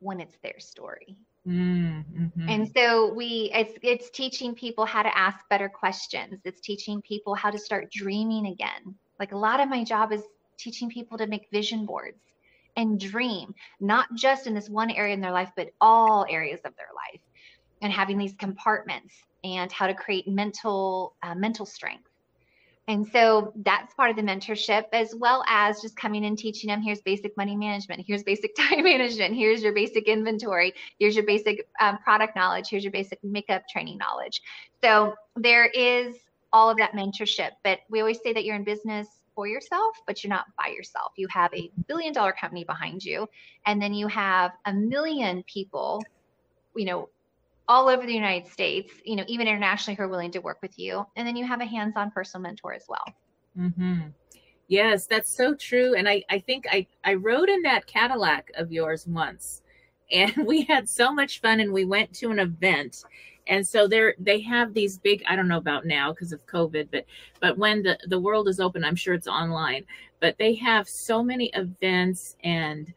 when 0.00 0.20
it's 0.20 0.36
their 0.42 0.58
story. 0.58 1.16
Mm-hmm. 1.46 2.48
And 2.48 2.70
so 2.76 3.12
we 3.12 3.50
it's 3.54 3.74
it's 3.82 4.10
teaching 4.10 4.54
people 4.54 4.84
how 4.84 5.02
to 5.02 5.16
ask 5.16 5.38
better 5.48 5.68
questions. 5.68 6.40
It's 6.44 6.60
teaching 6.60 7.00
people 7.02 7.34
how 7.34 7.50
to 7.50 7.58
start 7.58 7.90
dreaming 7.92 8.46
again. 8.46 8.94
Like 9.20 9.32
a 9.32 9.38
lot 9.38 9.60
of 9.60 9.68
my 9.68 9.84
job 9.84 10.12
is 10.12 10.22
teaching 10.58 10.88
people 10.88 11.16
to 11.18 11.26
make 11.26 11.48
vision 11.52 11.86
boards 11.86 12.18
and 12.76 12.98
dream, 12.98 13.54
not 13.80 14.06
just 14.14 14.46
in 14.46 14.54
this 14.54 14.68
one 14.68 14.90
area 14.90 15.14
in 15.14 15.20
their 15.20 15.32
life, 15.32 15.50
but 15.56 15.68
all 15.80 16.26
areas 16.28 16.60
of 16.64 16.74
their 16.76 16.88
life, 16.94 17.20
and 17.80 17.92
having 17.92 18.18
these 18.18 18.34
compartments 18.34 19.14
and 19.44 19.70
how 19.70 19.86
to 19.86 19.94
create 19.94 20.26
mental 20.26 21.14
uh, 21.22 21.34
mental 21.34 21.64
strength. 21.64 22.10
And 22.88 23.06
so 23.08 23.52
that's 23.56 23.92
part 23.94 24.10
of 24.10 24.16
the 24.16 24.22
mentorship, 24.22 24.84
as 24.92 25.12
well 25.14 25.42
as 25.48 25.80
just 25.80 25.96
coming 25.96 26.24
and 26.24 26.38
teaching 26.38 26.68
them 26.68 26.82
here's 26.82 27.00
basic 27.00 27.36
money 27.36 27.56
management, 27.56 28.04
here's 28.06 28.22
basic 28.22 28.54
time 28.56 28.84
management, 28.84 29.34
here's 29.34 29.62
your 29.62 29.72
basic 29.72 30.06
inventory, 30.06 30.72
here's 30.98 31.16
your 31.16 31.26
basic 31.26 31.68
um, 31.80 31.98
product 31.98 32.36
knowledge, 32.36 32.68
here's 32.70 32.84
your 32.84 32.92
basic 32.92 33.18
makeup 33.24 33.62
training 33.68 33.98
knowledge. 33.98 34.40
So 34.82 35.14
there 35.34 35.66
is 35.66 36.16
all 36.52 36.70
of 36.70 36.78
that 36.78 36.92
mentorship. 36.92 37.50
But 37.64 37.80
we 37.90 38.00
always 38.00 38.18
say 38.22 38.32
that 38.32 38.44
you're 38.44 38.56
in 38.56 38.64
business 38.64 39.08
for 39.34 39.46
yourself, 39.46 39.96
but 40.06 40.22
you're 40.22 40.30
not 40.30 40.46
by 40.56 40.70
yourself. 40.70 41.12
You 41.16 41.28
have 41.28 41.52
a 41.54 41.70
billion 41.88 42.12
dollar 42.12 42.32
company 42.32 42.64
behind 42.64 43.04
you, 43.04 43.28
and 43.66 43.80
then 43.80 43.94
you 43.94 44.08
have 44.08 44.52
a 44.64 44.72
million 44.72 45.44
people, 45.52 46.02
you 46.74 46.86
know, 46.86 47.08
all 47.68 47.88
over 47.88 48.06
the 48.06 48.14
United 48.14 48.50
States, 48.50 48.92
you 49.04 49.16
know, 49.16 49.24
even 49.26 49.46
internationally 49.46 49.96
who 49.96 50.02
are 50.04 50.08
willing 50.08 50.30
to 50.32 50.40
work 50.40 50.58
with 50.62 50.78
you. 50.78 51.04
And 51.16 51.26
then 51.26 51.36
you 51.36 51.44
have 51.44 51.60
a 51.60 51.64
hands-on 51.64 52.10
personal 52.10 52.42
mentor 52.42 52.72
as 52.72 52.84
well. 52.88 53.04
Mm-hmm. 53.58 54.08
Yes, 54.68 55.06
that's 55.06 55.34
so 55.34 55.54
true. 55.54 55.94
And 55.94 56.08
I, 56.08 56.24
I 56.30 56.38
think 56.38 56.66
I, 56.70 56.86
I 57.04 57.14
rode 57.14 57.48
in 57.48 57.62
that 57.62 57.86
Cadillac 57.86 58.50
of 58.56 58.72
yours 58.72 59.06
once 59.06 59.62
and 60.12 60.32
we 60.46 60.62
had 60.62 60.88
so 60.88 61.12
much 61.12 61.40
fun 61.40 61.58
and 61.58 61.72
we 61.72 61.84
went 61.84 62.12
to 62.14 62.30
an 62.30 62.38
event. 62.38 63.02
And 63.48 63.66
so 63.66 63.88
there 63.88 64.14
they 64.18 64.40
have 64.40 64.72
these 64.72 64.98
big, 64.98 65.22
I 65.28 65.34
don't 65.34 65.48
know 65.48 65.56
about 65.56 65.84
now 65.84 66.12
because 66.12 66.32
of 66.32 66.46
COVID, 66.46 66.88
but 66.92 67.04
but 67.40 67.58
when 67.58 67.82
the, 67.82 67.98
the 68.06 68.18
world 68.18 68.48
is 68.48 68.60
open, 68.60 68.84
I'm 68.84 68.94
sure 68.96 69.14
it's 69.14 69.26
online, 69.26 69.84
but 70.20 70.36
they 70.38 70.54
have 70.54 70.88
so 70.88 71.22
many 71.24 71.50
events 71.54 72.36
and 72.44 72.92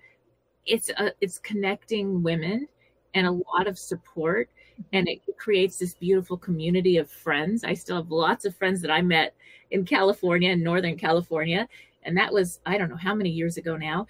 it's 0.65 0.89
a, 0.89 1.12
it's 1.19 1.39
connecting 1.39 2.21
women 2.21 2.67
and 3.15 3.25
a 3.25 3.32
lot 3.32 3.67
of 3.67 3.79
support 3.79 4.49
and 4.94 5.08
it 5.08 5.22
creates 5.38 5.78
this 5.78 5.94
beautiful 5.94 6.38
community 6.38 6.98
of 6.98 7.10
friends. 7.10 7.63
I 7.63 7.74
still 7.74 7.98
have 7.98 8.12
lots 8.12 8.46
of 8.46 8.56
friends 8.56 8.82
that 8.82 8.92
I 8.92 9.02
met 9.02 9.36
in 9.72 9.86
California, 9.86 10.52
in 10.52 10.63
Northern 10.63 10.98
California, 10.98 11.68
and 12.04 12.18
that 12.18 12.34
was 12.34 12.60
I 12.65 12.78
don't 12.78 12.89
know 12.89 12.96
how 12.96 13.15
many 13.15 13.30
years 13.30 13.58
ago 13.58 13.78
now. 13.78 14.08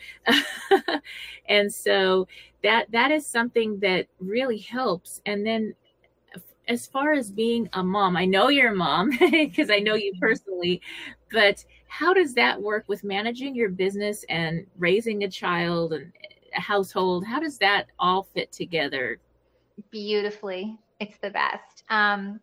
and 1.48 1.74
so 1.74 2.28
that 2.64 2.92
that 2.92 3.12
is 3.12 3.26
something 3.26 3.80
that 3.80 4.08
really 4.20 4.58
helps. 4.60 5.22
And 5.26 5.46
then 5.46 5.74
as 6.68 6.86
far 6.86 7.14
as 7.14 7.32
being 7.32 7.68
a 7.74 7.84
mom, 7.84 8.16
I 8.16 8.26
know 8.26 8.50
you're 8.50 8.72
a 8.74 8.76
mom 8.76 9.10
because 9.32 9.72
I 9.72 9.80
know 9.80 9.96
you 9.96 10.14
personally, 10.22 10.82
but 11.32 11.66
how 11.88 12.14
does 12.14 12.36
that 12.36 12.62
work 12.62 12.86
with 12.88 13.04
managing 13.04 13.56
your 13.56 13.70
business 13.70 14.24
and 14.30 14.66
raising 14.78 15.24
a 15.24 15.30
child 15.30 15.94
and 15.94 16.14
a 16.56 16.62
household? 16.62 17.26
How 17.26 17.40
does 17.40 17.58
that 17.58 17.88
all 17.98 18.24
fit 18.36 18.52
together? 18.52 19.20
Beautifully. 19.92 20.78
It's 21.00 21.18
the 21.20 21.30
best. 21.30 21.84
Um, 21.90 22.42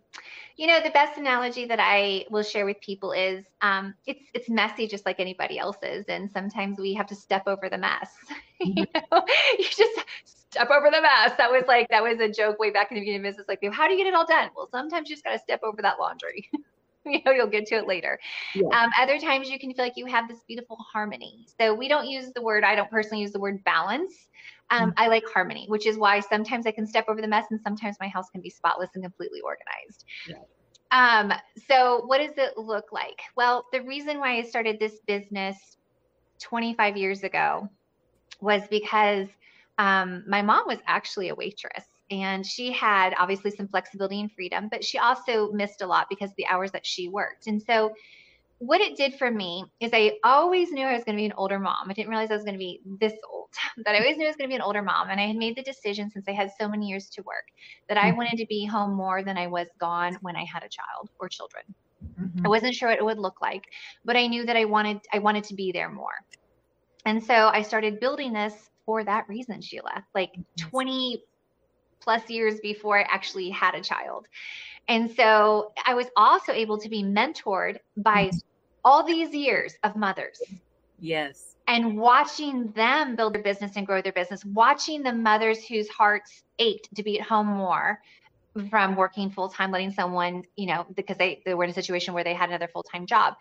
you 0.57 0.67
know, 0.67 0.81
the 0.83 0.91
best 0.91 1.19
analogy 1.19 1.67
that 1.67 1.79
I 1.79 2.25
will 2.31 2.43
share 2.43 2.65
with 2.65 2.81
people 2.81 3.13
is 3.13 3.45
um, 3.61 3.95
it's 4.07 4.25
it's 4.33 4.49
messy 4.49 4.87
just 4.87 5.05
like 5.05 5.21
anybody 5.21 5.59
else's, 5.59 6.07
and 6.09 6.31
sometimes 6.31 6.79
we 6.79 6.95
have 6.95 7.07
to 7.09 7.15
step 7.15 7.43
over 7.47 7.69
the 7.69 7.77
mess. 7.77 8.11
you 8.61 8.75
mm-hmm. 8.75 8.99
know, 9.13 9.23
you 9.59 9.65
just 9.65 10.05
step 10.25 10.71
over 10.71 10.91
the 10.91 11.03
mess. 11.03 11.33
That 11.37 11.51
was 11.51 11.65
like 11.69 11.89
that 11.91 12.03
was 12.03 12.19
a 12.21 12.31
joke 12.31 12.59
way 12.59 12.71
back 12.71 12.91
in 12.91 12.95
the 12.95 13.01
beginning 13.01 13.21
of 13.21 13.25
business. 13.25 13.47
Like, 13.49 13.63
how 13.73 13.87
do 13.87 13.93
you 13.93 13.99
get 13.99 14.07
it 14.07 14.15
all 14.15 14.27
done? 14.27 14.49
Well, 14.57 14.69
sometimes 14.71 15.11
you 15.11 15.17
just 15.17 15.25
got 15.25 15.33
to 15.33 15.39
step 15.39 15.61
over 15.63 15.83
that 15.83 15.99
laundry. 16.01 16.49
you 17.11 17.21
know, 17.25 17.33
you'll 17.33 17.47
get 17.47 17.67
to 17.67 17.77
it 17.77 17.87
later. 17.87 18.19
Yeah. 18.55 18.69
Um, 18.73 18.91
other 19.01 19.19
times 19.19 19.49
you 19.49 19.59
can 19.59 19.73
feel 19.73 19.85
like 19.85 19.97
you 19.97 20.07
have 20.07 20.29
this 20.29 20.41
beautiful 20.47 20.77
harmony. 20.93 21.47
So 21.59 21.75
we 21.75 21.89
don't 21.89 22.07
use 22.07 22.33
the 22.35 22.43
word. 22.43 22.65
I 22.65 22.75
don't 22.75 22.91
personally 22.91 23.23
use 23.23 23.33
the 23.33 23.41
word 23.41 23.63
balance 23.65 24.29
um, 24.71 24.91
mm-hmm. 24.91 24.91
I 24.97 25.09
like 25.09 25.25
harmony, 25.33 25.67
which 25.69 25.87
is 25.87 25.97
why 25.97 26.21
sometimes 26.21 26.67
I 26.67 26.73
can 26.73 26.87
step 26.87 27.07
over 27.09 27.21
the 27.21 27.29
mess 27.29 27.47
and 27.51 27.61
sometimes 27.61 27.97
my 28.01 28.09
house 28.09 28.29
can 28.31 28.41
be 28.41 28.51
spotless 28.51 28.91
and 28.95 29.05
completely 29.05 29.41
organized. 29.41 30.05
Yeah. 30.29 30.37
Um, 30.93 31.33
so, 31.69 32.03
what 32.07 32.19
does 32.19 32.37
it 32.37 32.57
look 32.57 32.93
like? 32.93 33.21
Well, 33.37 33.67
the 33.73 33.83
reason 33.83 34.19
why 34.19 34.39
I 34.39 34.43
started 34.43 34.79
this 34.79 35.01
business 35.07 35.57
25 36.41 36.97
years 36.97 37.23
ago 37.23 37.69
was 38.41 38.63
because 38.69 39.29
um, 39.79 40.25
my 40.27 40.43
mom 40.43 40.65
was 40.67 40.79
actually 40.87 41.29
a 41.29 41.35
waitress 41.35 41.85
and 42.11 42.47
she 42.47 42.73
had 42.73 43.15
obviously 43.19 43.51
some 43.51 43.69
flexibility 43.69 44.21
and 44.21 44.31
freedom, 44.33 44.69
but 44.71 44.85
she 44.85 44.99
also 44.99 45.51
missed 45.53 45.83
a 45.83 45.87
lot 45.87 46.07
because 46.09 46.31
of 46.31 46.37
the 46.37 46.47
hours 46.47 46.71
that 46.73 46.87
she 46.87 47.09
worked. 47.09 47.47
And 47.47 47.63
so, 47.63 47.93
what 48.59 48.81
it 48.81 48.97
did 48.97 49.15
for 49.15 49.31
me 49.31 49.65
is 49.81 49.91
I 49.93 50.13
always 50.25 50.73
knew 50.73 50.87
I 50.87 50.95
was 50.95 51.05
going 51.05 51.17
to 51.17 51.21
be 51.21 51.27
an 51.27 51.35
older 51.37 51.59
mom. 51.59 51.91
I 51.91 51.93
didn't 51.93 52.09
realize 52.09 52.31
I 52.31 52.35
was 52.35 52.45
going 52.45 52.55
to 52.55 52.59
be 52.59 52.81
this 52.99 53.13
old, 53.31 53.51
but 53.85 53.95
I 53.95 53.99
always 53.99 54.17
knew 54.17 54.25
I 54.25 54.29
was 54.29 54.37
going 54.37 54.49
to 54.49 54.53
be 54.53 54.57
an 54.57 54.63
older 54.63 54.81
mom. 54.81 55.11
And 55.11 55.21
I 55.21 55.27
had 55.27 55.37
made 55.37 55.57
the 55.57 55.63
decision 55.63 56.11
since 56.11 56.27
I 56.27 56.33
had 56.33 56.51
so 56.59 56.67
many 56.67 56.87
years 56.87 57.11
to 57.11 57.23
work 57.23 57.45
that 57.89 57.99
I 57.99 58.09
mm-hmm. 58.09 58.17
wanted 58.17 58.39
to 58.39 58.47
be 58.47 58.65
home 58.65 58.95
more 58.95 59.23
than 59.23 59.37
I 59.37 59.47
was 59.47 59.67
gone 59.79 60.17
when 60.23 60.37
I 60.37 60.45
had 60.45 60.63
a 60.63 60.69
child 60.69 61.11
or 61.19 61.29
children. 61.29 61.65
I 62.45 62.49
wasn't 62.49 62.75
sure 62.75 62.89
what 62.89 62.99
it 62.99 63.05
would 63.05 63.19
look 63.19 63.41
like, 63.41 63.65
but 64.05 64.17
I 64.17 64.27
knew 64.27 64.47
that 64.47 64.57
I 64.57 64.65
wanted 64.65 65.01
I 65.13 65.19
wanted 65.19 65.45
to 65.45 65.55
be 65.55 65.73
there 65.73 65.91
more. 65.91 66.25
And 67.05 67.23
so 67.23 67.49
I 67.49 67.63
started 67.63 68.01
building 68.01 68.33
this 68.33 68.71
for 68.85 69.05
that 69.05 69.29
reason, 69.29 69.61
Sheila. 69.61 70.05
Like 70.15 70.33
20 70.57 71.23
plus 72.01 72.29
years 72.31 72.61
before 72.61 72.99
I 72.99 73.03
actually 73.03 73.51
had 73.51 73.75
a 73.75 73.81
child. 73.81 74.27
And 74.89 75.11
so 75.11 75.73
I 75.85 75.95
was 75.95 76.07
also 76.17 76.53
able 76.53 76.79
to 76.79 76.89
be 76.89 77.03
mentored 77.03 77.79
by 77.97 78.27
mm-hmm. 78.27 78.39
all 78.85 79.05
these 79.05 79.35
years 79.35 79.75
of 79.83 79.97
mothers. 79.97 80.41
Yes. 80.99 81.57
And 81.69 81.99
watching 81.99 82.71
them 82.73 83.17
build 83.17 83.35
their 83.35 83.43
business 83.43 83.73
and 83.77 83.85
grow 83.85 84.01
their 84.01 84.13
business, 84.13 84.45
watching 84.45 85.03
the 85.03 85.13
mothers 85.13 85.65
whose 85.67 85.89
hearts 85.89 86.45
ached 86.61 86.95
to 86.95 87.03
be 87.03 87.19
at 87.19 87.27
home 87.27 87.49
more 87.49 88.01
from 88.71 88.97
working 88.97 89.31
full 89.31 89.49
time, 89.49 89.71
letting 89.71 89.91
someone, 89.91 90.45
you 90.57 90.67
know, 90.67 90.87
because 90.95 91.17
they, 91.19 91.43
they 91.45 91.55
were 91.55 91.65
in 91.65 91.71
a 91.71 91.75
situation 91.75 92.15
where 92.15 92.25
they 92.25 92.35
had 92.35 92.49
another 92.49 92.69
full 92.69 92.85
time 92.85 93.07
job. 93.07 93.35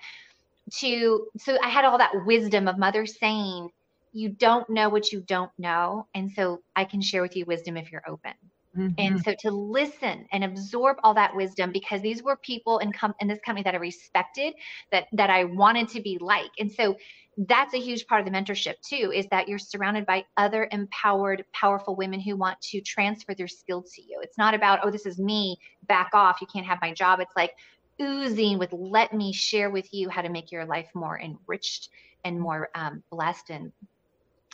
To 0.79 1.27
so 1.37 1.57
I 1.61 1.69
had 1.69 1.85
all 1.85 1.99
that 1.99 2.25
wisdom 2.25 2.67
of 2.67 2.79
mothers 2.79 3.19
saying, 3.19 3.69
You 4.15 4.29
don't 4.29 4.69
know 4.69 4.87
what 4.87 5.11
you 5.11 5.19
don't 5.19 5.51
know. 5.57 6.07
And 6.15 6.31
so 6.31 6.61
I 6.73 6.85
can 6.85 7.01
share 7.01 7.21
with 7.21 7.35
you 7.35 7.43
wisdom 7.45 7.75
if 7.75 7.91
you're 7.91 8.07
open. 8.07 8.31
Mm-hmm. 8.77 8.93
And 8.97 9.23
so 9.23 9.33
to 9.39 9.51
listen 9.51 10.25
and 10.31 10.43
absorb 10.43 10.97
all 11.03 11.13
that 11.13 11.35
wisdom 11.35 11.71
because 11.73 12.01
these 12.01 12.23
were 12.23 12.37
people 12.37 12.79
in, 12.79 12.91
com- 12.93 13.13
in 13.19 13.27
this 13.27 13.39
company 13.45 13.63
that 13.63 13.73
I 13.73 13.77
respected, 13.77 14.53
that 14.91 15.07
that 15.13 15.29
I 15.29 15.43
wanted 15.43 15.89
to 15.89 16.01
be 16.01 16.17
like. 16.19 16.49
And 16.59 16.71
so 16.71 16.95
that's 17.37 17.73
a 17.73 17.79
huge 17.79 18.07
part 18.07 18.25
of 18.25 18.31
the 18.31 18.37
mentorship 18.37 18.75
too, 18.81 19.11
is 19.13 19.27
that 19.31 19.49
you're 19.49 19.59
surrounded 19.59 20.05
by 20.05 20.23
other 20.37 20.69
empowered, 20.71 21.43
powerful 21.53 21.95
women 21.95 22.19
who 22.19 22.37
want 22.37 22.59
to 22.61 22.79
transfer 22.81 23.33
their 23.33 23.49
skill 23.49 23.81
to 23.81 24.01
you. 24.01 24.19
It's 24.21 24.37
not 24.37 24.53
about, 24.53 24.79
oh, 24.83 24.91
this 24.91 25.05
is 25.05 25.19
me, 25.19 25.57
back 25.87 26.11
off, 26.13 26.39
you 26.39 26.47
can't 26.47 26.65
have 26.65 26.79
my 26.81 26.93
job. 26.93 27.19
It's 27.19 27.35
like 27.35 27.51
oozing 28.01 28.57
with 28.59 28.71
let 28.73 29.13
me 29.13 29.33
share 29.33 29.69
with 29.69 29.93
you 29.93 30.09
how 30.09 30.21
to 30.21 30.29
make 30.29 30.51
your 30.51 30.65
life 30.65 30.89
more 30.93 31.19
enriched 31.19 31.89
and 32.25 32.39
more 32.39 32.69
um, 32.75 33.03
blessed 33.09 33.49
and 33.49 33.71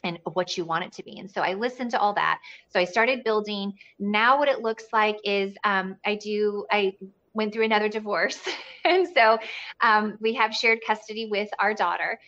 and 0.04 0.20
what 0.34 0.58
you 0.58 0.66
want 0.66 0.84
it 0.84 0.92
to 0.94 1.04
be. 1.04 1.20
And 1.20 1.30
so 1.30 1.42
I 1.42 1.54
listened 1.54 1.92
to 1.92 2.00
all 2.00 2.14
that. 2.14 2.40
So 2.70 2.80
I 2.80 2.86
started 2.86 3.24
building. 3.24 3.74
Now 4.00 4.40
what 4.40 4.48
it 4.48 4.62
looks 4.62 4.86
like 4.94 5.18
is 5.24 5.56
um, 5.64 5.98
I 6.06 6.16
do 6.16 6.66
I 6.72 6.94
went 7.34 7.54
through 7.54 7.66
another 7.66 7.88
divorce, 7.88 8.40
and 8.86 9.08
so 9.14 9.38
um, 9.82 10.18
we 10.20 10.34
have 10.34 10.54
shared 10.54 10.80
custody 10.86 11.28
with 11.30 11.50
our 11.60 11.74
daughter. 11.74 12.20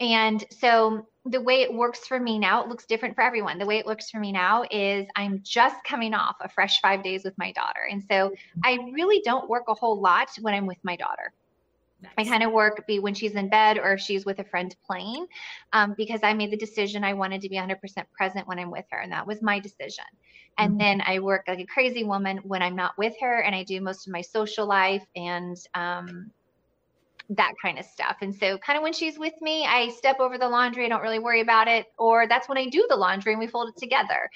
And 0.00 0.44
so 0.50 1.06
the 1.26 1.40
way 1.40 1.62
it 1.62 1.72
works 1.72 2.06
for 2.08 2.18
me 2.18 2.38
now, 2.38 2.62
it 2.62 2.68
looks 2.68 2.86
different 2.86 3.14
for 3.14 3.22
everyone. 3.22 3.58
The 3.58 3.66
way 3.66 3.78
it 3.78 3.86
looks 3.86 4.10
for 4.10 4.18
me 4.18 4.32
now 4.32 4.64
is 4.68 5.06
I'm 5.14 5.40
just 5.44 5.76
coming 5.84 6.12
off 6.12 6.36
a 6.40 6.48
fresh 6.48 6.80
five 6.80 7.04
days 7.04 7.22
with 7.22 7.38
my 7.38 7.52
daughter. 7.52 7.80
And 7.88 8.02
so 8.10 8.32
I 8.64 8.78
really 8.92 9.22
don't 9.24 9.48
work 9.48 9.64
a 9.68 9.74
whole 9.74 10.00
lot 10.00 10.30
when 10.40 10.54
I'm 10.54 10.66
with 10.66 10.78
my 10.82 10.96
daughter. 10.96 11.32
I 12.18 12.24
kind 12.24 12.42
of 12.42 12.52
work 12.52 12.86
be 12.86 12.98
when 12.98 13.14
she's 13.14 13.34
in 13.34 13.48
bed 13.48 13.78
or 13.78 13.92
if 13.92 14.00
she's 14.00 14.24
with 14.24 14.38
a 14.38 14.44
friend 14.44 14.74
playing, 14.86 15.26
um, 15.72 15.94
because 15.96 16.20
I 16.22 16.34
made 16.34 16.50
the 16.50 16.56
decision 16.56 17.04
I 17.04 17.14
wanted 17.14 17.40
to 17.42 17.48
be 17.48 17.56
100% 17.56 17.76
present 18.16 18.46
when 18.46 18.58
I'm 18.58 18.70
with 18.70 18.84
her, 18.90 18.98
and 18.98 19.12
that 19.12 19.26
was 19.26 19.42
my 19.42 19.58
decision. 19.58 20.04
And 20.58 20.78
then 20.78 21.02
I 21.06 21.18
work 21.18 21.44
like 21.48 21.60
a 21.60 21.66
crazy 21.66 22.04
woman 22.04 22.38
when 22.44 22.62
I'm 22.62 22.76
not 22.76 22.96
with 22.98 23.14
her, 23.20 23.40
and 23.40 23.54
I 23.54 23.62
do 23.62 23.80
most 23.80 24.06
of 24.06 24.12
my 24.12 24.20
social 24.20 24.66
life 24.66 25.04
and 25.16 25.56
um, 25.74 26.30
that 27.30 27.54
kind 27.60 27.78
of 27.78 27.86
stuff. 27.86 28.16
And 28.20 28.34
so, 28.34 28.58
kind 28.58 28.76
of 28.76 28.82
when 28.82 28.92
she's 28.92 29.18
with 29.18 29.34
me, 29.40 29.66
I 29.66 29.88
step 29.90 30.20
over 30.20 30.38
the 30.38 30.48
laundry, 30.48 30.84
I 30.84 30.88
don't 30.88 31.02
really 31.02 31.18
worry 31.18 31.40
about 31.40 31.68
it, 31.68 31.86
or 31.98 32.26
that's 32.28 32.48
when 32.48 32.58
I 32.58 32.66
do 32.66 32.86
the 32.88 32.96
laundry 32.96 33.32
and 33.32 33.40
we 33.40 33.46
fold 33.46 33.70
it 33.70 33.80
together. 33.80 34.30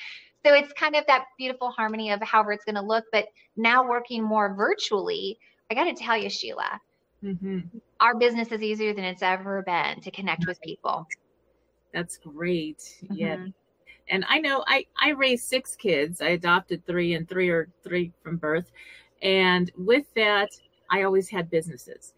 So 0.45 0.55
it's 0.55 0.73
kind 0.75 0.95
of 0.95 1.05
that 1.09 1.25
beautiful 1.37 1.71
harmony 1.71 2.13
of 2.13 2.23
however 2.23 2.53
it's 2.53 2.65
going 2.65 2.77
to 2.77 2.83
look. 2.83 3.05
But 3.11 3.27
now 3.57 3.87
working 3.87 4.23
more 4.23 4.55
virtually, 4.55 5.39
I 5.71 5.75
got 5.75 5.85
to 5.85 5.95
tell 5.95 6.17
you, 6.17 6.31
Sheila, 6.31 6.81
Mm-hmm. 7.25 7.79
our 8.01 8.15
business 8.15 8.53
is 8.53 8.63
easier 8.63 8.93
than 8.95 9.05
it's 9.05 9.23
ever 9.23 9.63
been 9.63 10.01
to 10.03 10.11
connect 10.11 10.47
with 10.47 10.61
people. 10.61 11.07
That's 11.93 12.19
great. 12.19 12.83
Yeah. 13.11 13.37
Mhm. 13.37 13.55
And 14.09 14.25
I 14.29 14.39
know 14.39 14.65
I 14.67 14.87
I 15.01 15.11
raised 15.11 15.45
six 15.49 15.77
kids. 15.77 16.21
I 16.21 16.29
adopted 16.31 16.85
three 16.87 17.15
and 17.15 17.29
three 17.29 17.49
or 17.49 17.69
three 17.83 18.13
from 18.23 18.37
birth. 18.37 18.71
And 19.23 19.71
with 19.77 20.13
that, 20.15 20.51
I 20.91 21.03
always 21.03 21.29
had 21.31 21.51
businesses. 21.51 22.15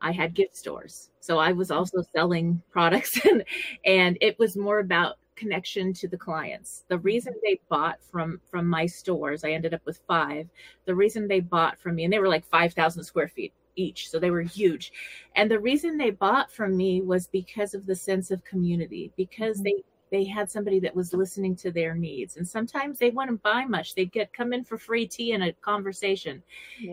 I 0.00 0.12
had 0.12 0.34
gift 0.34 0.56
stores. 0.56 1.10
So 1.20 1.38
I 1.38 1.52
was 1.52 1.70
also 1.70 2.02
selling 2.14 2.62
products 2.70 3.24
and 3.26 3.44
and 3.84 4.18
it 4.20 4.38
was 4.38 4.56
more 4.56 4.80
about 4.80 5.16
connection 5.36 5.92
to 5.94 6.08
the 6.08 6.18
clients. 6.18 6.84
The 6.88 6.98
reason 6.98 7.34
they 7.42 7.60
bought 7.68 8.02
from 8.10 8.40
from 8.50 8.66
my 8.68 8.86
stores, 8.86 9.44
I 9.44 9.52
ended 9.52 9.74
up 9.74 9.84
with 9.86 10.00
5. 10.08 10.48
The 10.86 10.94
reason 10.94 11.28
they 11.28 11.40
bought 11.40 11.78
from 11.80 11.94
me 11.96 12.04
and 12.04 12.12
they 12.12 12.18
were 12.18 12.28
like 12.28 12.44
5,000 12.46 13.04
square 13.04 13.28
feet 13.28 13.52
each. 13.80 14.10
So 14.10 14.18
they 14.18 14.30
were 14.30 14.42
huge. 14.42 14.92
And 15.36 15.50
the 15.50 15.58
reason 15.58 15.96
they 15.96 16.10
bought 16.10 16.52
from 16.52 16.76
me 16.76 17.00
was 17.00 17.26
because 17.26 17.74
of 17.74 17.86
the 17.86 17.94
sense 17.94 18.30
of 18.30 18.44
community, 18.44 19.12
because 19.16 19.56
mm-hmm. 19.56 19.64
they 19.64 19.84
they 20.10 20.24
had 20.24 20.50
somebody 20.50 20.80
that 20.80 20.94
was 20.94 21.12
listening 21.12 21.54
to 21.56 21.70
their 21.70 21.94
needs. 21.94 22.36
And 22.36 22.46
sometimes 22.46 22.98
they 22.98 23.10
wouldn't 23.10 23.42
buy 23.42 23.64
much. 23.64 23.94
They'd 23.94 24.12
get 24.12 24.32
come 24.32 24.52
in 24.52 24.64
for 24.64 24.76
free 24.76 25.06
tea 25.06 25.32
and 25.32 25.44
a 25.44 25.52
conversation. 25.52 26.42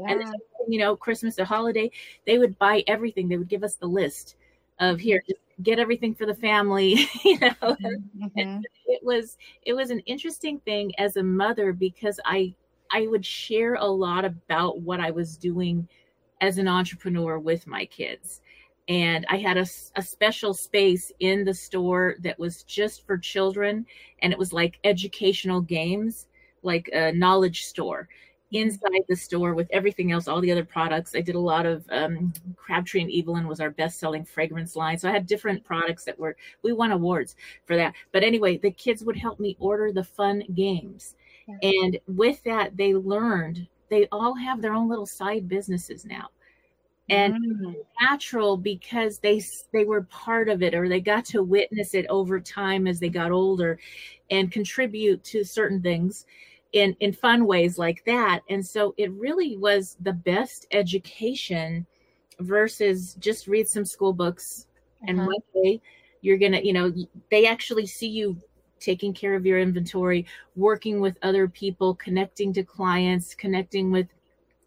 And 0.08 0.22
Yeah. 0.22 0.32
you 0.68 0.80
know, 0.80 0.96
Christmas, 0.96 1.40
a 1.40 1.46
holiday, 1.46 1.92
they 2.26 2.38
would 2.38 2.58
buy 2.60 2.84
everything. 2.88 3.28
They 3.28 3.38
would 3.38 3.50
give 3.50 3.64
us 3.64 3.76
the 3.76 3.88
list 3.88 4.36
of 4.80 5.00
here, 5.00 5.24
just 5.28 5.40
get 5.64 5.80
everything 5.80 6.14
for 6.14 6.26
the 6.26 6.36
family, 6.36 7.08
you 7.26 7.40
know. 7.40 7.56
Mm-hmm. 7.62 8.24
Mm-hmm. 8.24 8.40
And 8.40 8.68
it 8.86 9.04
was 9.04 9.38
it 9.64 9.74
was 9.74 9.90
an 9.90 10.00
interesting 10.02 10.60
thing 10.60 10.94
as 10.98 11.18
a 11.18 11.24
mother 11.24 11.74
because 11.74 12.20
I 12.26 12.54
I 12.92 13.08
would 13.08 13.26
share 13.26 13.76
a 13.76 13.86
lot 13.86 14.26
about 14.26 14.82
what 14.82 15.00
I 15.00 15.12
was 15.12 15.38
doing 15.38 15.88
as 16.42 16.58
an 16.58 16.68
entrepreneur 16.68 17.40
with 17.40 17.68
my 17.68 17.86
kids. 17.86 18.42
And 18.88 19.26
I 19.30 19.38
had 19.38 19.58
a 19.58 19.66
special 19.66 20.54
space 20.54 21.12
in 21.20 21.44
the 21.44 21.54
store 21.54 22.16
that 22.22 22.40
was 22.40 22.64
just 22.64 23.06
for 23.06 23.18
children. 23.18 23.86
And 24.22 24.32
it 24.32 24.40
was 24.40 24.54
like 24.54 24.80
educational 24.86 25.60
games, 25.60 26.28
like 26.64 26.90
a 26.94 27.12
knowledge 27.12 27.66
store 27.66 28.08
inside 28.52 29.04
the 29.10 29.16
store 29.16 29.54
with 29.54 29.68
everything 29.72 30.14
else, 30.14 30.28
all 30.28 30.40
the 30.40 30.52
other 30.52 30.64
products. 30.64 31.16
I 31.16 31.22
did 31.22 31.36
a 31.36 31.40
lot 31.40 31.66
of 31.66 31.86
um, 31.90 32.32
Crabtree 32.56 33.02
and 33.02 33.12
Evelyn 33.12 33.46
was 33.46 33.60
our 33.60 33.72
best 33.72 34.00
selling 34.00 34.24
fragrance 34.24 34.76
line. 34.76 34.98
So 34.98 35.10
I 35.10 35.12
had 35.12 35.28
different 35.28 35.66
products 35.66 36.06
that 36.06 36.18
were, 36.18 36.38
we 36.62 36.72
won 36.72 36.92
awards 36.92 37.36
for 37.66 37.76
that. 37.76 37.94
But 38.14 38.24
anyway, 38.24 38.58
the 38.58 38.72
kids 38.72 39.04
would 39.04 39.18
help 39.18 39.40
me 39.40 39.58
order 39.60 39.92
the 39.92 40.04
fun 40.04 40.44
games. 40.54 41.16
And 41.62 41.98
with 42.08 42.44
that, 42.44 42.76
they 42.76 42.94
learned 42.94 43.68
they 43.90 44.08
all 44.12 44.36
have 44.36 44.62
their 44.62 44.74
own 44.74 44.90
little 44.90 45.06
side 45.06 45.48
businesses 45.48 46.06
now. 46.06 46.30
And 47.10 47.34
it's 47.34 47.94
natural 48.02 48.58
because 48.58 49.20
they 49.20 49.42
they 49.74 49.86
were 49.86 50.04
part 50.04 50.50
of 50.50 50.62
it 50.64 50.74
or 50.76 50.88
they 50.90 51.02
got 51.02 51.26
to 51.26 51.44
witness 51.44 51.94
it 51.94 52.06
over 52.10 52.40
time 52.40 52.88
as 52.88 53.00
they 53.00 53.10
got 53.10 53.32
older 53.32 53.80
and 54.32 54.52
contribute 54.52 55.24
to 55.26 55.44
certain 55.44 55.82
things 55.82 56.26
in 56.74 56.96
in 57.00 57.14
fun 57.14 57.46
ways 57.46 57.78
like 57.78 58.04
that. 58.06 58.42
And 58.50 58.66
so 58.66 58.94
it 58.98 59.12
really 59.14 59.58
was 59.58 59.98
the 60.02 60.14
best 60.14 60.68
education 60.72 61.86
versus 62.40 63.16
just 63.20 63.48
read 63.48 63.68
some 63.68 63.86
school 63.86 64.14
books 64.14 64.68
and 65.08 65.20
Uh-huh. 65.20 65.26
one 65.26 65.40
day 65.54 65.82
you're 66.22 66.38
gonna 66.38 66.60
you 66.62 66.74
know 66.74 66.92
they 67.32 67.46
actually 67.48 67.86
see 67.88 68.08
you 68.08 68.38
taking 68.80 69.14
care 69.14 69.36
of 69.36 69.46
your 69.46 69.60
inventory 69.60 70.26
working 70.56 71.00
with 71.00 71.18
other 71.22 71.48
people 71.48 71.96
connecting 71.96 72.54
to 72.54 72.64
clients 72.64 73.36
connecting 73.36 73.92
with 73.92 74.08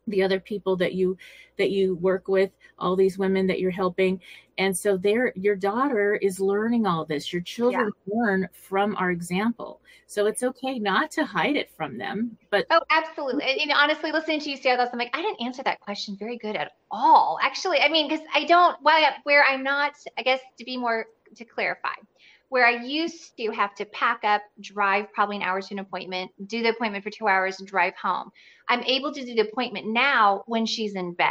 the 0.06 0.22
other 0.22 0.40
people 0.40 0.76
that 0.76 0.94
you 0.94 1.16
that 1.56 1.70
you 1.70 1.94
work 1.96 2.28
with 2.28 2.50
all 2.78 2.96
these 2.96 3.18
women 3.18 3.46
that 3.46 3.60
you're 3.60 3.70
helping 3.70 4.20
and 4.58 4.76
so 4.76 4.96
there 4.96 5.32
your 5.36 5.56
daughter 5.56 6.16
is 6.16 6.40
learning 6.40 6.86
all 6.86 7.04
this 7.04 7.32
your 7.32 7.42
children 7.42 7.90
learn 8.06 8.48
from 8.52 8.96
our 8.96 9.10
example 9.10 9.80
so 10.06 10.26
it's 10.26 10.42
okay 10.42 10.78
not 10.78 11.10
to 11.10 11.24
hide 11.24 11.56
it 11.56 11.70
from 11.70 11.96
them 11.96 12.36
but 12.50 12.66
Oh, 12.70 12.80
absolutely. 12.90 13.44
And, 13.44 13.60
and 13.60 13.72
honestly, 13.72 14.12
listening 14.12 14.40
to 14.40 14.50
you 14.50 14.56
say 14.56 14.70
all 14.70 14.76
this, 14.76 14.90
I'm 14.92 14.98
like, 14.98 15.10
I 15.12 15.22
didn't 15.22 15.40
answer 15.40 15.62
that 15.64 15.80
question 15.80 16.16
very 16.16 16.36
good 16.38 16.56
at 16.56 16.72
all. 16.90 17.38
Actually, 17.42 17.80
I 17.80 17.88
mean, 17.88 18.08
because 18.08 18.24
I 18.34 18.44
don't, 18.44 18.76
why, 18.82 19.10
where 19.24 19.44
I'm 19.44 19.62
not, 19.62 19.92
I 20.18 20.22
guess 20.22 20.40
to 20.58 20.64
be 20.64 20.76
more, 20.76 21.06
to 21.36 21.44
clarify, 21.44 21.94
where 22.50 22.66
I 22.66 22.84
used 22.84 23.36
to 23.38 23.50
have 23.52 23.74
to 23.76 23.84
pack 23.86 24.20
up, 24.24 24.42
drive 24.60 25.12
probably 25.12 25.36
an 25.36 25.42
hour 25.42 25.62
to 25.62 25.74
an 25.74 25.78
appointment, 25.78 26.32
do 26.46 26.62
the 26.62 26.70
appointment 26.70 27.04
for 27.04 27.10
two 27.10 27.28
hours, 27.28 27.60
and 27.60 27.66
drive 27.66 27.94
home. 27.94 28.30
I'm 28.68 28.82
able 28.82 29.14
to 29.14 29.24
do 29.24 29.34
the 29.34 29.48
appointment 29.48 29.86
now 29.86 30.42
when 30.46 30.66
she's 30.66 30.94
in 30.94 31.14
bed. 31.14 31.30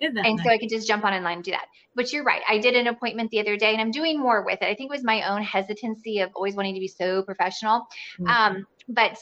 And 0.00 0.40
so? 0.40 0.50
I 0.50 0.58
can 0.58 0.68
just 0.68 0.88
jump 0.88 1.04
on 1.04 1.14
online 1.14 1.36
and 1.36 1.44
do 1.44 1.50
that. 1.52 1.66
But 1.94 2.12
you're 2.12 2.24
right. 2.24 2.42
I 2.48 2.58
did 2.58 2.74
an 2.74 2.88
appointment 2.88 3.30
the 3.30 3.40
other 3.40 3.56
day 3.56 3.72
and 3.72 3.80
I'm 3.80 3.90
doing 3.90 4.18
more 4.18 4.44
with 4.44 4.60
it. 4.60 4.66
I 4.66 4.74
think 4.74 4.90
it 4.90 4.94
was 4.94 5.04
my 5.04 5.22
own 5.30 5.42
hesitancy 5.42 6.20
of 6.20 6.30
always 6.34 6.54
wanting 6.54 6.74
to 6.74 6.80
be 6.80 6.88
so 6.88 7.22
professional. 7.22 7.86
Mm-hmm. 8.18 8.26
Um, 8.26 8.66
but 8.88 9.16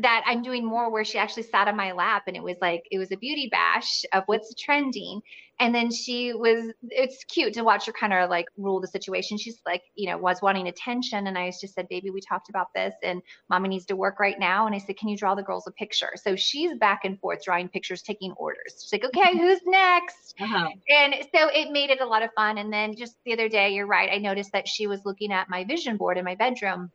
that 0.00 0.22
I'm 0.26 0.42
doing 0.42 0.64
more 0.64 0.90
where 0.90 1.04
she 1.04 1.18
actually 1.18 1.44
sat 1.44 1.68
on 1.68 1.76
my 1.76 1.92
lap 1.92 2.24
and 2.26 2.36
it 2.36 2.42
was 2.42 2.56
like 2.60 2.84
it 2.90 2.98
was 2.98 3.12
a 3.12 3.16
beauty 3.16 3.48
bash 3.50 4.04
of 4.12 4.24
what's 4.26 4.54
trending. 4.54 5.20
And 5.58 5.74
then 5.74 5.90
she 5.90 6.32
was 6.32 6.72
it's 6.88 7.22
cute 7.24 7.52
to 7.54 7.62
watch 7.62 7.84
her 7.84 7.92
kind 7.92 8.14
of 8.14 8.30
like 8.30 8.46
rule 8.56 8.80
the 8.80 8.86
situation. 8.86 9.36
She's 9.36 9.60
like, 9.66 9.82
you 9.94 10.08
know, 10.08 10.16
was 10.16 10.40
wanting 10.40 10.68
attention. 10.68 11.26
And 11.26 11.36
I 11.36 11.50
just 11.50 11.74
said, 11.74 11.88
baby, 11.88 12.08
we 12.10 12.20
talked 12.20 12.48
about 12.48 12.68
this 12.74 12.94
and 13.02 13.20
mommy 13.50 13.68
needs 13.68 13.84
to 13.86 13.96
work 13.96 14.18
right 14.18 14.38
now. 14.38 14.66
And 14.66 14.74
I 14.74 14.78
said, 14.78 14.96
Can 14.96 15.08
you 15.08 15.16
draw 15.16 15.34
the 15.34 15.42
girls 15.42 15.66
a 15.66 15.72
picture? 15.72 16.12
So 16.16 16.34
she's 16.34 16.74
back 16.78 17.00
and 17.04 17.20
forth 17.20 17.44
drawing 17.44 17.68
pictures, 17.68 18.02
taking 18.02 18.32
orders. 18.32 18.74
She's 18.80 18.92
like, 18.92 19.04
Okay, 19.04 19.36
who's 19.36 19.60
next? 19.66 20.34
Uh-huh. 20.40 20.68
And 20.88 21.14
so 21.34 21.48
it 21.48 21.70
made 21.70 21.90
it 21.90 22.00
a 22.00 22.06
lot 22.06 22.22
of 22.22 22.30
fun. 22.34 22.58
And 22.58 22.72
then 22.72 22.96
just 22.96 23.16
the 23.24 23.34
other 23.34 23.48
day, 23.48 23.70
you're 23.70 23.86
right, 23.86 24.08
I 24.10 24.18
noticed 24.18 24.52
that 24.52 24.66
she 24.66 24.86
was 24.86 25.04
looking 25.04 25.32
at 25.32 25.50
my 25.50 25.64
vision 25.64 25.96
board 25.98 26.16
in 26.16 26.24
my 26.24 26.36
bedroom 26.36 26.90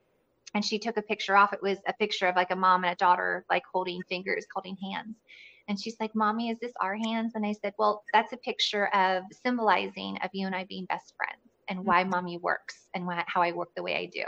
and 0.55 0.63
she 0.65 0.79
took 0.79 0.97
a 0.97 1.01
picture 1.01 1.35
off. 1.35 1.53
It 1.53 1.61
was 1.61 1.77
a 1.87 1.93
picture 1.93 2.27
of 2.27 2.35
like 2.35 2.49
a 2.49 2.55
mom 2.55 2.85
and 2.85 2.93
a 2.93 2.95
daughter, 2.95 3.45
like 3.49 3.63
holding 3.71 4.01
fingers, 4.09 4.45
holding 4.53 4.77
hands. 4.77 5.17
And 5.67 5.79
she's 5.79 5.97
like, 5.99 6.15
Mommy, 6.15 6.49
is 6.49 6.57
this 6.59 6.71
our 6.81 6.95
hands? 6.95 7.33
And 7.35 7.45
I 7.45 7.51
said, 7.51 7.73
Well, 7.77 8.03
that's 8.13 8.33
a 8.33 8.37
picture 8.37 8.87
of 8.95 9.23
symbolizing 9.45 10.17
of 10.23 10.29
you 10.33 10.47
and 10.47 10.55
I 10.55 10.63
being 10.63 10.85
best 10.85 11.13
friends 11.17 11.41
and 11.67 11.85
why 11.85 12.01
mm-hmm. 12.01 12.11
mommy 12.11 12.37
works 12.37 12.87
and 12.93 13.05
why, 13.05 13.23
how 13.27 13.41
I 13.41 13.51
work 13.51 13.69
the 13.75 13.83
way 13.83 13.95
I 13.95 14.05
do. 14.05 14.23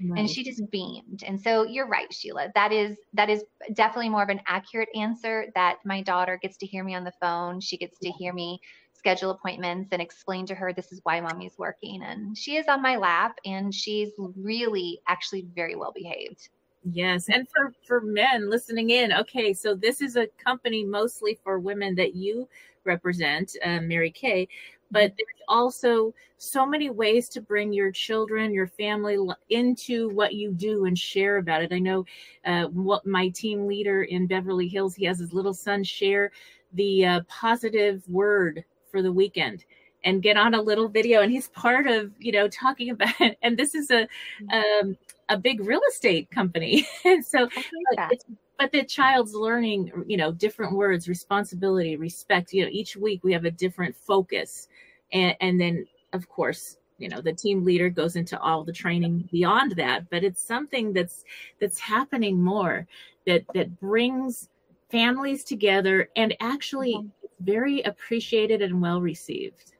Right. 0.00 0.20
And 0.20 0.30
she 0.30 0.44
just 0.44 0.62
beamed. 0.70 1.24
And 1.26 1.40
so 1.40 1.64
you're 1.64 1.88
right, 1.88 2.12
Sheila. 2.12 2.52
That 2.54 2.72
is 2.72 2.96
that 3.14 3.28
is 3.28 3.44
definitely 3.74 4.08
more 4.08 4.22
of 4.22 4.28
an 4.28 4.40
accurate 4.46 4.88
answer 4.94 5.46
that 5.56 5.78
my 5.84 6.02
daughter 6.02 6.38
gets 6.40 6.56
to 6.58 6.66
hear 6.66 6.84
me 6.84 6.94
on 6.94 7.02
the 7.02 7.12
phone. 7.20 7.60
She 7.60 7.76
gets 7.76 7.98
to 7.98 8.10
hear 8.12 8.32
me 8.32 8.60
schedule 8.98 9.30
appointments 9.30 9.90
and 9.92 10.02
explain 10.02 10.44
to 10.46 10.54
her 10.54 10.72
this 10.72 10.92
is 10.92 11.00
why 11.04 11.20
mommy's 11.20 11.56
working. 11.56 12.02
And 12.02 12.36
she 12.36 12.56
is 12.56 12.66
on 12.68 12.82
my 12.82 12.96
lap 12.96 13.38
and 13.44 13.72
she's 13.72 14.10
really 14.36 15.00
actually 15.06 15.46
very 15.54 15.76
well 15.76 15.92
behaved. 15.94 16.48
Yes. 16.92 17.28
And 17.28 17.46
for, 17.48 17.72
for 17.86 18.00
men 18.00 18.50
listening 18.50 18.90
in, 18.90 19.12
okay, 19.12 19.52
so 19.52 19.74
this 19.74 20.00
is 20.00 20.16
a 20.16 20.28
company 20.42 20.84
mostly 20.84 21.38
for 21.42 21.58
women 21.58 21.94
that 21.96 22.14
you 22.14 22.48
represent, 22.84 23.56
uh, 23.64 23.80
Mary 23.80 24.10
Kay, 24.10 24.48
but 24.90 25.12
there's 25.18 25.42
also 25.48 26.14
so 26.38 26.64
many 26.64 26.88
ways 26.88 27.28
to 27.28 27.40
bring 27.40 27.72
your 27.72 27.90
children, 27.90 28.54
your 28.54 28.66
family 28.66 29.18
into 29.50 30.08
what 30.10 30.34
you 30.34 30.52
do 30.52 30.86
and 30.86 30.98
share 30.98 31.36
about 31.38 31.62
it. 31.62 31.72
I 31.72 31.78
know 31.78 32.06
uh, 32.46 32.64
what 32.66 33.06
my 33.06 33.28
team 33.28 33.66
leader 33.66 34.04
in 34.04 34.26
Beverly 34.26 34.68
Hills, 34.68 34.94
he 34.94 35.04
has 35.04 35.18
his 35.18 35.34
little 35.34 35.54
son 35.54 35.84
share 35.84 36.30
the 36.72 37.04
uh, 37.04 37.20
positive 37.28 38.02
word 38.08 38.64
for 38.98 39.02
the 39.02 39.12
weekend 39.12 39.64
and 40.02 40.22
get 40.22 40.36
on 40.36 40.54
a 40.54 40.60
little 40.60 40.88
video 40.88 41.22
and 41.22 41.30
he's 41.30 41.48
part 41.48 41.86
of 41.86 42.10
you 42.18 42.32
know 42.32 42.48
talking 42.48 42.90
about 42.96 43.14
and 43.42 43.56
this 43.56 43.76
is 43.76 43.92
a 43.92 44.08
um, 44.52 44.96
a 45.28 45.36
big 45.36 45.60
real 45.60 45.80
estate 45.88 46.30
company. 46.30 46.86
So 47.22 47.48
but, 47.96 48.24
but 48.58 48.72
the 48.72 48.82
child's 48.82 49.34
learning 49.34 49.92
you 50.06 50.16
know 50.16 50.32
different 50.32 50.72
words 50.72 51.08
responsibility 51.08 51.96
respect 51.96 52.52
you 52.52 52.64
know 52.64 52.70
each 52.72 52.96
week 52.96 53.22
we 53.22 53.32
have 53.32 53.44
a 53.44 53.52
different 53.52 53.94
focus. 53.94 54.68
And 55.12 55.36
and 55.40 55.60
then 55.60 55.86
of 56.12 56.28
course 56.28 56.76
you 56.98 57.08
know 57.08 57.20
the 57.20 57.32
team 57.32 57.64
leader 57.64 57.88
goes 57.88 58.16
into 58.16 58.38
all 58.40 58.64
the 58.64 58.72
training 58.72 59.28
beyond 59.30 59.76
that 59.76 60.10
but 60.10 60.24
it's 60.24 60.42
something 60.42 60.92
that's 60.92 61.24
that's 61.60 61.78
happening 61.78 62.42
more 62.42 62.88
that 63.26 63.44
that 63.54 63.78
brings 63.78 64.48
families 64.90 65.44
together 65.44 66.08
and 66.16 66.34
actually 66.40 66.94
mm-hmm 66.94 67.17
very 67.40 67.82
appreciated 67.82 68.62
and 68.62 68.80
well 68.80 69.00
received. 69.00 69.72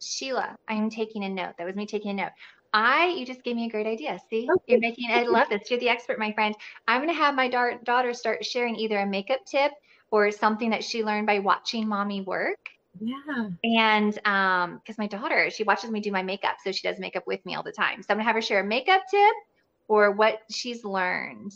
Sheila, 0.00 0.56
I'm 0.68 0.90
taking 0.90 1.24
a 1.24 1.28
note. 1.28 1.54
That 1.58 1.66
was 1.66 1.76
me 1.76 1.86
taking 1.86 2.10
a 2.10 2.14
note. 2.14 2.32
I, 2.72 3.08
you 3.08 3.24
just 3.24 3.42
gave 3.42 3.56
me 3.56 3.66
a 3.66 3.70
great 3.70 3.86
idea. 3.86 4.18
See, 4.28 4.48
okay. 4.50 4.62
you're 4.66 4.80
making, 4.80 5.10
I 5.10 5.22
love 5.22 5.48
this. 5.48 5.70
You're 5.70 5.80
the 5.80 5.88
expert, 5.88 6.18
my 6.18 6.32
friend. 6.32 6.54
I'm 6.86 7.00
going 7.00 7.12
to 7.12 7.18
have 7.18 7.34
my 7.34 7.48
da- 7.48 7.78
daughter 7.84 8.12
start 8.12 8.44
sharing 8.44 8.76
either 8.76 8.98
a 8.98 9.06
makeup 9.06 9.40
tip 9.46 9.72
or 10.10 10.30
something 10.30 10.70
that 10.70 10.84
she 10.84 11.02
learned 11.02 11.26
by 11.26 11.38
watching 11.38 11.88
mommy 11.88 12.20
work. 12.20 12.58
Yeah. 13.00 13.48
And 13.64 14.18
um, 14.26 14.78
because 14.78 14.98
my 14.98 15.06
daughter, 15.06 15.50
she 15.50 15.64
watches 15.64 15.90
me 15.90 16.00
do 16.00 16.12
my 16.12 16.22
makeup, 16.22 16.56
so 16.62 16.72
she 16.72 16.86
does 16.86 16.98
makeup 16.98 17.26
with 17.26 17.44
me 17.46 17.54
all 17.54 17.62
the 17.62 17.72
time. 17.72 18.02
So 18.02 18.08
I'm 18.10 18.16
gonna 18.16 18.24
have 18.24 18.36
her 18.36 18.42
share 18.42 18.60
a 18.60 18.64
makeup 18.64 19.02
tip 19.10 19.34
or 19.88 20.12
what 20.12 20.40
she's 20.50 20.84
learned 20.84 21.52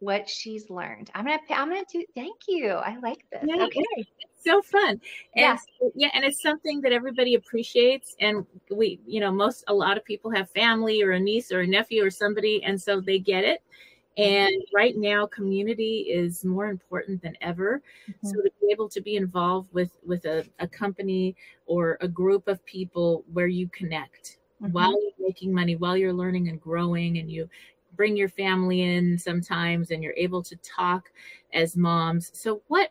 what 0.00 0.28
she's 0.28 0.70
learned. 0.70 1.10
I'm 1.14 1.24
gonna 1.24 1.40
I'm 1.50 1.68
gonna 1.68 1.82
do 1.92 2.04
thank 2.14 2.36
you. 2.46 2.70
I 2.70 2.96
like 3.02 3.24
this. 3.30 3.44
Yeah, 3.44 3.64
okay. 3.64 4.06
So 4.44 4.62
fun. 4.62 4.90
And 4.90 5.00
yeah. 5.34 5.58
Yeah, 5.94 6.08
and 6.14 6.24
it's 6.24 6.40
something 6.42 6.80
that 6.82 6.92
everybody 6.92 7.34
appreciates. 7.34 8.14
And 8.20 8.46
we, 8.70 9.00
you 9.06 9.20
know, 9.20 9.32
most 9.32 9.64
a 9.68 9.74
lot 9.74 9.96
of 9.96 10.04
people 10.04 10.30
have 10.30 10.50
family 10.50 11.02
or 11.02 11.12
a 11.12 11.20
niece 11.20 11.50
or 11.52 11.60
a 11.60 11.66
nephew 11.66 12.04
or 12.04 12.10
somebody, 12.10 12.62
and 12.64 12.80
so 12.80 13.00
they 13.00 13.18
get 13.18 13.44
it. 13.44 13.62
And 14.16 14.52
right 14.74 14.96
now, 14.96 15.26
community 15.26 16.06
is 16.08 16.44
more 16.44 16.66
important 16.66 17.22
than 17.22 17.36
ever. 17.40 17.82
Mm-hmm. 18.10 18.26
So 18.26 18.34
to 18.42 18.50
be 18.60 18.72
able 18.72 18.88
to 18.88 19.00
be 19.00 19.16
involved 19.16 19.68
with 19.72 19.90
with 20.04 20.24
a, 20.24 20.44
a 20.58 20.66
company 20.66 21.36
or 21.66 21.98
a 22.00 22.08
group 22.08 22.48
of 22.48 22.64
people 22.64 23.24
where 23.32 23.46
you 23.46 23.68
connect 23.68 24.38
mm-hmm. 24.60 24.72
while 24.72 24.90
you're 24.90 25.28
making 25.28 25.54
money, 25.54 25.76
while 25.76 25.96
you're 25.96 26.12
learning 26.12 26.48
and 26.48 26.60
growing, 26.60 27.18
and 27.18 27.30
you 27.30 27.48
bring 27.96 28.16
your 28.16 28.28
family 28.28 28.82
in 28.82 29.18
sometimes 29.18 29.90
and 29.90 30.02
you're 30.02 30.14
able 30.16 30.42
to 30.42 30.56
talk 30.56 31.10
as 31.52 31.76
moms. 31.76 32.30
So 32.32 32.62
what 32.68 32.90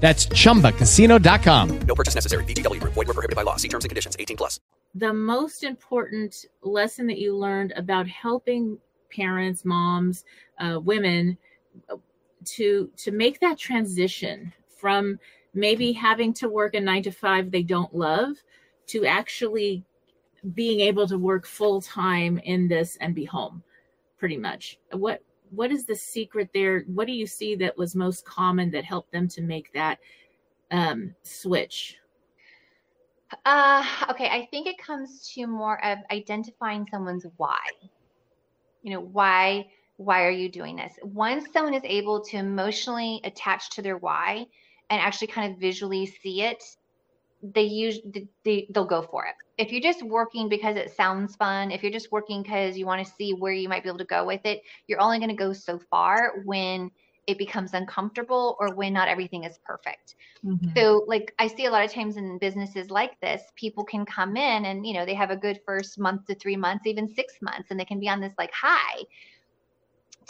That's 0.00 0.26
ChumbaCasino.com. 0.26 1.78
No 1.80 1.94
purchase 1.94 2.14
necessary. 2.14 2.44
VGW. 2.44 2.80
Void 2.80 2.96
were 2.96 3.04
prohibited 3.04 3.34
by 3.34 3.42
law. 3.42 3.56
See 3.56 3.68
terms 3.68 3.84
and 3.84 3.90
conditions. 3.90 4.16
18 4.18 4.36
plus. 4.36 4.60
The 4.94 5.12
most 5.12 5.62
important 5.64 6.46
lesson 6.62 7.06
that 7.08 7.18
you 7.18 7.36
learned 7.36 7.72
about 7.76 8.06
helping 8.06 8.78
parents, 9.10 9.64
moms, 9.64 10.24
uh, 10.58 10.80
women 10.80 11.36
to 12.44 12.90
to 12.96 13.10
make 13.10 13.40
that 13.40 13.58
transition 13.58 14.52
from 14.68 15.18
maybe 15.54 15.92
having 15.92 16.32
to 16.34 16.48
work 16.48 16.74
a 16.74 16.80
nine 16.80 17.02
to 17.02 17.10
five 17.10 17.50
they 17.50 17.62
don't 17.62 17.94
love 17.94 18.36
to 18.86 19.04
actually 19.04 19.84
being 20.54 20.80
able 20.80 21.08
to 21.08 21.18
work 21.18 21.44
full 21.46 21.80
time 21.80 22.38
in 22.38 22.68
this 22.68 22.96
and 23.00 23.14
be 23.14 23.24
home 23.24 23.62
pretty 24.18 24.36
much 24.36 24.78
what 24.92 25.22
what 25.50 25.70
is 25.70 25.84
the 25.84 25.94
secret 25.94 26.50
there? 26.52 26.80
What 26.86 27.06
do 27.06 27.12
you 27.12 27.26
see 27.26 27.54
that 27.56 27.76
was 27.76 27.94
most 27.94 28.24
common 28.24 28.70
that 28.70 28.84
helped 28.84 29.12
them 29.12 29.28
to 29.28 29.42
make 29.42 29.72
that 29.72 29.98
um, 30.70 31.14
switch? 31.22 31.98
Uh, 33.44 33.84
okay, 34.10 34.28
I 34.28 34.46
think 34.50 34.66
it 34.66 34.78
comes 34.78 35.28
to 35.34 35.46
more 35.46 35.84
of 35.84 35.98
identifying 36.10 36.86
someone's 36.90 37.26
why. 37.36 37.58
You 38.82 38.92
know, 38.92 39.00
why 39.00 39.66
why 39.96 40.24
are 40.24 40.30
you 40.30 40.50
doing 40.50 40.76
this? 40.76 40.92
Once 41.02 41.46
someone 41.52 41.74
is 41.74 41.82
able 41.84 42.20
to 42.20 42.36
emotionally 42.36 43.20
attach 43.24 43.70
to 43.70 43.82
their 43.82 43.96
why 43.96 44.46
and 44.90 45.00
actually 45.00 45.28
kind 45.28 45.52
of 45.52 45.58
visually 45.58 46.04
see 46.04 46.42
it, 46.42 46.62
they 47.54 47.62
use 47.62 48.00
they, 48.44 48.66
they'll 48.70 48.84
go 48.84 49.02
for 49.02 49.24
it. 49.26 49.34
If 49.58 49.72
you're 49.72 49.80
just 49.80 50.02
working 50.02 50.48
because 50.48 50.76
it 50.76 50.94
sounds 50.94 51.36
fun 51.36 51.70
if 51.70 51.82
you're 51.82 51.92
just 51.92 52.12
working 52.12 52.42
because 52.42 52.76
you 52.76 52.86
want 52.86 53.06
to 53.06 53.12
see 53.14 53.32
where 53.32 53.52
you 53.52 53.68
might 53.68 53.82
be 53.82 53.88
able 53.88 53.98
to 53.98 54.04
go 54.04 54.24
with 54.24 54.44
it 54.44 54.62
you're 54.86 55.00
only 55.00 55.18
going 55.18 55.30
to 55.30 55.36
go 55.36 55.52
so 55.52 55.78
far 55.90 56.34
when 56.44 56.90
it 57.26 57.38
becomes 57.38 57.74
uncomfortable 57.74 58.56
or 58.60 58.74
when 58.74 58.92
not 58.92 59.08
everything 59.08 59.44
is 59.44 59.58
perfect. 59.64 60.14
Mm-hmm. 60.44 60.68
so 60.76 61.04
like 61.06 61.34
i 61.38 61.46
see 61.46 61.64
a 61.64 61.70
lot 61.70 61.84
of 61.84 61.92
times 61.92 62.16
in 62.16 62.38
businesses 62.38 62.90
like 62.90 63.18
this 63.20 63.42
people 63.56 63.84
can 63.84 64.04
come 64.04 64.36
in 64.36 64.66
and 64.66 64.86
you 64.86 64.94
know 64.94 65.04
they 65.04 65.14
have 65.14 65.30
a 65.30 65.36
good 65.36 65.60
first 65.66 65.98
month 65.98 66.26
to 66.26 66.34
three 66.34 66.56
months 66.56 66.86
even 66.86 67.08
six 67.08 67.34
months 67.40 67.70
and 67.70 67.80
they 67.80 67.84
can 67.84 67.98
be 67.98 68.08
on 68.08 68.20
this 68.20 68.34
like 68.38 68.52
high 68.52 69.02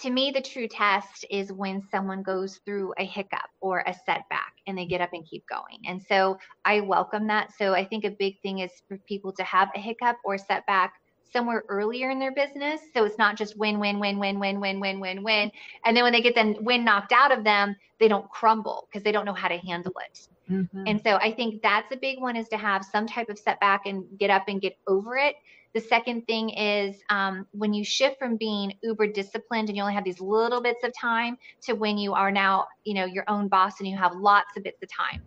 to 0.01 0.11
me, 0.11 0.31
the 0.31 0.43
true 0.43 0.69
test 0.69 1.25
is 1.31 1.53
when 1.53 1.83
someone 1.91 2.23
goes 2.23 2.61
through 2.65 2.93
a 2.99 3.05
hiccup 3.05 3.49
or 3.61 3.83
a 3.87 3.95
setback 3.95 4.53
and 4.67 4.77
they 4.77 4.85
get 4.85 5.01
up 5.01 5.11
and 5.13 5.25
keep 5.27 5.45
going. 5.49 5.81
And 5.87 6.03
so 6.03 6.39
I 6.65 6.81
welcome 6.81 7.27
that. 7.29 7.53
So 7.57 7.75
I 7.75 7.85
think 7.85 8.05
a 8.05 8.11
big 8.11 8.41
thing 8.43 8.59
is 8.59 8.71
for 8.89 8.99
people 9.09 9.33
to 9.33 9.43
have 9.45 9.69
a 9.75 9.81
hiccup 9.81 10.17
or 10.25 10.37
setback 10.37 10.95
somewhere 11.33 11.65
earlier 11.69 12.11
in 12.11 12.19
their 12.19 12.33
business. 12.33 12.81
So 12.95 13.05
it's 13.05 13.19
not 13.19 13.37
just 13.37 13.59
win, 13.59 13.79
win, 13.79 13.99
win, 13.99 14.19
win, 14.19 14.39
win, 14.39 14.61
win, 14.61 14.81
win, 14.81 15.01
win, 15.01 15.23
win. 15.23 15.51
And 15.85 15.97
then 15.97 16.05
when 16.05 16.13
they 16.13 16.23
get 16.23 16.35
the 16.35 16.57
win 16.61 16.85
knocked 16.85 17.13
out 17.13 17.33
of 17.33 17.45
them, 17.45 17.75
they 17.99 18.09
don't 18.09 18.29
crumble 18.31 18.89
because 18.89 19.03
they 19.03 19.13
don't 19.13 19.25
know 19.25 19.35
how 19.35 19.49
to 19.49 19.59
handle 19.59 19.93
it. 20.05 20.29
Mm-hmm. 20.51 20.85
And 20.87 21.01
so 21.03 21.17
I 21.17 21.33
think 21.33 21.63
that's 21.63 21.93
a 21.93 21.97
big 21.97 22.21
one 22.21 22.37
is 22.37 22.49
to 22.49 22.57
have 22.57 22.85
some 22.85 23.07
type 23.07 23.29
of 23.29 23.39
setback 23.39 23.87
and 23.87 24.05
get 24.19 24.31
up 24.31 24.45
and 24.49 24.61
get 24.61 24.77
over 24.87 25.17
it. 25.17 25.37
The 25.77 25.83
second 25.83 26.27
thing 26.27 26.49
is 26.49 26.97
um, 27.11 27.47
when 27.53 27.75
you 27.75 27.85
shift 27.85 28.19
from 28.19 28.39
being 28.39 28.73
uber 28.83 29.09
disciplined 29.09 29.69
and 29.69 29.77
you 29.77 29.83
only 29.83 29.93
have 29.93 30.05
these 30.05 30.23
little 30.23 30.63
bits 30.63 30.83
of 30.85 30.93
time 30.99 31.37
to 31.65 31.75
when 31.75 31.99
you 31.99 32.15
are 32.15 32.33
now, 32.33 32.65
you 32.85 32.95
know, 32.95 33.05
your 33.05 33.25
own 33.29 33.49
boss 33.49 33.75
and 33.79 33.87
you 33.87 33.95
have 33.95 34.13
lots 34.15 34.57
of 34.57 34.63
bits 34.63 34.83
of 34.83 34.89
time. 34.91 35.21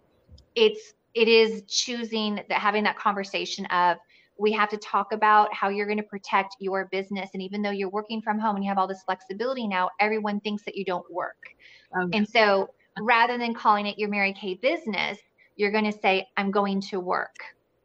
It's 0.56 0.96
it 1.14 1.28
is 1.28 1.62
choosing 1.68 2.38
that 2.50 2.54
having 2.54 2.84
that 2.86 2.98
conversation 2.98 3.68
of 3.68 3.98
we 4.40 4.52
have 4.54 4.70
to 4.70 4.78
talk 4.78 5.12
about 5.12 5.54
how 5.54 5.70
you're 5.70 5.86
going 5.86 6.00
to 6.00 6.04
protect 6.04 6.56
your 6.60 6.90
business. 6.92 7.30
And 7.36 7.44
even 7.44 7.62
though 7.62 7.70
you're 7.70 7.92
working 7.92 8.20
from 8.20 8.40
home 8.40 8.56
and 8.56 8.66
you 8.66 8.70
have 8.72 8.80
all 8.80 8.88
this 8.88 9.04
flexibility 9.04 9.68
now, 9.68 9.92
everyone 10.00 10.40
thinks 10.40 10.64
that 10.64 10.76
you 10.76 10.84
don't 10.84 11.06
work. 11.14 11.38
Okay. 11.96 12.18
And 12.18 12.28
so 12.28 12.72
rather 13.00 13.38
than 13.38 13.54
calling 13.54 13.86
it 13.86 14.00
your 14.00 14.10
Mary 14.10 14.34
Kay 14.34 14.56
business, 14.56 15.20
you're 15.58 15.72
going 15.72 15.92
to 15.92 15.96
say, 16.00 16.28
I'm 16.38 16.50
going 16.50 16.82
to 16.90 17.00
work. 17.00 17.36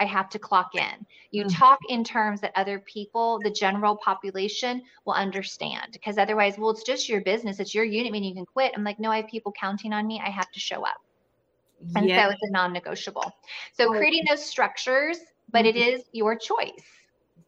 I 0.01 0.07
have 0.07 0.29
to 0.31 0.39
clock 0.39 0.75
in. 0.75 1.07
You 1.31 1.45
mm-hmm. 1.45 1.57
talk 1.57 1.79
in 1.89 2.03
terms 2.03 2.41
that 2.41 2.53
other 2.57 2.81
people, 2.81 3.39
the 3.43 3.51
general 3.51 3.97
population, 3.97 4.83
will 5.05 5.15
understand. 5.15 5.93
Because 5.93 6.19
otherwise, 6.19 6.59
well, 6.59 6.71
it's 6.71 6.83
just 6.83 7.09
your 7.09 7.21
business, 7.21 7.61
it's 7.61 7.75
your 7.75 7.85
unit, 7.85 8.13
meaning 8.13 8.31
you 8.31 8.35
can 8.35 8.47
quit. 8.47 8.73
I'm 8.75 8.85
like, 8.85 8.99
no, 8.99 9.11
I 9.11 9.19
have 9.19 9.29
people 9.29 9.53
counting 9.53 9.93
on 9.93 10.07
me. 10.07 10.21
I 10.25 10.31
have 10.31 10.51
to 10.53 10.61
show 10.61 10.85
up. 10.85 11.01
And 11.97 12.09
so 12.09 12.31
it's 12.31 12.43
a 12.43 12.51
non 12.51 12.73
negotiable. 12.73 13.33
So 13.73 13.91
creating 13.91 14.25
those 14.29 14.45
structures, 14.45 15.19
but 15.51 15.65
mm-hmm. 15.65 15.77
it 15.77 15.77
is 15.77 16.05
your 16.13 16.37
choice. 16.37 16.85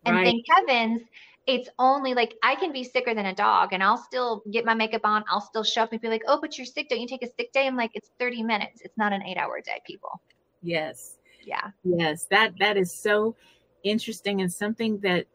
And 0.04 0.16
right. 0.16 0.24
thank 0.24 0.44
heavens, 0.48 1.02
it's 1.46 1.68
only 1.78 2.14
like 2.14 2.34
I 2.42 2.54
can 2.56 2.72
be 2.72 2.84
sicker 2.84 3.14
than 3.14 3.26
a 3.26 3.34
dog 3.34 3.72
and 3.72 3.82
I'll 3.82 3.96
still 3.96 4.42
get 4.50 4.64
my 4.64 4.74
makeup 4.74 5.02
on. 5.04 5.24
I'll 5.30 5.40
still 5.40 5.64
show 5.64 5.82
up 5.82 5.92
and 5.92 6.00
be 6.00 6.08
like, 6.08 6.22
oh, 6.26 6.38
but 6.40 6.58
you're 6.58 6.66
sick. 6.66 6.88
Don't 6.88 7.00
you 7.00 7.06
take 7.06 7.22
a 7.22 7.32
sick 7.36 7.52
day? 7.52 7.66
I'm 7.66 7.76
like, 7.76 7.92
it's 7.94 8.10
30 8.18 8.42
minutes. 8.42 8.82
It's 8.82 8.96
not 8.98 9.12
an 9.12 9.22
eight 9.22 9.36
hour 9.36 9.60
day, 9.60 9.80
people. 9.86 10.20
Yes. 10.62 11.15
Yeah. 11.46 11.70
Yes. 11.84 12.26
That 12.26 12.52
that 12.58 12.76
is 12.76 12.92
so 12.92 13.34
interesting 13.82 14.42
and 14.42 14.52
something 14.52 14.98
that 14.98 15.26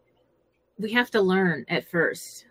we 0.77 0.91
have 0.91 1.09
to 1.11 1.21
learn 1.21 1.65
at 1.69 1.89
first. 1.89 2.45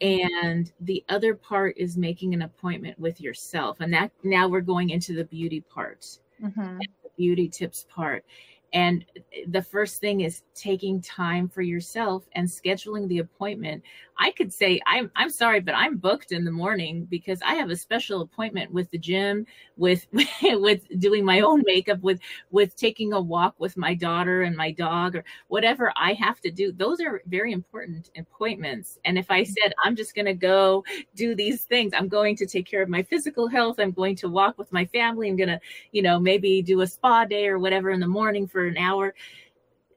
And 0.00 0.70
the 0.80 1.04
other 1.08 1.34
part 1.34 1.76
is 1.76 1.96
making 1.96 2.34
an 2.34 2.42
appointment 2.42 2.98
with 2.98 3.20
yourself. 3.20 3.80
And 3.80 3.92
that 3.92 4.12
now 4.22 4.46
we're 4.46 4.60
going 4.60 4.90
into 4.90 5.14
the 5.14 5.24
beauty 5.24 5.60
part, 5.60 6.06
mm-hmm. 6.42 6.78
the 6.78 7.10
beauty 7.16 7.48
tips 7.48 7.86
part. 7.88 8.24
And 8.72 9.04
the 9.48 9.62
first 9.62 10.00
thing 10.00 10.20
is 10.20 10.42
taking 10.54 11.00
time 11.00 11.48
for 11.48 11.62
yourself 11.62 12.28
and 12.32 12.46
scheduling 12.46 13.08
the 13.08 13.18
appointment. 13.18 13.82
I 14.18 14.30
could 14.30 14.52
say 14.52 14.80
I'm 14.86 15.10
I'm 15.14 15.28
sorry, 15.28 15.60
but 15.60 15.74
I'm 15.74 15.98
booked 15.98 16.32
in 16.32 16.44
the 16.44 16.50
morning 16.50 17.06
because 17.10 17.40
I 17.42 17.54
have 17.54 17.70
a 17.70 17.76
special 17.76 18.22
appointment 18.22 18.72
with 18.72 18.90
the 18.90 18.98
gym, 18.98 19.46
with 19.76 20.06
with 20.42 20.82
doing 20.98 21.24
my 21.24 21.40
own 21.40 21.62
makeup, 21.66 22.00
with 22.00 22.20
with 22.50 22.76
taking 22.76 23.12
a 23.12 23.20
walk 23.20 23.54
with 23.58 23.76
my 23.76 23.94
daughter 23.94 24.42
and 24.42 24.56
my 24.56 24.70
dog, 24.70 25.16
or 25.16 25.24
whatever 25.48 25.92
I 25.96 26.14
have 26.14 26.40
to 26.42 26.50
do. 26.50 26.72
Those 26.72 27.00
are 27.00 27.22
very 27.26 27.52
important 27.52 28.10
appointments. 28.16 28.98
And 29.04 29.18
if 29.18 29.30
I 29.30 29.42
mm-hmm. 29.42 29.52
said 29.52 29.74
I'm 29.84 29.96
just 29.96 30.14
going 30.14 30.26
to 30.26 30.34
go 30.34 30.84
do 31.14 31.34
these 31.34 31.62
things, 31.62 31.92
I'm 31.94 32.08
going 32.08 32.36
to 32.36 32.46
take 32.46 32.66
care 32.66 32.82
of 32.82 32.88
my 32.88 33.02
physical 33.02 33.48
health. 33.48 33.78
I'm 33.78 33.92
going 33.92 34.16
to 34.16 34.28
walk 34.28 34.56
with 34.56 34.72
my 34.72 34.86
family. 34.86 35.28
I'm 35.28 35.36
going 35.36 35.48
to, 35.48 35.60
you 35.92 36.02
know, 36.02 36.18
maybe 36.18 36.62
do 36.62 36.80
a 36.80 36.86
spa 36.86 37.24
day 37.26 37.48
or 37.48 37.58
whatever 37.58 37.90
in 37.90 38.00
the 38.00 38.06
morning 38.06 38.46
for 38.46 38.66
an 38.66 38.78
hour. 38.78 39.14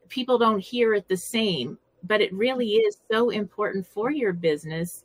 People 0.09 0.38
don't 0.38 0.59
hear 0.59 0.93
it 0.93 1.07
the 1.07 1.17
same 1.17 1.78
but 2.04 2.22
it 2.22 2.34
really 2.34 2.76
is 2.76 2.97
so 3.12 3.30
important 3.30 3.86
for 3.86 4.12
your 4.12 4.34
business 4.34 5.04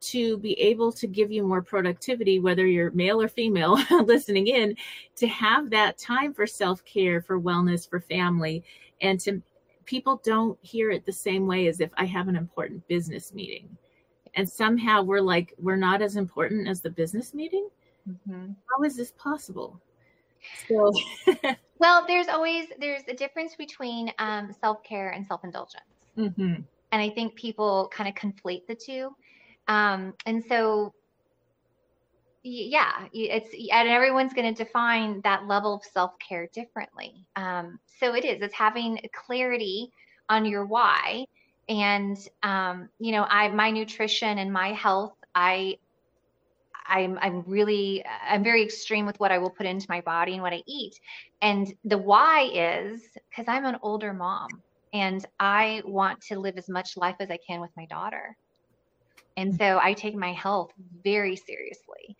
to 0.00 0.38
be 0.38 0.52
able 0.60 0.92
to 0.92 1.06
give 1.06 1.32
you 1.32 1.42
more 1.42 1.62
productivity, 1.62 2.38
whether 2.38 2.66
you're 2.66 2.92
male 2.92 3.20
or 3.20 3.28
female 3.28 3.78
listening 4.04 4.46
in, 4.46 4.76
to 5.16 5.26
have 5.26 5.70
that 5.70 5.98
time 5.98 6.32
for 6.32 6.46
self 6.46 6.84
care, 6.84 7.20
for 7.20 7.40
wellness, 7.40 7.88
for 7.88 8.00
family, 8.00 8.62
and 9.00 9.18
to 9.20 9.42
people 9.84 10.20
don't 10.24 10.58
hear 10.62 10.90
it 10.90 11.04
the 11.06 11.12
same 11.12 11.46
way 11.46 11.66
as 11.66 11.80
if 11.80 11.90
I 11.96 12.04
have 12.04 12.28
an 12.28 12.36
important 12.36 12.86
business 12.88 13.32
meeting. 13.32 13.68
And 14.34 14.48
somehow 14.48 15.02
we're 15.02 15.22
like, 15.22 15.54
we're 15.58 15.76
not 15.76 16.02
as 16.02 16.16
important 16.16 16.68
as 16.68 16.80
the 16.80 16.90
business 16.90 17.32
meeting. 17.32 17.68
Mm-hmm. 18.08 18.52
How 18.70 18.84
is 18.84 18.96
this 18.96 19.12
possible? 19.12 19.80
So, 20.68 20.92
well, 21.78 22.04
there's 22.06 22.28
always 22.28 22.68
there's 22.78 23.02
a 23.08 23.14
difference 23.14 23.56
between 23.56 24.12
um, 24.18 24.54
self 24.60 24.82
care 24.84 25.10
and 25.10 25.26
self 25.26 25.42
indulgence. 25.42 25.97
Mm-hmm. 26.18 26.62
And 26.90 27.02
I 27.02 27.10
think 27.10 27.36
people 27.36 27.90
kind 27.94 28.08
of 28.08 28.14
conflate 28.14 28.66
the 28.66 28.74
two. 28.74 29.14
Um, 29.68 30.14
and 30.26 30.42
so, 30.44 30.94
yeah, 32.42 33.06
it's 33.12 33.50
and 33.72 33.88
everyone's 33.88 34.32
going 34.32 34.54
to 34.54 34.64
define 34.64 35.20
that 35.22 35.46
level 35.46 35.74
of 35.74 35.84
self 35.84 36.12
care 36.26 36.48
differently. 36.52 37.26
Um, 37.36 37.78
so 38.00 38.14
it 38.14 38.24
is. 38.24 38.40
It's 38.40 38.54
having 38.54 38.98
clarity 39.14 39.90
on 40.30 40.46
your 40.46 40.64
why, 40.64 41.26
and 41.68 42.16
um, 42.42 42.88
you 42.98 43.12
know, 43.12 43.26
I 43.28 43.48
my 43.48 43.70
nutrition 43.70 44.38
and 44.38 44.52
my 44.52 44.72
health. 44.72 45.12
I 45.34 45.76
I'm 46.86 47.18
I'm 47.20 47.44
really 47.46 48.02
I'm 48.26 48.42
very 48.42 48.62
extreme 48.62 49.04
with 49.04 49.20
what 49.20 49.30
I 49.30 49.38
will 49.38 49.50
put 49.50 49.66
into 49.66 49.86
my 49.90 50.00
body 50.00 50.32
and 50.32 50.42
what 50.42 50.54
I 50.54 50.62
eat. 50.66 50.98
And 51.42 51.72
the 51.84 51.98
why 51.98 52.50
is 52.54 53.02
because 53.28 53.44
I'm 53.46 53.66
an 53.66 53.76
older 53.82 54.14
mom 54.14 54.48
and 54.92 55.24
I 55.38 55.82
want 55.84 56.20
to 56.28 56.38
live 56.38 56.56
as 56.56 56.68
much 56.68 56.96
life 56.96 57.16
as 57.20 57.30
I 57.30 57.38
can 57.46 57.60
with 57.60 57.70
my 57.76 57.86
daughter. 57.86 58.36
And 59.36 59.52
hmm. 59.52 59.56
so 59.56 59.78
I 59.82 59.92
take 59.92 60.14
my 60.14 60.32
health 60.32 60.72
very 61.02 61.36
seriously. 61.36 62.16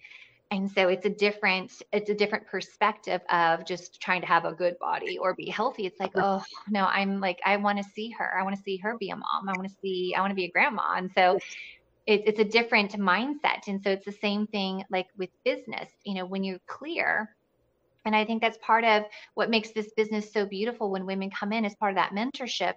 And 0.50 0.70
so 0.70 0.88
it's 0.88 1.04
a 1.04 1.10
different 1.10 1.72
it's 1.92 2.08
a 2.08 2.14
different 2.14 2.46
perspective 2.46 3.20
of 3.30 3.66
just 3.66 4.00
trying 4.00 4.22
to 4.22 4.26
have 4.26 4.46
a 4.46 4.52
good 4.52 4.78
body 4.78 5.18
or 5.18 5.34
be 5.34 5.50
healthy. 5.50 5.84
It's 5.84 6.00
like, 6.00 6.12
oh 6.14 6.42
no, 6.70 6.86
I'm 6.86 7.20
like 7.20 7.38
I 7.44 7.58
want 7.58 7.78
to 7.78 7.84
see 7.94 8.10
her. 8.18 8.38
I 8.38 8.42
want 8.44 8.56
to 8.56 8.62
see 8.62 8.78
her 8.78 8.96
be 8.98 9.10
a 9.10 9.16
mom. 9.16 9.48
I 9.48 9.52
want 9.52 9.68
to 9.68 9.74
see 9.82 10.14
I 10.16 10.20
want 10.20 10.30
to 10.30 10.34
be 10.34 10.46
a 10.46 10.50
grandma. 10.50 10.94
And 10.96 11.10
so 11.14 11.38
it's 12.06 12.24
it's 12.26 12.40
a 12.40 12.44
different 12.44 12.92
mindset. 12.92 13.68
And 13.68 13.82
so 13.82 13.90
it's 13.90 14.06
the 14.06 14.12
same 14.12 14.46
thing 14.46 14.84
like 14.90 15.08
with 15.18 15.28
business. 15.44 15.90
You 16.04 16.14
know, 16.14 16.24
when 16.24 16.44
you're 16.44 16.60
clear 16.66 17.28
and 18.08 18.16
I 18.16 18.24
think 18.24 18.40
that's 18.40 18.56
part 18.62 18.84
of 18.84 19.04
what 19.34 19.50
makes 19.50 19.70
this 19.72 19.92
business 19.92 20.32
so 20.32 20.46
beautiful 20.46 20.90
when 20.90 21.04
women 21.04 21.30
come 21.30 21.52
in 21.52 21.66
as 21.66 21.74
part 21.74 21.92
of 21.92 21.96
that 21.96 22.12
mentorship 22.12 22.72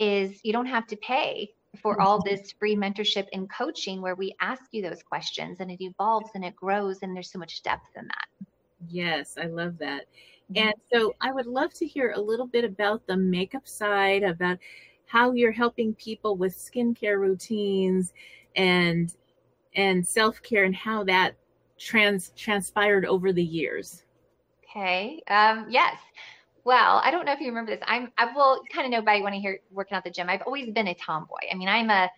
is 0.00 0.40
you 0.42 0.52
don't 0.52 0.66
have 0.66 0.88
to 0.88 0.96
pay 0.96 1.52
for 1.80 2.00
all 2.00 2.18
mm-hmm. 2.18 2.34
this 2.34 2.50
free 2.50 2.74
mentorship 2.74 3.28
and 3.32 3.48
coaching 3.48 4.02
where 4.02 4.16
we 4.16 4.34
ask 4.40 4.64
you 4.72 4.82
those 4.82 5.00
questions 5.00 5.60
and 5.60 5.70
it 5.70 5.80
evolves 5.80 6.30
and 6.34 6.44
it 6.44 6.56
grows 6.56 6.98
and 7.02 7.14
there's 7.14 7.30
so 7.30 7.38
much 7.38 7.62
depth 7.62 7.96
in 7.96 8.08
that. 8.08 8.48
Yes, 8.88 9.38
I 9.40 9.46
love 9.46 9.78
that. 9.78 10.06
Mm-hmm. 10.52 10.66
And 10.66 10.74
so 10.92 11.14
I 11.20 11.30
would 11.30 11.46
love 11.46 11.72
to 11.74 11.86
hear 11.86 12.12
a 12.16 12.20
little 12.20 12.48
bit 12.48 12.64
about 12.64 13.06
the 13.06 13.16
makeup 13.16 13.68
side, 13.68 14.24
about 14.24 14.58
how 15.06 15.30
you're 15.30 15.52
helping 15.52 15.94
people 15.94 16.36
with 16.36 16.56
skincare 16.56 17.20
routines 17.20 18.12
and 18.56 19.14
and 19.74 20.06
self-care 20.06 20.64
and 20.64 20.74
how 20.74 21.04
that 21.04 21.36
trans 21.78 22.32
transpired 22.36 23.06
over 23.06 23.32
the 23.32 23.44
years. 23.44 24.02
Okay. 24.74 25.22
Um, 25.28 25.66
yes. 25.68 25.96
Well, 26.64 27.00
I 27.04 27.10
don't 27.10 27.26
know 27.26 27.32
if 27.32 27.40
you 27.40 27.48
remember 27.48 27.72
this. 27.72 27.82
I'm 27.86 28.12
I 28.16 28.32
will 28.32 28.62
kind 28.72 28.86
of 28.86 28.92
know 28.92 29.02
by 29.02 29.20
when 29.20 29.32
I 29.32 29.38
hear 29.38 29.60
working 29.70 29.96
out 29.96 30.04
the 30.04 30.10
gym. 30.10 30.28
I've 30.28 30.42
always 30.42 30.70
been 30.70 30.88
a 30.88 30.94
tomboy. 30.94 31.40
I 31.50 31.56
mean, 31.56 31.68
I'm 31.68 31.90
a 31.90 32.08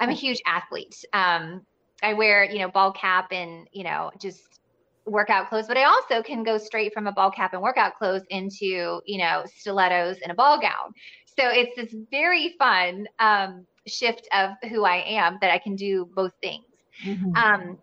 I'm 0.00 0.10
a 0.10 0.14
huge 0.14 0.40
athlete. 0.46 1.04
Um, 1.12 1.62
I 2.02 2.14
wear, 2.14 2.44
you 2.44 2.60
know, 2.60 2.68
ball 2.68 2.92
cap 2.92 3.32
and, 3.32 3.66
you 3.72 3.82
know, 3.82 4.12
just 4.20 4.60
workout 5.04 5.48
clothes, 5.48 5.66
but 5.66 5.76
I 5.76 5.84
also 5.84 6.22
can 6.22 6.44
go 6.44 6.58
straight 6.58 6.94
from 6.94 7.06
a 7.06 7.12
ball 7.12 7.30
cap 7.30 7.52
and 7.52 7.62
workout 7.62 7.96
clothes 7.96 8.22
into, 8.30 9.00
you 9.04 9.18
know, 9.18 9.44
stilettos 9.56 10.18
and 10.22 10.30
a 10.30 10.34
ball 10.34 10.60
gown. 10.60 10.92
So 11.26 11.48
it's 11.48 11.74
this 11.76 11.94
very 12.10 12.54
fun 12.58 13.08
um, 13.18 13.66
shift 13.86 14.28
of 14.32 14.50
who 14.70 14.84
I 14.84 14.98
am 14.98 15.38
that 15.40 15.50
I 15.50 15.58
can 15.58 15.74
do 15.74 16.08
both 16.14 16.32
things. 16.40 16.64
Mm-hmm. 17.04 17.34
Um, 17.34 17.78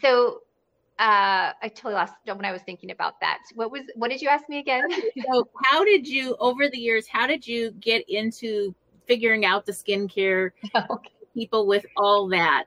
so 0.00 0.40
uh, 0.98 1.52
I 1.62 1.68
totally 1.68 1.94
lost 1.94 2.14
when 2.24 2.44
I 2.44 2.52
was 2.52 2.62
thinking 2.62 2.90
about 2.90 3.18
that. 3.20 3.38
What 3.54 3.70
was 3.70 3.82
what 3.94 4.10
did 4.10 4.20
you 4.20 4.28
ask 4.28 4.48
me 4.48 4.58
again? 4.58 4.82
so 5.26 5.48
how 5.64 5.84
did 5.84 6.06
you 6.06 6.36
over 6.38 6.68
the 6.68 6.78
years, 6.78 7.06
how 7.08 7.26
did 7.26 7.46
you 7.46 7.72
get 7.80 8.04
into 8.08 8.74
figuring 9.06 9.44
out 9.44 9.66
the 9.66 9.72
skincare 9.72 10.50
okay. 10.90 11.10
people 11.34 11.66
with 11.66 11.86
all 11.96 12.28
that? 12.28 12.64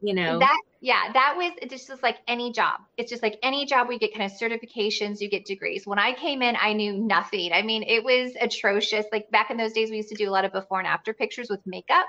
You 0.00 0.14
know. 0.14 0.38
That 0.38 0.60
yeah, 0.82 1.12
that 1.12 1.34
was 1.36 1.52
it 1.60 1.68
just 1.68 1.90
like 2.02 2.18
any 2.26 2.52
job. 2.52 2.80
It's 2.96 3.10
just 3.10 3.22
like 3.22 3.38
any 3.42 3.66
job 3.66 3.86
we 3.86 3.98
get 3.98 4.14
kind 4.14 4.30
of 4.30 4.38
certifications, 4.38 5.20
you 5.20 5.28
get 5.28 5.44
degrees. 5.44 5.86
When 5.86 5.98
I 5.98 6.14
came 6.14 6.40
in, 6.40 6.56
I 6.58 6.72
knew 6.72 6.94
nothing. 6.94 7.52
I 7.52 7.60
mean, 7.60 7.82
it 7.82 8.02
was 8.02 8.32
atrocious. 8.40 9.04
Like 9.12 9.30
back 9.30 9.50
in 9.50 9.58
those 9.58 9.72
days, 9.72 9.90
we 9.90 9.98
used 9.98 10.08
to 10.08 10.14
do 10.14 10.28
a 10.28 10.32
lot 10.32 10.46
of 10.46 10.52
before 10.52 10.78
and 10.78 10.86
after 10.86 11.12
pictures 11.12 11.48
with 11.50 11.60
makeup. 11.66 12.06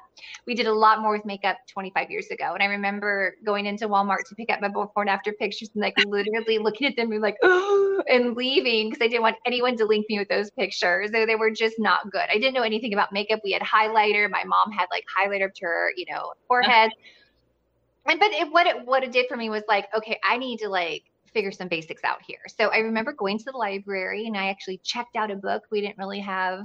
We 0.48 0.56
did 0.56 0.68
a 0.68 0.74
lot 0.74 1.02
more 1.02 1.12
with 1.12 1.26
makeup 1.26 1.58
25 1.68 2.10
years 2.10 2.28
ago. 2.28 2.54
And 2.54 2.64
I 2.64 2.68
remember 2.68 3.36
going 3.46 3.66
into 3.66 3.90
Walmart 3.90 4.24
to 4.30 4.36
pick 4.36 4.50
up 4.50 4.62
my 4.62 4.70
before 4.70 5.04
and 5.04 5.10
after 5.10 5.34
pictures 5.34 5.70
and 5.76 5.82
like 5.82 5.96
literally 6.06 6.58
looking 6.60 6.88
at 6.88 6.96
them 6.96 7.12
and 7.12 7.22
like, 7.22 7.38
oh, 7.44 8.02
and 8.10 8.38
leaving 8.38 8.90
because 8.90 9.04
I 9.04 9.10
didn't 9.10 9.24
want 9.24 9.36
anyone 9.46 9.76
to 9.78 9.86
link 9.86 10.06
me 10.08 10.18
with 10.18 10.30
those 10.30 10.50
pictures. 10.52 11.12
They, 11.12 11.26
they 11.26 11.36
were 11.36 11.52
just 11.52 11.76
not 11.78 12.10
good. 12.10 12.26
I 12.32 12.36
didn't 12.36 12.54
know 12.54 12.64
anything 12.64 12.94
about 12.94 13.12
makeup. 13.12 13.42
We 13.44 13.52
had 13.52 13.62
highlighter. 13.62 14.30
My 14.30 14.46
mom 14.46 14.72
had 14.72 14.88
like 14.92 15.04
highlighter 15.20 15.48
up 15.48 15.56
to 15.56 15.66
her, 15.66 15.92
you 15.98 16.06
know, 16.10 16.32
forehead 16.48 16.92
and 18.08 18.20
but 18.20 18.32
it, 18.32 18.52
what 18.52 18.68
it 18.68 18.86
what 18.86 19.04
it 19.04 19.12
did 19.12 19.28
for 19.28 19.38
me 19.38 19.50
was 19.50 19.64
like 19.68 19.88
okay 19.96 20.20
i 20.24 20.38
need 20.38 20.58
to 20.58 20.70
like 20.70 21.04
figure 21.34 21.52
some 21.52 21.68
basics 21.68 22.04
out 22.04 22.20
here. 22.26 22.40
So 22.58 22.68
i 22.68 22.80
remember 22.80 23.14
going 23.14 23.38
to 23.38 23.46
the 23.46 23.58
library 23.58 24.28
and 24.28 24.38
i 24.38 24.50
actually 24.50 24.78
checked 24.84 25.16
out 25.16 25.32
a 25.32 25.36
book. 25.36 25.64
We 25.72 25.82
didn't 25.82 25.98
really 25.98 26.20
have 26.20 26.62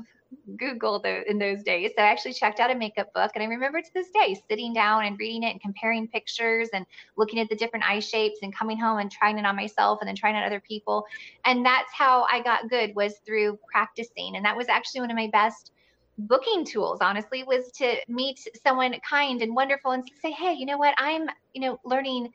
google 0.57 0.99
the, 1.01 1.29
in 1.31 1.39
those 1.39 1.63
days. 1.63 1.93
So 1.97 2.03
i 2.03 2.07
actually 2.07 2.33
checked 2.33 2.59
out 2.59 2.71
a 2.71 2.75
makeup 2.75 3.13
book 3.15 3.31
and 3.35 3.45
i 3.45 3.47
remember 3.47 3.81
to 3.81 3.91
this 3.95 4.11
day 4.11 4.37
sitting 4.49 4.73
down 4.73 5.05
and 5.05 5.19
reading 5.19 5.45
it 5.45 5.53
and 5.53 5.61
comparing 5.61 6.09
pictures 6.09 6.69
and 6.73 6.85
looking 7.17 7.39
at 7.39 7.49
the 7.49 7.55
different 7.55 7.89
eye 7.89 8.01
shapes 8.01 8.39
and 8.43 8.55
coming 8.55 8.79
home 8.79 8.99
and 8.99 9.11
trying 9.11 9.39
it 9.39 9.47
on 9.47 9.55
myself 9.55 10.01
and 10.01 10.09
then 10.09 10.17
trying 10.17 10.35
it 10.35 10.39
on 10.39 10.45
other 10.45 10.61
people. 10.61 11.05
And 11.45 11.65
that's 11.65 11.93
how 11.97 12.27
i 12.31 12.43
got 12.43 12.69
good 12.69 12.95
was 12.97 13.15
through 13.25 13.59
practicing. 13.71 14.35
And 14.35 14.45
that 14.45 14.57
was 14.57 14.69
actually 14.69 15.03
one 15.03 15.11
of 15.11 15.17
my 15.17 15.31
best 15.33 15.71
booking 16.19 16.65
tools 16.65 16.99
honestly 17.01 17.45
was 17.45 17.71
to 17.73 17.97
meet 18.09 18.47
someone 18.65 18.95
kind 19.09 19.43
and 19.43 19.55
wonderful 19.55 19.91
and 19.93 20.05
say 20.23 20.31
hey 20.31 20.55
you 20.55 20.67
know 20.67 20.79
what? 20.79 20.95
I'm 20.99 21.29
you 21.55 21.61
know 21.61 21.81
learning 21.85 22.33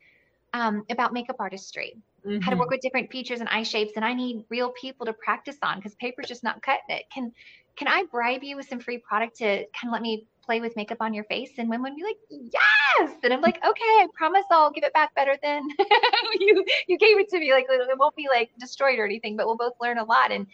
um, 0.54 0.86
about 0.90 1.14
makeup 1.14 1.38
artistry. 1.40 1.96
Mm-hmm. 2.26 2.40
how 2.42 2.52
to 2.52 2.56
work 2.56 2.68
mm-hmm. 2.68 2.76
with 2.76 2.82
different 2.82 3.12
features 3.12 3.40
and 3.40 3.50
eye 3.50 3.64
shapes 3.64 3.94
and 3.96 4.06
i 4.06 4.14
need 4.14 4.46
real 4.50 4.70
people 4.80 5.08
to 5.08 5.14
practice 5.14 5.58
on 5.64 5.78
because 5.78 5.96
paper's 5.96 6.28
just 6.28 6.44
not 6.44 6.62
cutting 6.62 6.84
it. 6.90 7.06
Can 7.12 7.32
can 7.76 7.88
i 7.88 8.04
bribe 8.12 8.44
you 8.44 8.56
with 8.58 8.68
some 8.70 8.80
free 8.80 9.00
product 9.00 9.38
to 9.38 9.66
kind 9.74 9.88
of 9.88 9.92
let 9.92 10.04
me 10.04 10.28
play 10.44 10.60
with 10.60 10.76
makeup 10.76 10.98
on 11.02 11.14
your 11.16 11.24
face? 11.24 11.52
And 11.58 11.68
women 11.68 11.94
would 11.94 11.96
be 11.96 12.04
like 12.04 12.18
yes! 12.30 13.12
And 13.24 13.34
i'm 13.34 13.42
like 13.42 13.58
okay 13.66 13.82
i 13.84 14.08
promise 14.14 14.44
i'll 14.52 14.72
give 14.72 14.84
it 14.84 14.94
back 14.94 15.16
better 15.16 15.36
than 15.42 15.68
you 16.40 16.64
you 16.88 16.98
gave 17.00 17.18
it 17.18 17.28
to 17.30 17.40
me. 17.40 17.52
Like 17.54 17.66
it 17.70 17.98
won't 17.98 18.16
be 18.16 18.28
like 18.32 18.52
destroyed 18.60 19.00
or 19.00 19.06
anything 19.06 19.36
but 19.36 19.48
we'll 19.48 19.58
both 19.58 19.74
learn 19.82 19.98
a 19.98 20.04
lot. 20.04 20.32
And 20.32 20.46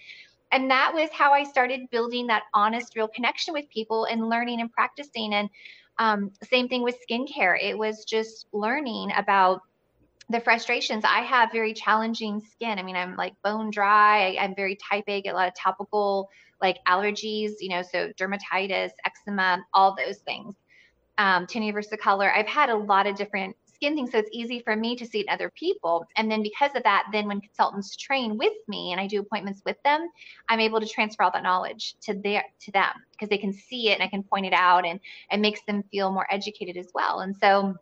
and 0.52 0.70
that 0.72 0.94
was 0.94 1.10
how 1.12 1.34
I 1.34 1.44
started 1.44 1.90
building 1.92 2.28
that 2.28 2.44
honest, 2.54 2.96
real 2.96 3.08
connection 3.08 3.54
with 3.54 3.70
people 3.70 4.06
and 4.06 4.30
learning 4.30 4.62
and 4.62 4.72
practicing. 4.72 5.34
And 5.34 5.50
um, 6.00 6.32
same 6.50 6.68
thing 6.68 6.84
with 6.84 6.98
skincare. 7.10 7.62
It 7.62 7.78
was 7.78 8.06
just 8.06 8.48
learning 8.54 9.12
about 9.18 9.62
the 10.30 10.40
frustrations. 10.40 11.04
I 11.06 11.22
have 11.22 11.52
very 11.52 11.74
challenging 11.74 12.42
skin. 12.52 12.80
I 12.80 12.84
mean, 12.84 12.96
I'm 12.96 13.16
like 13.16 13.34
bone 13.44 13.72
dry. 13.72 14.36
I, 14.38 14.44
am 14.44 14.56
very 14.56 14.78
type 14.78 15.06
A, 15.08 15.22
get 15.22 15.34
a 15.34 15.38
lot 15.38 15.48
of 15.48 15.56
topical 15.56 16.30
like 16.62 16.78
allergies, 16.88 17.54
you 17.60 17.70
know, 17.70 17.82
so 17.82 18.12
dermatitis, 18.20 18.92
eczema, 19.06 19.64
all 19.74 19.96
those 19.96 20.18
things. 20.20 20.56
Um, 21.18 21.46
tinea 21.48 21.74
versicolor. 21.74 22.34
I've 22.34 22.48
had 22.48 22.70
a 22.70 22.76
lot 22.76 23.08
of 23.08 23.16
different 23.16 23.56
skin 23.78 23.96
thing. 23.96 24.08
So 24.08 24.18
it's 24.18 24.30
easy 24.34 24.60
for 24.60 24.76
me 24.76 24.96
to 24.96 25.06
see 25.06 25.20
it 25.20 25.28
in 25.28 25.34
other 25.34 25.52
people. 25.52 26.06
And 26.18 26.30
then 26.30 26.44
because 26.44 26.72
of 26.76 26.84
that, 26.84 27.08
then 27.12 27.28
when 27.28 27.40
consultants 27.42 27.96
train 27.96 28.38
with 28.38 28.54
me 28.68 28.92
and 28.92 29.00
I 29.00 29.08
do 29.08 29.20
appointments 29.20 29.62
with 29.66 29.82
them, 29.84 30.10
I'm 30.50 30.60
able 30.60 30.80
to 30.80 30.88
transfer 30.88 31.24
all 31.24 31.32
that 31.32 31.44
knowledge 31.44 31.96
to 32.02 32.14
their 32.14 32.44
to 32.62 32.72
them 32.72 32.92
because 33.12 33.30
they 33.30 33.38
can 33.38 33.54
see 33.54 33.90
it 33.90 33.94
and 33.94 34.04
I 34.04 34.08
can 34.08 34.24
point 34.24 34.46
it 34.46 34.54
out 34.54 34.86
and 34.86 35.00
it 35.32 35.40
makes 35.40 35.62
them 35.62 35.84
feel 35.92 36.12
more 36.12 36.28
educated 36.30 36.78
as 36.78 36.90
well. 36.94 37.20
And 37.20 37.36
so 37.38 37.76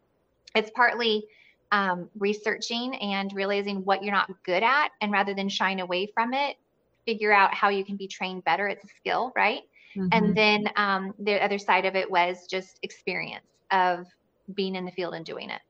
it's 0.56 0.72
partly 0.72 1.26
um, 1.72 2.10
researching 2.20 2.96
and 2.96 3.34
realizing 3.34 3.84
what 3.86 4.04
you're 4.04 4.14
not 4.14 4.32
good 4.43 4.64
at 4.64 4.89
and 5.02 5.12
rather 5.12 5.34
than 5.34 5.50
shying 5.50 5.82
away 5.82 6.12
from 6.14 6.34
it, 6.34 6.58
figure 7.06 7.34
out 7.34 7.54
how 7.54 7.70
you 7.70 7.86
can 7.86 7.96
be 7.96 8.08
trained 8.08 8.43
better. 8.43 8.68
It's 8.68 8.84
a 8.84 8.88
skill, 9.00 9.32
right? 9.36 9.62
Mm-hmm. 9.96 10.08
And 10.12 10.36
then 10.36 10.70
um, 10.76 11.14
the 11.20 11.43
other 11.43 11.58
side 11.58 11.86
of 11.86 11.96
it 11.96 12.10
was 12.10 12.48
just 12.48 12.80
experience 12.84 13.46
of 13.72 14.06
being 14.54 14.76
in 14.76 14.86
the 14.86 14.91
field 14.91 15.14
and 15.14 15.26
doing 15.26 15.50
it. 15.50 15.62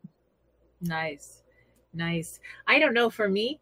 Nice. 0.88 1.44
Nice. 1.94 2.40
I 2.68 2.80
don't 2.80 2.94
know 2.94 3.10
for 3.10 3.30
me, 3.30 3.60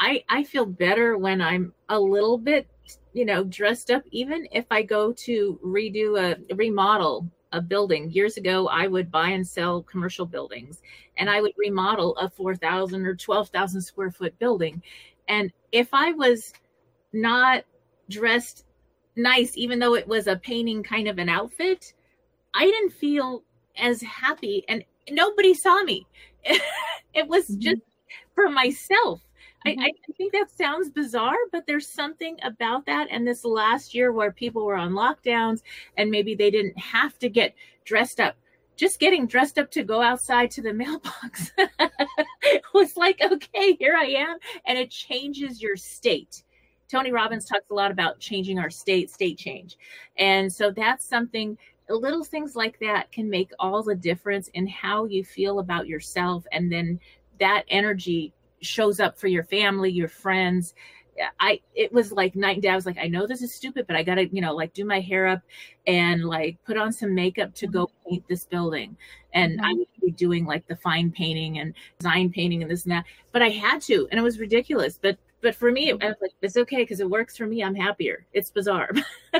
I 0.00 0.24
I 0.28 0.44
feel 0.44 0.66
better 0.66 1.18
when 1.18 1.40
I'm 1.40 1.74
a 1.88 1.98
little 2.00 2.38
bit, 2.38 2.68
you 3.14 3.24
know, 3.24 3.44
dressed 3.44 3.90
up 3.90 4.02
even 4.10 4.46
if 4.52 4.66
I 4.70 4.82
go 4.82 5.12
to 5.12 5.60
redo 5.64 6.18
a 6.20 6.54
remodel 6.54 7.28
a 7.52 7.60
building. 7.60 8.10
Years 8.10 8.36
ago, 8.36 8.68
I 8.68 8.86
would 8.86 9.10
buy 9.10 9.30
and 9.30 9.46
sell 9.46 9.82
commercial 9.82 10.26
buildings 10.26 10.82
and 11.18 11.30
I 11.30 11.40
would 11.42 11.52
remodel 11.58 12.16
a 12.18 12.30
4,000 12.30 13.06
or 13.06 13.14
12,000 13.16 13.80
square 13.82 14.10
foot 14.10 14.38
building. 14.38 14.82
And 15.28 15.52
if 15.72 15.88
I 15.92 16.12
was 16.12 16.52
not 17.12 17.64
dressed 18.10 18.66
nice, 19.16 19.56
even 19.56 19.78
though 19.80 19.94
it 19.96 20.08
was 20.08 20.26
a 20.28 20.36
painting 20.36 20.82
kind 20.82 21.08
of 21.08 21.18
an 21.18 21.28
outfit, 21.28 21.94
I 22.54 22.64
didn't 22.66 22.92
feel 22.92 23.42
as 23.76 24.02
happy 24.02 24.64
and 24.68 24.84
nobody 25.10 25.54
saw 25.54 25.82
me. 25.82 26.06
it 27.14 27.28
was 27.28 27.48
mm-hmm. 27.48 27.60
just 27.60 27.82
for 28.34 28.48
myself. 28.48 29.20
Mm-hmm. 29.66 29.80
I, 29.80 29.84
I, 29.84 30.12
think 30.16 30.32
that 30.32 30.50
sounds 30.50 30.90
bizarre, 30.90 31.36
but 31.52 31.66
there's 31.66 31.86
something 31.86 32.38
about 32.42 32.86
that. 32.86 33.08
And 33.10 33.26
this 33.26 33.44
last 33.44 33.94
year 33.94 34.10
where 34.12 34.32
people 34.32 34.64
were 34.64 34.76
on 34.76 34.92
lockdowns 34.92 35.60
and 35.98 36.10
maybe 36.10 36.34
they 36.34 36.50
didn't 36.50 36.78
have 36.78 37.18
to 37.18 37.28
get 37.28 37.54
dressed 37.84 38.20
up, 38.20 38.36
just 38.76 38.98
getting 39.00 39.26
dressed 39.26 39.58
up 39.58 39.70
to 39.72 39.82
go 39.82 40.00
outside 40.00 40.50
to 40.52 40.62
the 40.62 40.72
mailbox 40.72 41.52
was 42.74 42.96
like, 42.96 43.20
okay, 43.20 43.74
here 43.74 43.94
I 43.94 44.06
am. 44.06 44.38
And 44.66 44.78
it 44.78 44.90
changes 44.90 45.60
your 45.60 45.76
state. 45.76 46.42
Tony 46.90 47.12
Robbins 47.12 47.44
talks 47.44 47.70
a 47.70 47.74
lot 47.74 47.90
about 47.90 48.18
changing 48.18 48.58
our 48.58 48.70
state, 48.70 49.10
state 49.10 49.38
change. 49.38 49.76
And 50.16 50.52
so 50.52 50.72
that's 50.72 51.04
something 51.04 51.56
little 51.94 52.24
things 52.24 52.56
like 52.56 52.78
that 52.80 53.10
can 53.12 53.28
make 53.28 53.50
all 53.58 53.82
the 53.82 53.94
difference 53.94 54.48
in 54.48 54.66
how 54.66 55.04
you 55.04 55.24
feel 55.24 55.58
about 55.58 55.86
yourself 55.86 56.44
and 56.52 56.70
then 56.70 56.98
that 57.38 57.64
energy 57.68 58.32
shows 58.60 59.00
up 59.00 59.18
for 59.18 59.26
your 59.28 59.44
family 59.44 59.90
your 59.90 60.08
friends 60.08 60.74
I 61.38 61.60
it 61.74 61.92
was 61.92 62.12
like 62.12 62.34
night 62.34 62.56
and 62.56 62.62
day. 62.62 62.68
I 62.68 62.74
was 62.74 62.86
like, 62.86 62.98
I 62.98 63.08
know 63.08 63.26
this 63.26 63.42
is 63.42 63.54
stupid, 63.54 63.86
but 63.86 63.96
I 63.96 64.02
gotta, 64.02 64.26
you 64.28 64.40
know, 64.40 64.54
like 64.54 64.72
do 64.72 64.84
my 64.84 65.00
hair 65.00 65.26
up 65.26 65.42
and 65.86 66.24
like 66.24 66.56
put 66.64 66.76
on 66.76 66.92
some 66.92 67.14
makeup 67.14 67.54
to 67.56 67.66
go 67.66 67.86
mm-hmm. 67.86 68.10
paint 68.10 68.28
this 68.28 68.44
building. 68.44 68.96
And 69.32 69.56
mm-hmm. 69.56 69.64
I 69.64 69.72
would 69.74 69.86
be 70.02 70.10
doing 70.12 70.44
like 70.44 70.66
the 70.66 70.76
fine 70.76 71.10
painting 71.10 71.58
and 71.58 71.74
design 71.98 72.30
painting 72.30 72.62
and 72.62 72.70
this 72.70 72.84
and 72.84 72.92
that. 72.92 73.04
But 73.32 73.42
I 73.42 73.48
had 73.48 73.82
to, 73.82 74.08
and 74.10 74.18
it 74.18 74.22
was 74.22 74.38
ridiculous. 74.38 74.98
But 75.00 75.18
but 75.42 75.54
for 75.54 75.70
me, 75.70 75.90
I 75.90 75.94
was 75.94 76.16
like, 76.20 76.32
it's 76.42 76.56
okay 76.56 76.78
because 76.78 77.00
it 77.00 77.08
works 77.08 77.36
for 77.36 77.46
me. 77.46 77.62
I'm 77.62 77.74
happier. 77.74 78.26
It's 78.32 78.50
bizarre. 78.50 78.90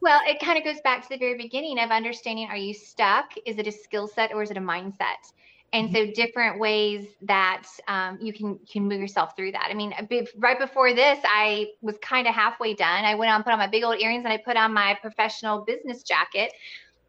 well, 0.00 0.20
it 0.26 0.40
kind 0.40 0.58
of 0.58 0.64
goes 0.64 0.80
back 0.82 1.02
to 1.02 1.08
the 1.08 1.18
very 1.18 1.36
beginning 1.36 1.78
of 1.78 1.90
understanding 1.90 2.48
are 2.48 2.56
you 2.56 2.74
stuck? 2.74 3.32
Is 3.46 3.58
it 3.58 3.66
a 3.66 3.72
skill 3.72 4.08
set 4.08 4.32
or 4.32 4.42
is 4.42 4.50
it 4.50 4.56
a 4.56 4.60
mindset? 4.60 5.32
And 5.72 5.92
so, 5.92 6.06
different 6.06 6.60
ways 6.60 7.08
that 7.22 7.64
um, 7.88 8.18
you 8.20 8.32
can 8.32 8.60
can 8.70 8.86
move 8.86 9.00
yourself 9.00 9.34
through 9.34 9.52
that. 9.52 9.68
I 9.70 9.74
mean, 9.74 9.92
right 10.36 10.58
before 10.58 10.94
this, 10.94 11.18
I 11.24 11.70
was 11.82 11.96
kind 12.00 12.28
of 12.28 12.34
halfway 12.34 12.74
done. 12.74 13.04
I 13.04 13.16
went 13.16 13.32
on, 13.32 13.42
put 13.42 13.52
on 13.52 13.58
my 13.58 13.66
big 13.66 13.82
old 13.82 14.00
earrings, 14.00 14.24
and 14.24 14.32
I 14.32 14.36
put 14.36 14.56
on 14.56 14.72
my 14.72 14.96
professional 15.02 15.64
business 15.64 16.04
jacket. 16.04 16.52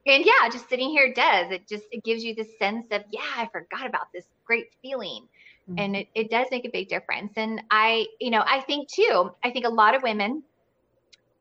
And 0.07 0.25
yeah, 0.25 0.49
just 0.51 0.67
sitting 0.67 0.89
here 0.89 1.13
does 1.13 1.51
it. 1.51 1.67
Just 1.67 1.83
it 1.91 2.03
gives 2.03 2.23
you 2.23 2.33
this 2.33 2.57
sense 2.57 2.87
of 2.89 3.03
yeah, 3.11 3.21
I 3.35 3.47
forgot 3.51 3.85
about 3.85 4.07
this 4.13 4.25
great 4.45 4.67
feeling 4.81 5.27
mm-hmm. 5.69 5.79
and 5.79 5.95
it, 5.95 6.07
it 6.15 6.29
does 6.29 6.47
make 6.51 6.65
a 6.65 6.69
big 6.69 6.87
difference 6.89 7.33
and 7.35 7.61
i 7.71 8.05
you 8.19 8.29
know 8.29 8.43
i 8.45 8.61
think 8.61 8.89
too 8.89 9.31
i 9.43 9.49
think 9.49 9.65
a 9.65 9.69
lot 9.69 9.95
of 9.95 10.03
women 10.03 10.43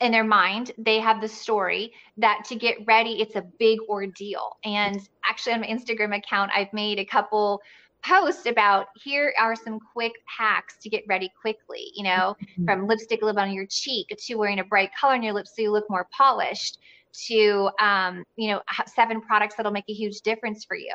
in 0.01 0.13
their 0.13 0.25
mind 0.25 0.73
they 0.79 0.99
have 0.99 1.21
the 1.21 1.29
story 1.29 1.93
that 2.17 2.45
to 2.45 2.55
get 2.57 2.77
ready 2.87 3.21
it's 3.21 3.37
a 3.37 3.45
big 3.59 3.79
ordeal 3.89 4.57
and 4.65 5.09
actually 5.29 5.53
on 5.53 5.61
my 5.61 5.67
instagram 5.67 6.17
account 6.17 6.51
i've 6.55 6.73
made 6.73 6.99
a 6.99 7.05
couple 7.05 7.61
posts 8.05 8.47
about 8.47 8.89
here 9.03 9.33
are 9.41 9.57
some 9.57 9.79
quick 9.95 10.13
hacks 10.27 10.77
to 10.83 10.91
get 10.91 11.03
ready 11.09 11.31
quickly 11.41 11.91
you 11.95 12.05
know 12.05 12.37
mm-hmm. 12.43 12.65
from 12.65 12.87
lipstick 12.87 13.23
lip 13.23 13.39
on 13.39 13.53
your 13.53 13.67
cheek 13.67 14.07
to 14.19 14.35
wearing 14.35 14.59
a 14.59 14.65
bright 14.65 14.91
color 15.01 15.15
on 15.15 15.23
your 15.23 15.33
lips 15.33 15.53
so 15.57 15.63
you 15.63 15.73
look 15.73 15.89
more 15.89 16.07
polished 16.17 16.79
to 17.13 17.71
um, 17.81 18.25
you 18.37 18.51
know 18.51 18.61
seven 18.87 19.21
products 19.21 19.55
that'll 19.57 19.73
make 19.73 19.85
a 19.89 19.93
huge 19.93 20.21
difference 20.21 20.65
for 20.65 20.77
you 20.77 20.95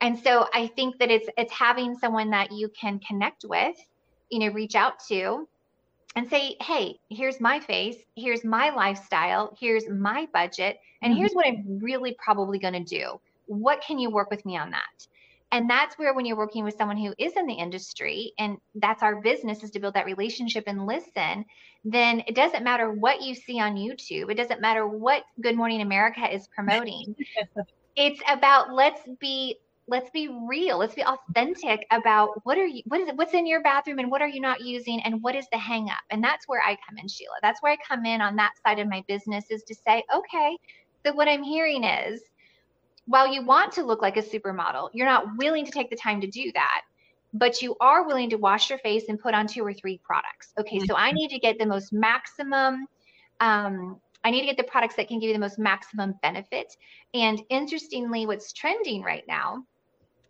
and 0.00 0.18
so 0.18 0.46
i 0.54 0.66
think 0.68 0.98
that 0.98 1.10
it's 1.10 1.28
it's 1.36 1.52
having 1.52 1.96
someone 1.96 2.30
that 2.30 2.52
you 2.52 2.68
can 2.78 2.98
connect 3.00 3.44
with 3.48 3.76
you 4.30 4.38
know 4.38 4.48
reach 4.52 4.74
out 4.74 4.98
to 5.08 5.48
and 6.16 6.28
say 6.28 6.56
hey 6.60 6.98
here's 7.10 7.40
my 7.40 7.60
face 7.60 7.96
here's 8.16 8.44
my 8.44 8.70
lifestyle 8.70 9.56
here's 9.60 9.88
my 9.88 10.26
budget 10.32 10.80
and 11.02 11.12
mm-hmm. 11.12 11.20
here's 11.20 11.32
what 11.32 11.46
i'm 11.46 11.78
really 11.80 12.16
probably 12.18 12.58
going 12.58 12.74
to 12.74 12.84
do. 12.84 13.20
What 13.46 13.80
can 13.80 13.98
you 13.98 14.10
work 14.10 14.30
with 14.30 14.44
me 14.44 14.56
on 14.56 14.70
that? 14.70 15.06
And 15.52 15.70
that's 15.70 15.96
where 15.96 16.12
when 16.12 16.26
you're 16.26 16.36
working 16.36 16.64
with 16.64 16.76
someone 16.76 16.96
who 16.96 17.14
is 17.18 17.34
in 17.36 17.46
the 17.46 17.54
industry 17.54 18.32
and 18.38 18.58
that's 18.74 19.02
our 19.02 19.20
business 19.20 19.62
is 19.62 19.70
to 19.70 19.78
build 19.78 19.94
that 19.94 20.04
relationship 20.04 20.64
and 20.66 20.86
listen 20.86 21.44
then 21.84 22.20
it 22.26 22.34
doesn't 22.34 22.64
matter 22.64 22.90
what 22.90 23.22
you 23.22 23.32
see 23.32 23.60
on 23.60 23.76
youtube 23.76 24.28
it 24.28 24.34
doesn't 24.34 24.60
matter 24.60 24.88
what 24.88 25.22
good 25.40 25.56
morning 25.56 25.80
america 25.82 26.28
is 26.34 26.48
promoting. 26.48 27.14
It's 27.98 28.20
about 28.30 28.74
let's 28.74 29.00
be 29.20 29.56
let's 29.88 30.10
be 30.10 30.28
real 30.48 30.78
let's 30.78 30.94
be 30.94 31.04
authentic 31.04 31.86
about 31.92 32.30
what 32.44 32.58
are 32.58 32.66
you 32.66 32.82
what 32.86 33.00
is 33.00 33.08
it 33.08 33.16
what's 33.16 33.34
in 33.34 33.46
your 33.46 33.62
bathroom 33.62 33.98
and 33.98 34.10
what 34.10 34.20
are 34.20 34.28
you 34.28 34.40
not 34.40 34.60
using 34.60 35.00
and 35.02 35.22
what 35.22 35.34
is 35.36 35.46
the 35.52 35.58
hang 35.58 35.88
up 35.88 36.02
and 36.10 36.22
that's 36.22 36.48
where 36.48 36.60
i 36.62 36.76
come 36.88 36.98
in 36.98 37.08
sheila. 37.08 37.34
That's 37.42 37.62
where 37.62 37.72
i 37.72 37.76
come 37.86 38.04
in 38.04 38.20
on 38.20 38.36
that 38.36 38.52
side 38.64 38.78
of 38.78 38.88
my 38.88 39.04
business 39.06 39.44
is 39.50 39.62
to 39.64 39.74
say 39.74 40.02
okay 40.14 40.56
so 41.04 41.12
what 41.12 41.28
i'm 41.28 41.42
hearing 41.42 41.84
is 41.84 42.20
while 43.06 43.32
you 43.32 43.44
want 43.44 43.72
to 43.72 43.84
look 43.84 44.02
like 44.02 44.16
a 44.16 44.22
supermodel 44.22 44.90
you're 44.92 45.06
not 45.06 45.36
willing 45.36 45.64
to 45.64 45.70
take 45.70 45.90
the 45.90 45.96
time 45.96 46.20
to 46.20 46.26
do 46.26 46.50
that 46.54 46.82
but 47.32 47.60
you 47.60 47.76
are 47.80 48.06
willing 48.06 48.30
to 48.30 48.36
wash 48.36 48.70
your 48.70 48.78
face 48.78 49.04
and 49.08 49.20
put 49.20 49.34
on 49.34 49.46
two 49.46 49.62
or 49.62 49.74
three 49.74 50.00
products. 50.04 50.52
Okay 50.58 50.80
so 50.80 50.96
i 50.96 51.12
need 51.12 51.28
to 51.28 51.38
get 51.38 51.58
the 51.58 51.66
most 51.66 51.92
maximum 51.92 52.86
um, 53.40 54.00
I 54.24 54.30
need 54.30 54.40
to 54.40 54.46
get 54.46 54.56
the 54.56 54.64
products 54.64 54.96
that 54.96 55.06
can 55.06 55.20
give 55.20 55.28
you 55.28 55.34
the 55.34 55.40
most 55.40 55.58
maximum 55.58 56.14
benefit. 56.20 56.74
And 57.14 57.40
interestingly, 57.48 58.26
what's 58.26 58.52
trending 58.52 59.02
right 59.02 59.22
now 59.28 59.64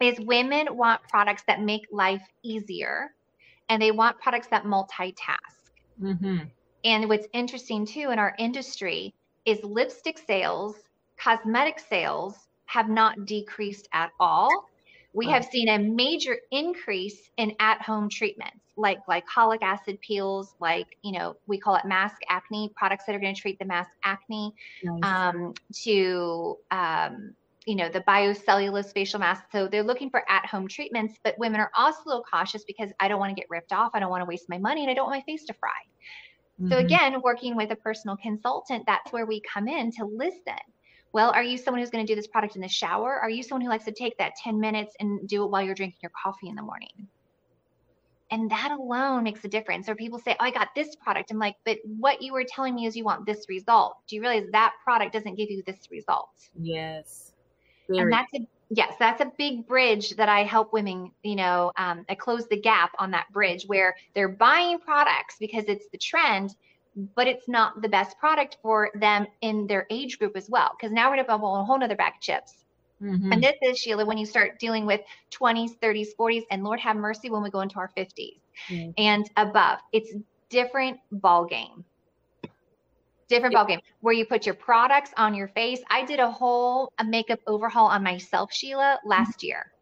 is 0.01 0.19
women 0.21 0.77
want 0.77 1.03
products 1.09 1.43
that 1.47 1.61
make 1.61 1.87
life 1.91 2.23
easier 2.43 3.11
and 3.69 3.81
they 3.81 3.91
want 3.91 4.19
products 4.21 4.49
that 4.49 4.65
multitask. 4.65 5.37
Mm-hmm. 6.01 6.39
And 6.85 7.09
what's 7.09 7.27
interesting 7.33 7.87
too 7.87 8.11
in 8.11 8.19
our 8.19 8.35
industry 8.39 9.15
is 9.45 9.63
lipstick 9.63 10.19
sales, 10.19 10.77
cosmetic 11.19 11.79
sales 11.79 12.35
have 12.67 12.89
not 12.89 13.27
decreased 13.27 13.89
at 13.93 14.11
all. 14.21 14.69
We 15.13 15.29
have 15.31 15.47
seen 15.47 15.71
a 15.71 15.79
major 15.79 16.37
increase 16.51 17.31
in 17.39 17.55
at 17.59 17.81
home 17.81 18.11
treatments 18.11 18.67
like 18.77 18.99
glycolic 19.07 19.63
acid 19.63 20.01
peels, 20.01 20.55
like, 20.61 20.99
you 21.03 21.13
know, 21.13 21.37
we 21.47 21.59
call 21.59 21.77
it 21.77 21.85
mask 21.85 22.21
acne 22.29 22.71
products 22.77 23.05
that 23.07 23.15
are 23.15 23.19
going 23.19 23.35
to 23.35 23.41
treat 23.41 23.59
the 23.59 23.65
mask 23.65 23.91
acne, 24.05 24.55
Nice. 24.85 25.01
um, 25.03 25.55
to, 25.85 26.59
um, 26.71 27.35
you 27.67 27.77
know, 27.77 27.89
the 27.89 28.01
biocellulose 28.03 28.93
facial 28.93 29.21
mask. 29.21 29.45
So 29.53 29.69
they're 29.69 29.83
looking 29.83 30.11
for 30.11 30.25
at 30.31 30.47
home 30.47 30.69
treatments, 30.69 31.19
but 31.25 31.39
women 31.39 31.61
are 31.61 31.71
also 31.77 31.99
a 32.07 32.09
little 32.09 32.25
cautious 32.33 32.65
because 32.65 32.93
I 33.01 33.09
don't 33.09 33.21
want 33.21 33.31
to 33.37 33.41
get 33.41 33.49
ripped 33.51 33.73
off. 33.73 33.91
I 33.95 34.01
don't 34.01 34.11
want 34.11 34.23
to 34.23 34.27
waste 34.27 34.47
my 34.49 34.59
money 34.59 34.83
and 34.83 34.91
I 34.91 34.95
don't 34.95 35.07
want 35.07 35.19
my 35.19 35.25
face 35.33 35.45
to 35.47 35.55
fry. 35.55 35.73
So 36.71 36.79
Mhm. 36.79 36.79
again, 36.79 37.23
working 37.23 37.57
with 37.57 37.71
a 37.73 37.77
personal 37.77 38.17
consultant, 38.17 38.85
that's 38.87 39.13
where 39.13 39.27
we 39.27 39.41
come 39.53 39.69
in 39.69 39.91
to 39.93 40.05
listen. 40.05 40.59
Well, 41.13 41.31
are 41.31 41.43
you 41.43 41.57
someone 41.59 41.81
who's 41.81 41.91
going 41.91 42.07
to 42.07 42.11
do 42.13 42.17
this 42.17 42.27
product 42.29 42.57
in 42.57 42.63
the 42.63 42.69
shower? 42.69 43.19
Are 43.19 43.31
you 43.31 43.43
someone 43.43 43.63
who 43.63 43.69
likes 43.71 43.85
to 43.87 43.93
take 43.93 44.19
that 44.19 44.35
10 44.43 44.61
minutes 44.61 44.95
and 45.01 45.27
do 45.29 45.45
it 45.45 45.51
while 45.51 45.63
you're 45.63 45.75
drinking 45.75 45.99
your 46.03 46.13
coffee 46.23 46.49
in 46.49 46.55
the 46.57 46.63
morning? 46.63 47.09
And 48.31 48.51
that 48.53 48.71
alone 48.71 49.25
makes 49.25 49.45
a 49.45 49.49
difference. 49.49 49.89
Or 49.89 49.95
people 49.97 50.19
say, 50.21 50.37
Oh, 50.39 50.45
I 50.45 50.51
got 50.53 50.69
this 50.77 50.95
product. 50.97 51.31
I'm 51.33 51.39
like, 51.39 51.57
but 51.65 51.79
what 51.85 52.23
you 52.23 52.33
were 52.33 52.45
telling 52.45 52.75
me 52.75 52.87
is 52.87 52.97
you 52.97 53.05
want 53.05 53.27
this 53.27 53.47
result. 53.49 53.97
Do 54.09 54.15
you 54.17 54.23
realize 54.23 54.47
that 54.53 54.75
product 54.85 55.13
doesn't 55.13 55.35
give 55.37 55.51
you 55.51 55.63
this 55.67 55.89
result? 55.91 56.31
Yes. 56.59 57.33
And 57.99 58.13
that's 58.13 58.33
a 58.35 58.39
yes 58.71 58.95
that's 58.99 59.21
a 59.21 59.31
big 59.39 59.67
bridge 59.67 60.11
that 60.17 60.29
i 60.29 60.43
help 60.43 60.73
women 60.73 61.11
you 61.23 61.37
know 61.37 61.73
um, 61.77 62.05
i 62.09 62.15
close 62.15 62.47
the 62.49 62.61
gap 62.61 62.91
on 62.99 63.11
that 63.11 63.27
bridge 63.33 63.65
where 63.67 63.95
they're 64.15 64.29
buying 64.29 64.79
products 64.79 65.37
because 65.41 65.65
it's 65.69 65.87
the 65.93 65.99
trend 65.99 66.51
but 67.15 67.27
it's 67.29 67.49
not 67.49 67.81
the 67.83 67.89
best 67.89 68.19
product 68.19 68.57
for 68.63 68.91
them 68.95 69.27
in 69.43 69.67
their 69.67 69.87
age 69.91 70.19
group 70.19 70.37
as 70.37 70.49
well 70.51 70.71
because 70.79 70.93
now 70.93 71.09
we're 71.09 71.17
going 71.17 71.25
to 71.25 71.29
bubble 71.29 71.57
a 71.57 71.65
whole 71.65 71.79
nother 71.79 71.97
bag 71.97 72.13
of 72.17 72.21
chips 72.21 72.65
Mhm. 73.03 73.33
and 73.33 73.43
this 73.43 73.55
is 73.63 73.79
sheila 73.79 74.05
when 74.05 74.19
you 74.19 74.27
start 74.27 74.59
dealing 74.59 74.87
with 74.87 75.01
20s 75.31 75.75
30s 75.83 76.15
40s 76.19 76.45
and 76.51 76.65
lord 76.65 76.81
have 76.81 76.97
mercy 76.97 77.31
when 77.31 77.43
we 77.43 77.51
go 77.51 77.61
into 77.61 77.77
our 77.79 77.91
50s 77.97 78.41
Mm. 78.71 78.95
and 78.97 79.31
above 79.37 79.79
it's 79.93 80.15
different 80.51 80.99
ball 81.13 81.45
game 81.47 81.85
different 83.29 83.55
ball 83.55 83.67
game 83.67 83.81
where 84.01 84.15
you 84.15 84.25
put 84.25 84.47
your 84.47 84.55
products 84.55 85.11
on 85.17 85.35
your 85.35 85.49
face. 85.49 85.81
I 85.91 86.05
did 86.05 86.21
a 86.21 86.31
whole 86.31 86.93
a 86.99 87.05
makeup 87.05 87.41
overhaul 87.47 87.87
on 87.87 88.03
myself 88.03 88.53
sheila 88.53 88.99
last 89.05 89.43
year. 89.43 89.73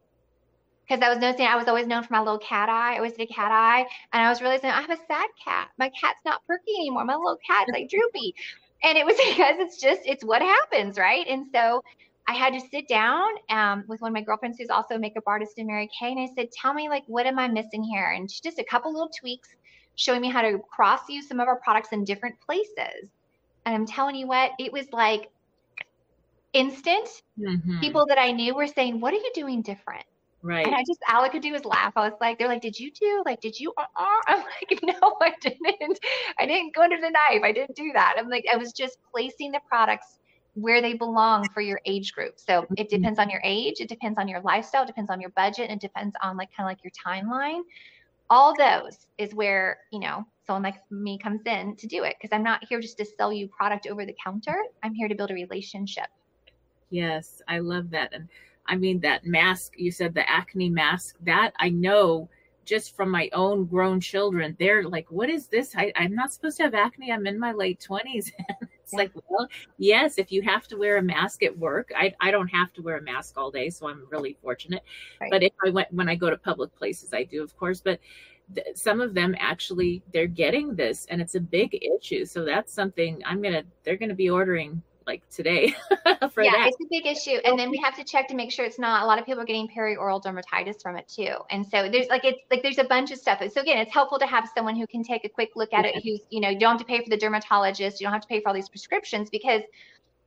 Because 0.86 1.02
i 1.02 1.08
was 1.08 1.18
noticing 1.18 1.46
i 1.46 1.56
was 1.56 1.66
always 1.68 1.86
known 1.86 2.02
for 2.02 2.12
my 2.12 2.20
little 2.20 2.38
cat 2.38 2.68
eye. 2.68 2.94
I 2.94 2.96
always 2.96 3.14
did 3.14 3.30
a 3.30 3.32
cat 3.32 3.50
eye 3.50 3.86
and 4.12 4.22
i 4.22 4.28
was 4.28 4.40
realizing 4.40 4.70
i 4.70 4.80
have 4.80 4.90
a 4.90 4.96
sad 5.06 5.28
cat. 5.42 5.68
My 5.78 5.90
cat's 6.00 6.20
not 6.24 6.46
perky 6.46 6.72
anymore. 6.78 7.04
My 7.04 7.16
little 7.16 7.38
cat's 7.46 7.70
like 7.72 7.88
droopy. 7.88 8.34
And 8.82 8.98
it 8.98 9.06
was 9.06 9.16
because 9.28 9.56
it's 9.58 9.80
just 9.80 10.02
it's 10.04 10.24
what 10.24 10.42
happens 10.42 10.98
right? 10.98 11.26
And 11.26 11.46
so 11.52 11.82
I 12.26 12.32
had 12.32 12.54
to 12.54 12.60
sit 12.60 12.88
down 12.88 13.28
um, 13.50 13.84
with 13.86 14.00
one 14.00 14.10
of 14.10 14.14
my 14.14 14.22
girlfriends 14.22 14.58
who's 14.58 14.70
also 14.70 14.94
a 14.94 14.98
makeup 14.98 15.24
artist 15.26 15.58
in 15.58 15.66
Mary 15.66 15.90
Kay, 15.98 16.12
and 16.12 16.20
I 16.20 16.28
said, 16.34 16.50
"Tell 16.52 16.72
me, 16.72 16.88
like, 16.88 17.04
what 17.06 17.26
am 17.26 17.38
I 17.38 17.48
missing 17.48 17.82
here?" 17.82 18.12
And 18.16 18.30
she 18.30 18.40
just 18.42 18.58
a 18.58 18.64
couple 18.64 18.92
little 18.92 19.10
tweaks, 19.10 19.50
showing 19.96 20.22
me 20.22 20.30
how 20.30 20.40
to 20.40 20.58
cross 20.58 21.00
use 21.10 21.28
some 21.28 21.38
of 21.38 21.48
our 21.48 21.60
products 21.60 21.90
in 21.92 22.02
different 22.02 22.40
places. 22.40 23.10
And 23.66 23.74
I'm 23.74 23.86
telling 23.86 24.16
you 24.16 24.26
what, 24.26 24.52
it 24.58 24.72
was 24.72 24.92
like 24.92 25.30
instant. 26.52 27.08
Mhm. 27.36 27.80
People 27.82 28.06
that 28.08 28.18
I 28.18 28.32
knew 28.32 28.54
were 28.54 28.66
saying, 28.68 29.00
"What 29.00 29.14
are 29.14 29.18
you 29.18 29.32
doing 29.34 29.62
different?" 29.62 30.06
Right. 30.42 30.66
And 30.66 30.74
I 30.74 30.80
just 30.88 31.00
all 31.12 31.24
I 31.24 31.30
could 31.30 31.42
do 31.42 31.52
was 31.52 31.64
laugh. 31.66 31.94
I 31.96 32.08
was 32.08 32.18
like, 32.20 32.38
"They're 32.38 32.48
like, 32.48 32.62
did 32.62 32.78
you 32.78 32.90
do? 32.92 33.22
Like, 33.26 33.40
did 33.40 33.58
you?" 33.60 33.72
Uh-uh? 33.78 34.06
I'm 34.28 34.40
like, 34.40 34.80
"No, 34.82 35.16
I 35.22 35.34
didn't. 35.40 36.00
I 36.38 36.46
didn't 36.46 36.74
go 36.74 36.82
under 36.82 36.98
the 37.00 37.10
knife. 37.10 37.42
I 37.44 37.52
didn't 37.52 37.76
do 37.76 37.92
that." 37.94 38.16
I'm 38.18 38.28
like, 38.30 38.46
I 38.52 38.56
was 38.56 38.72
just 38.72 38.98
placing 39.14 39.52
the 39.52 39.60
products 39.68 40.20
where 40.54 40.82
they 40.82 40.94
belong 40.94 41.48
for 41.54 41.62
your 41.62 41.80
age 41.86 42.12
group. 42.14 42.34
So 42.38 42.66
it 42.76 42.88
depends 42.90 43.18
on 43.20 43.30
your 43.30 43.40
age, 43.44 43.80
it 43.80 43.88
depends 43.88 44.18
on 44.18 44.28
your 44.28 44.40
lifestyle, 44.42 44.84
it 44.84 44.88
depends 44.88 45.10
on 45.10 45.20
your 45.20 45.30
budget, 45.36 45.70
and 45.70 45.82
it 45.82 45.86
depends 45.88 46.16
on 46.22 46.36
like 46.36 46.50
kind 46.56 46.66
of 46.68 46.70
like 46.70 46.84
your 46.84 46.92
timeline. 47.06 47.62
All 48.30 48.56
those 48.56 49.06
is 49.18 49.34
where, 49.34 49.78
you 49.92 50.00
know, 50.00 50.24
someone 50.46 50.62
like 50.62 50.80
me 50.90 51.18
comes 51.18 51.42
in 51.46 51.76
to 51.76 51.86
do 51.86 52.04
it 52.04 52.16
because 52.20 52.34
I'm 52.34 52.42
not 52.42 52.64
here 52.68 52.80
just 52.80 52.98
to 52.98 53.04
sell 53.04 53.32
you 53.32 53.48
product 53.48 53.86
over 53.86 54.04
the 54.04 54.16
counter. 54.22 54.56
I'm 54.82 54.94
here 54.94 55.08
to 55.08 55.14
build 55.14 55.30
a 55.30 55.34
relationship. 55.34 56.06
Yes, 56.90 57.42
I 57.48 57.58
love 57.58 57.90
that. 57.90 58.12
And 58.12 58.28
I 58.66 58.76
mean, 58.76 59.00
that 59.00 59.26
mask, 59.26 59.74
you 59.76 59.90
said 59.90 60.14
the 60.14 60.28
acne 60.28 60.70
mask, 60.70 61.16
that 61.22 61.52
I 61.58 61.70
know 61.70 62.28
just 62.64 62.96
from 62.96 63.10
my 63.10 63.28
own 63.32 63.66
grown 63.66 64.00
children, 64.00 64.56
they're 64.58 64.84
like, 64.84 65.06
what 65.10 65.28
is 65.28 65.48
this? 65.48 65.74
I, 65.76 65.92
I'm 65.96 66.14
not 66.14 66.32
supposed 66.32 66.56
to 66.58 66.62
have 66.64 66.74
acne. 66.74 67.12
I'm 67.12 67.26
in 67.26 67.38
my 67.38 67.52
late 67.52 67.84
20s. 67.86 68.32
it's 68.82 68.92
like, 68.92 69.12
well, 69.28 69.48
yes, 69.76 70.18
if 70.18 70.32
you 70.32 70.40
have 70.42 70.66
to 70.68 70.76
wear 70.76 70.96
a 70.96 71.02
mask 71.02 71.42
at 71.42 71.56
work, 71.58 71.90
I, 71.94 72.14
I 72.20 72.30
don't 72.30 72.48
have 72.48 72.72
to 72.74 72.82
wear 72.82 72.98
a 72.98 73.02
mask 73.02 73.36
all 73.36 73.50
day. 73.50 73.70
So 73.70 73.88
I'm 73.88 74.06
really 74.10 74.36
fortunate. 74.42 74.82
Right. 75.20 75.30
But 75.30 75.42
if 75.42 75.52
I 75.64 75.70
went, 75.70 75.92
when 75.92 76.08
I 76.08 76.14
go 76.14 76.30
to 76.30 76.38
public 76.38 76.74
places, 76.74 77.12
I 77.12 77.24
do, 77.24 77.42
of 77.42 77.56
course. 77.56 77.80
But 77.80 78.00
th- 78.54 78.76
some 78.76 79.00
of 79.00 79.14
them 79.14 79.34
actually, 79.38 80.02
they're 80.12 80.26
getting 80.26 80.74
this 80.74 81.06
and 81.06 81.20
it's 81.20 81.34
a 81.34 81.40
big 81.40 81.78
issue. 81.82 82.24
So 82.24 82.44
that's 82.44 82.72
something 82.72 83.22
I'm 83.24 83.42
to, 83.42 83.64
they're 83.84 83.96
to 83.96 84.14
be 84.14 84.30
ordering 84.30 84.82
like 85.06 85.28
today 85.28 85.68
for 86.30 86.42
yeah, 86.42 86.52
that. 86.52 86.68
it's 86.68 86.76
a 86.80 86.88
big 86.90 87.06
issue. 87.06 87.38
And 87.44 87.58
then 87.58 87.70
we 87.70 87.78
have 87.78 87.94
to 87.96 88.04
check 88.04 88.28
to 88.28 88.34
make 88.34 88.50
sure 88.50 88.64
it's 88.64 88.78
not 88.78 89.02
a 89.02 89.06
lot 89.06 89.18
of 89.18 89.26
people 89.26 89.42
are 89.42 89.46
getting 89.46 89.68
perioral 89.68 90.22
dermatitis 90.22 90.82
from 90.82 90.96
it 90.96 91.06
too. 91.08 91.34
And 91.50 91.64
so 91.66 91.88
there's 91.90 92.08
like 92.08 92.24
it's 92.24 92.40
like 92.50 92.62
there's 92.62 92.78
a 92.78 92.84
bunch 92.84 93.10
of 93.10 93.18
stuff. 93.18 93.42
So 93.52 93.60
again, 93.60 93.78
it's 93.78 93.92
helpful 93.92 94.18
to 94.18 94.26
have 94.26 94.48
someone 94.54 94.76
who 94.76 94.86
can 94.86 95.02
take 95.02 95.24
a 95.24 95.28
quick 95.28 95.50
look 95.56 95.72
at 95.72 95.84
it 95.84 96.02
who's, 96.02 96.20
you 96.30 96.40
know, 96.40 96.48
you 96.48 96.58
don't 96.58 96.72
have 96.72 96.80
to 96.80 96.86
pay 96.86 97.02
for 97.02 97.10
the 97.10 97.16
dermatologist, 97.16 98.00
you 98.00 98.06
don't 98.06 98.12
have 98.12 98.22
to 98.22 98.28
pay 98.28 98.40
for 98.40 98.48
all 98.48 98.54
these 98.54 98.68
prescriptions 98.68 99.30
because 99.30 99.62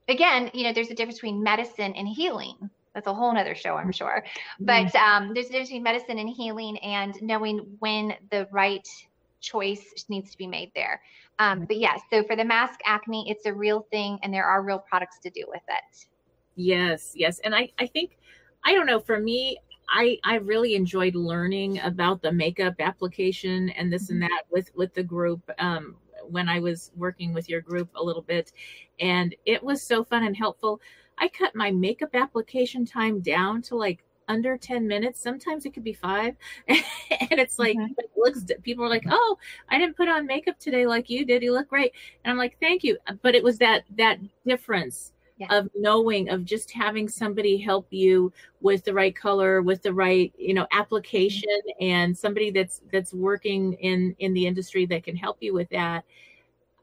again, 0.07 0.49
you 0.53 0.63
know, 0.63 0.73
there's 0.73 0.89
a 0.89 0.95
difference 0.95 1.17
between 1.17 1.41
medicine 1.41 1.93
and 1.93 2.07
healing. 2.07 2.69
That's 2.97 3.05
a 3.05 3.13
whole 3.13 3.31
nother 3.31 3.53
show, 3.53 3.75
I'm 3.75 3.91
sure. 3.91 4.23
But 4.59 4.95
um, 4.95 5.31
there's 5.35 5.45
a 5.45 5.49
difference 5.49 5.69
between 5.69 5.83
medicine 5.83 6.17
and 6.17 6.27
healing 6.27 6.79
and 6.79 7.13
knowing 7.21 7.59
when 7.77 8.15
the 8.31 8.47
right 8.51 8.87
choice 9.39 10.03
needs 10.09 10.31
to 10.31 10.37
be 10.39 10.47
made 10.47 10.71
there. 10.73 10.99
Um, 11.37 11.65
but 11.65 11.77
yeah, 11.77 11.97
so 12.09 12.23
for 12.23 12.35
the 12.35 12.43
mask 12.43 12.79
acne, 12.85 13.29
it's 13.29 13.45
a 13.45 13.53
real 13.53 13.85
thing 13.91 14.17
and 14.23 14.33
there 14.33 14.45
are 14.45 14.63
real 14.63 14.79
products 14.79 15.19
to 15.19 15.29
do 15.29 15.43
with 15.47 15.61
it. 15.67 16.07
Yes, 16.55 17.11
yes. 17.15 17.37
And 17.43 17.53
I, 17.53 17.69
I 17.77 17.85
think, 17.85 18.17
I 18.65 18.73
don't 18.73 18.87
know, 18.87 18.99
for 18.99 19.19
me, 19.19 19.59
I, 19.87 20.17
I 20.23 20.37
really 20.37 20.73
enjoyed 20.73 21.13
learning 21.13 21.79
about 21.81 22.23
the 22.23 22.31
makeup 22.31 22.73
application 22.79 23.69
and 23.69 23.93
this 23.93 24.09
and 24.09 24.19
that 24.23 24.45
with, 24.49 24.71
with 24.75 24.91
the 24.95 25.03
group 25.03 25.47
um, 25.59 25.97
when 26.27 26.49
I 26.49 26.59
was 26.61 26.89
working 26.95 27.31
with 27.31 27.47
your 27.47 27.61
group 27.61 27.89
a 27.95 28.03
little 28.03 28.23
bit. 28.23 28.53
And 28.99 29.35
it 29.45 29.61
was 29.61 29.83
so 29.83 30.03
fun 30.03 30.23
and 30.23 30.35
helpful. 30.35 30.81
I 31.17 31.27
cut 31.29 31.55
my 31.55 31.71
makeup 31.71 32.09
application 32.13 32.85
time 32.85 33.19
down 33.21 33.61
to 33.63 33.75
like 33.75 34.03
under 34.27 34.57
10 34.57 34.87
minutes. 34.87 35.21
Sometimes 35.21 35.65
it 35.65 35.73
could 35.73 35.83
be 35.83 35.93
five. 35.93 36.35
and 36.67 36.79
it's 37.39 37.57
like, 37.59 37.79
Mm-hmm. 37.79 37.93
it 37.97 38.09
looks, 38.15 38.43
people 38.63 38.83
are 38.85 38.89
like, 38.89 39.05
oh, 39.09 39.37
I 39.69 39.77
didn't 39.77 39.97
put 39.97 40.09
on 40.09 40.25
makeup 40.25 40.59
today 40.59 40.85
like 40.85 41.09
you 41.09 41.25
did. 41.25 41.43
You 41.43 41.53
look 41.53 41.69
great. 41.69 41.93
And 42.23 42.31
I'm 42.31 42.37
like, 42.37 42.57
thank 42.59 42.83
you. 42.83 42.97
But 43.21 43.35
it 43.35 43.43
was 43.43 43.57
that, 43.59 43.83
that 43.97 44.19
difference 44.45 45.13
of 45.49 45.69
knowing 45.75 46.29
of 46.29 46.43
just 46.43 46.71
having 46.71 47.07
somebody 47.07 47.57
help 47.57 47.87
you 47.91 48.33
with 48.59 48.83
the 48.83 48.93
right 48.93 49.15
color 49.15 49.61
with 49.61 49.81
the 49.83 49.93
right 49.93 50.33
you 50.37 50.53
know 50.53 50.65
application 50.71 51.47
and 51.79 52.17
somebody 52.17 52.49
that's 52.49 52.81
that's 52.91 53.13
working 53.13 53.73
in 53.73 54.15
in 54.19 54.33
the 54.33 54.45
industry 54.47 54.85
that 54.85 55.03
can 55.03 55.15
help 55.15 55.37
you 55.39 55.53
with 55.53 55.69
that 55.69 56.03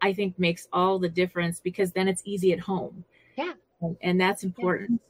i 0.02 0.12
think 0.12 0.38
makes 0.38 0.68
all 0.72 0.98
the 0.98 1.08
difference 1.08 1.60
because 1.60 1.92
then 1.92 2.08
it's 2.08 2.22
easy 2.24 2.52
at 2.52 2.60
home 2.60 3.04
Yeah. 3.04 3.13
And, 3.84 3.96
and 4.02 4.20
that's 4.20 4.44
important 4.44 5.00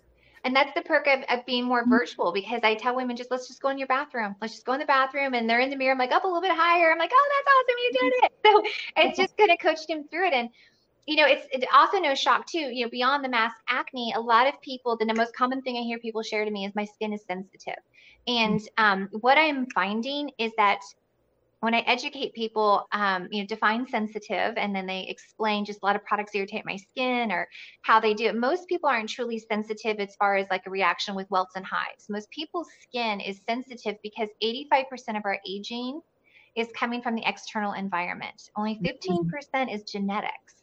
And 0.45 0.55
that's 0.55 0.75
the 0.75 0.83
perk 0.83 1.07
of, 1.07 1.21
of 1.31 1.47
being 1.47 1.65
more 1.65 1.85
virtual 1.89 2.31
because 2.31 2.61
I 2.63 2.75
tell 2.75 2.95
women 2.95 3.17
just 3.17 3.31
let's 3.31 3.49
just 3.49 3.63
go 3.63 3.71
in 3.71 3.79
your 3.79 3.87
bathroom. 3.89 4.37
Let's 4.43 4.53
just 4.53 4.67
go 4.67 4.75
in 4.75 4.79
the 4.79 4.85
bathroom 4.85 5.33
and 5.33 5.49
they're 5.49 5.61
in 5.61 5.71
the 5.71 5.77
mirror. 5.77 5.93
I'm 5.93 5.99
like 5.99 6.13
up 6.13 6.25
a 6.25 6.27
little 6.27 6.43
bit 6.43 6.53
higher. 6.53 6.93
I'm 6.93 6.99
like, 6.99 7.11
oh, 7.15 7.29
that's 7.33 7.49
awesome. 7.55 7.79
You 7.79 7.93
did 7.93 8.13
it. 8.25 8.33
So 8.45 8.63
it's 9.03 9.19
just 9.19 9.37
going 9.39 9.49
to 9.49 9.57
coach 9.57 9.87
them 9.87 10.05
through 10.09 10.27
it. 10.27 10.35
And 10.35 10.51
you 11.07 11.17
know, 11.17 11.27
it's, 11.27 11.47
it's 11.53 11.67
also 11.73 11.99
no 11.99 12.15
shock 12.15 12.47
too, 12.47 12.59
you 12.59 12.85
know, 12.85 12.91
beyond 12.91 13.25
the 13.25 13.29
mask 13.29 13.57
acne, 13.69 14.13
a 14.17 14.21
lot 14.21 14.47
of 14.47 14.61
people, 14.61 14.97
the 14.97 15.13
most 15.15 15.35
common 15.35 15.61
thing 15.63 15.77
I 15.77 15.81
hear 15.81 15.99
people 15.99 16.23
share 16.23 16.45
to 16.45 16.51
me 16.51 16.67
is 16.67 16.75
my 16.75 16.85
skin 16.85 17.13
is 17.13 17.23
sensitive. 17.27 17.83
And 18.27 18.61
um, 18.79 19.09
what 19.13 19.37
I'm 19.37 19.67
finding 19.71 20.31
is 20.39 20.53
that 20.57 20.81
when 21.65 21.75
I 21.75 21.81
educate 21.81 22.35
people, 22.35 22.87
um, 22.93 23.27
you 23.31 23.43
know, 23.43 23.47
define 23.47 23.89
sensitive, 23.89 24.55
and 24.57 24.77
then 24.77 24.87
they 24.87 25.07
explain 25.09 25.65
just 25.65 25.81
a 25.83 25.87
lot 25.87 25.97
of 25.97 26.05
products 26.05 26.35
irritate 26.35 26.67
my 26.67 26.77
skin 26.77 27.33
or 27.33 27.49
how 27.83 27.99
they 27.99 28.13
do 28.13 28.27
it. 28.27 28.37
Most 28.37 28.69
people 28.69 28.89
aren't 28.89 29.09
truly 29.09 29.39
sensitive 29.39 29.99
as 29.99 30.15
far 30.17 30.37
as 30.37 30.47
like 30.51 30.67
a 30.67 30.71
reaction 30.71 31.15
with 31.15 31.31
welts 31.31 31.57
and 31.57 31.65
hives. 31.65 32.11
Most 32.11 32.31
people's 32.31 32.69
skin 32.83 33.19
is 33.21 33.41
sensitive 33.49 33.97
because 34.03 34.29
85% 34.43 35.17
of 35.17 35.23
our 35.25 35.39
aging 35.49 36.03
is 36.55 36.69
coming 36.77 37.01
from 37.01 37.15
the 37.15 37.27
external 37.27 37.73
environment. 37.73 38.51
Only 38.57 38.75
mm-hmm. 38.77 39.29
15% 39.57 39.75
is 39.75 39.83
genetics. 39.85 40.63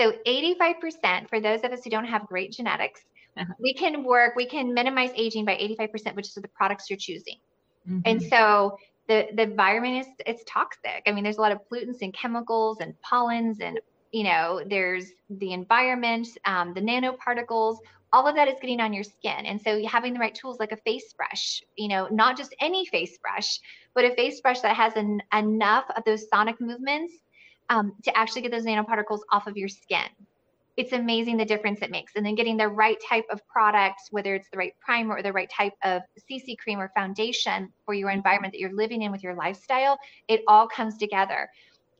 So 0.00 0.14
85% 0.26 1.28
for 1.28 1.38
those 1.40 1.60
of 1.62 1.70
us 1.70 1.84
who 1.84 1.90
don't 1.90 2.06
have 2.06 2.26
great 2.26 2.50
genetics, 2.50 3.02
uh-huh. 3.36 3.54
we 3.60 3.72
can 3.72 4.02
work, 4.02 4.34
we 4.34 4.46
can 4.46 4.74
minimize 4.74 5.10
aging 5.14 5.44
by 5.44 5.54
85%, 5.78 6.16
which 6.16 6.26
is 6.26 6.34
the 6.34 6.48
products 6.48 6.90
you're 6.90 6.98
choosing. 6.98 7.36
And 7.86 8.20
mm-hmm. 8.20 8.28
so 8.28 8.78
the 9.08 9.28
the 9.34 9.42
environment 9.42 10.06
is 10.06 10.06
it's 10.26 10.42
toxic. 10.46 11.02
I 11.06 11.12
mean, 11.12 11.24
there's 11.24 11.38
a 11.38 11.40
lot 11.40 11.52
of 11.52 11.60
pollutants 11.70 12.02
and 12.02 12.12
chemicals 12.12 12.78
and 12.80 13.00
pollens 13.02 13.60
and 13.60 13.78
you 14.12 14.22
know, 14.22 14.62
there's 14.64 15.10
the 15.28 15.52
environment, 15.52 16.28
um, 16.44 16.72
the 16.72 16.80
nanoparticles, 16.80 17.78
all 18.12 18.28
of 18.28 18.36
that 18.36 18.46
is 18.46 18.54
getting 18.60 18.80
on 18.80 18.92
your 18.92 19.02
skin. 19.02 19.44
And 19.44 19.60
so 19.60 19.84
having 19.88 20.12
the 20.14 20.20
right 20.20 20.32
tools 20.32 20.60
like 20.60 20.70
a 20.70 20.76
face 20.76 21.12
brush, 21.14 21.60
you 21.76 21.88
know, 21.88 22.06
not 22.12 22.38
just 22.38 22.54
any 22.60 22.86
face 22.86 23.18
brush, 23.18 23.58
but 23.92 24.04
a 24.04 24.14
face 24.14 24.40
brush 24.40 24.60
that 24.60 24.76
has 24.76 24.94
an, 24.94 25.20
enough 25.36 25.86
of 25.96 26.04
those 26.04 26.28
sonic 26.28 26.60
movements 26.60 27.12
um, 27.70 27.92
to 28.04 28.16
actually 28.16 28.42
get 28.42 28.52
those 28.52 28.64
nanoparticles 28.64 29.22
off 29.32 29.48
of 29.48 29.56
your 29.56 29.66
skin. 29.66 30.06
It's 30.76 30.92
amazing 30.92 31.36
the 31.36 31.44
difference 31.44 31.80
it 31.82 31.90
makes. 31.90 32.12
And 32.16 32.26
then 32.26 32.34
getting 32.34 32.56
the 32.56 32.68
right 32.68 32.98
type 33.08 33.26
of 33.30 33.46
product, 33.46 34.00
whether 34.10 34.34
it's 34.34 34.48
the 34.50 34.58
right 34.58 34.74
primer 34.80 35.16
or 35.16 35.22
the 35.22 35.32
right 35.32 35.50
type 35.50 35.74
of 35.84 36.02
CC 36.28 36.58
cream 36.58 36.80
or 36.80 36.90
foundation 36.96 37.72
for 37.84 37.94
your 37.94 38.10
environment 38.10 38.52
that 38.52 38.58
you're 38.58 38.74
living 38.74 39.02
in 39.02 39.12
with 39.12 39.22
your 39.22 39.34
lifestyle, 39.34 39.98
it 40.26 40.42
all 40.48 40.66
comes 40.66 40.98
together. 40.98 41.48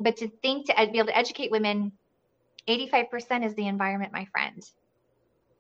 But 0.01 0.17
to 0.17 0.29
think 0.43 0.67
to 0.67 0.75
be 0.91 0.99
able 0.99 1.07
to 1.07 1.17
educate 1.17 1.53
women, 1.53 1.93
85% 2.69 3.47
is 3.47 3.55
the 3.55 3.69
environment, 3.69 4.13
my 4.13 4.25
friend. 4.27 4.63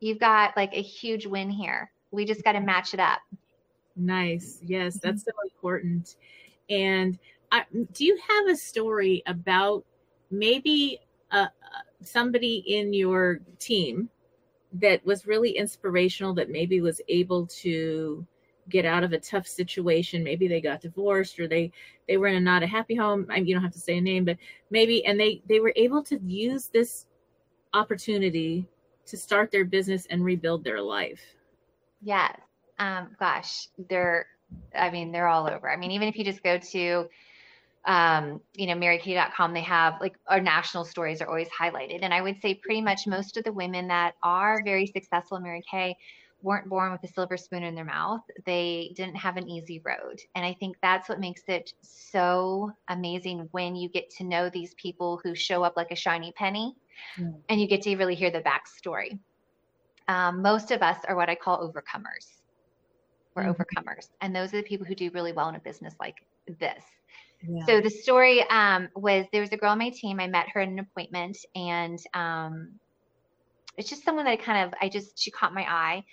You've 0.01 0.19
got 0.19 0.57
like 0.57 0.73
a 0.73 0.83
huge 0.83 1.27
win 1.27 1.51
here. 1.51 1.91
We 2.11 2.25
just 2.25 2.43
got 2.43 2.53
to 2.53 2.61
match 2.61 2.95
it 2.95 3.01
up. 3.01 3.21
Nice. 3.97 4.59
Yes, 4.65 4.99
that's 4.99 5.25
so 5.25 5.31
important. 5.45 6.17
And 6.69 7.19
I, 7.53 7.65
do 7.93 8.05
you 8.05 8.19
have 8.29 8.49
a 8.49 8.57
story 8.57 9.23
about 9.27 9.85
maybe 10.31 11.01
uh, 11.31 11.47
somebody 12.05 12.57
in 12.67 12.93
your 12.93 13.41
team 13.59 14.09
that 14.73 15.05
was 15.07 15.27
really 15.27 15.51
inspirational 15.51 16.35
that 16.35 16.51
maybe 16.51 16.81
was 16.81 17.01
able 17.09 17.47
to 17.47 18.27
get 18.69 18.85
out 18.85 19.05
of 19.05 19.13
a 19.13 19.19
tough 19.19 19.47
situation 19.47 20.25
maybe 20.25 20.49
they 20.49 20.61
got 20.61 20.81
divorced 20.81 21.39
or 21.39 21.47
they 21.47 21.71
they 22.09 22.17
were 22.17 22.29
in 22.29 22.37
a 22.37 22.41
not 22.41 22.63
a 22.63 22.67
happy 22.67 22.95
home 22.95 23.27
I, 23.29 23.37
you 23.37 23.55
don't 23.55 23.63
have 23.63 23.73
to 23.73 23.79
say 23.79 23.99
a 23.99 24.01
name 24.01 24.25
but 24.25 24.39
maybe 24.71 25.05
and 25.05 25.21
they 25.21 25.43
they 25.49 25.61
were 25.61 25.73
able 25.77 26.03
to 26.05 26.19
use 26.25 26.69
this 26.69 27.07
opportunity 27.75 28.67
to 29.05 29.19
start 29.19 29.51
their 29.51 29.67
business 29.67 30.07
and 30.09 30.25
rebuild 30.25 30.65
their 30.65 30.81
life 30.81 31.21
Yes. 32.05 32.39
Um, 32.79 33.17
gosh, 33.19 33.69
they're, 33.89 34.27
I 34.77 34.91
mean, 34.91 35.11
they're 35.11 35.27
all 35.27 35.49
over. 35.49 35.71
I 35.71 35.77
mean, 35.77 35.91
even 35.93 36.07
if 36.07 36.17
you 36.17 36.25
just 36.25 36.43
go 36.43 36.59
to, 36.59 37.09
um, 37.87 38.41
you 38.55 38.67
know, 38.67 38.75
marykay.com, 38.75 39.53
they 39.53 39.61
have 39.61 40.01
like 40.01 40.17
our 40.27 40.41
national 40.41 40.85
stories 40.85 41.21
are 41.21 41.29
always 41.29 41.49
highlighted. 41.49 42.01
And 42.03 42.15
I 42.15 42.23
would 42.23 42.41
say 42.41 42.55
pretty 42.55 42.81
much 42.81 43.07
most 43.07 43.37
of 43.37 43.45
the 43.45 43.53
women 43.53 43.89
that 43.89 44.15
are 44.23 44.63
very 44.65 44.87
successful 44.87 45.37
in 45.37 45.43
Mary 45.43 45.63
Kay 45.71 45.97
weren't 46.43 46.69
born 46.69 46.93
with 46.93 47.03
a 47.05 47.13
silver 47.13 47.37
spoon 47.37 47.63
in 47.63 47.75
their 47.75 47.85
mouth. 47.85 48.21
They 48.45 48.93
didn't 48.97 49.17
have 49.17 49.37
an 49.37 49.49
easy 49.49 49.81
road. 49.85 50.21
And 50.35 50.45
I 50.45 50.55
think 50.55 50.77
that's 50.83 51.09
what 51.09 51.21
makes 51.21 51.43
it 51.49 51.73
so 51.83 52.71
amazing 52.89 53.49
when 53.53 53.75
you 53.77 53.89
get 53.89 54.11
to 54.19 54.25
know 54.25 54.51
these 54.51 54.75
people 54.75 55.21
who 55.23 55.35
show 55.35 55.63
up 55.63 55.75
like 55.77 55.91
a 55.91 55.97
shiny 55.97 56.33
penny 56.33 56.75
Mm. 57.19 57.43
and 57.49 57.61
you 57.61 57.67
get 57.67 57.83
to 57.83 57.97
really 57.97 58.15
hear 58.15 58.31
the 58.31 58.41
backstory. 58.43 59.19
Um, 60.07 60.43
most 60.43 60.71
of 60.71 60.83
us 60.83 60.99
are 61.09 61.17
what 61.17 61.29
I 61.29 61.35
call 61.35 61.69
overcomers. 61.69 62.41
We're 63.35 63.45
Mhm. 63.45 63.57
overcomers. 63.57 64.11
And 64.21 64.35
those 64.35 64.55
are 64.55 64.59
the 64.59 64.63
people 64.63 64.87
who 64.87 64.95
do 64.95 65.11
really 65.11 65.33
well 65.33 65.49
in 65.49 65.55
a 65.55 65.61
business 65.61 65.95
like 65.99 66.25
this. 66.47 66.85
Yeah. 67.49 67.65
So 67.67 67.81
the 67.81 67.91
story 67.91 68.49
um, 68.49 68.89
was 68.95 69.27
there 69.33 69.41
was 69.41 69.53
a 69.53 69.57
girl 69.57 69.71
on 69.71 69.79
my 69.79 69.91
team. 69.91 70.21
I 70.21 70.27
met 70.27 70.49
her 70.51 70.61
at 70.61 70.69
an 70.69 70.79
appointment, 70.79 71.37
and 71.55 71.99
um, 72.15 72.79
it's 73.77 73.89
just 73.89 74.05
someone 74.05 74.25
that 74.25 74.33
I 74.33 74.37
kind 74.37 74.67
of 74.67 74.75
I 74.81 74.89
just 74.89 75.19
she 75.19 75.31
caught 75.31 75.55
my 75.55 75.63
eye. 75.63 76.05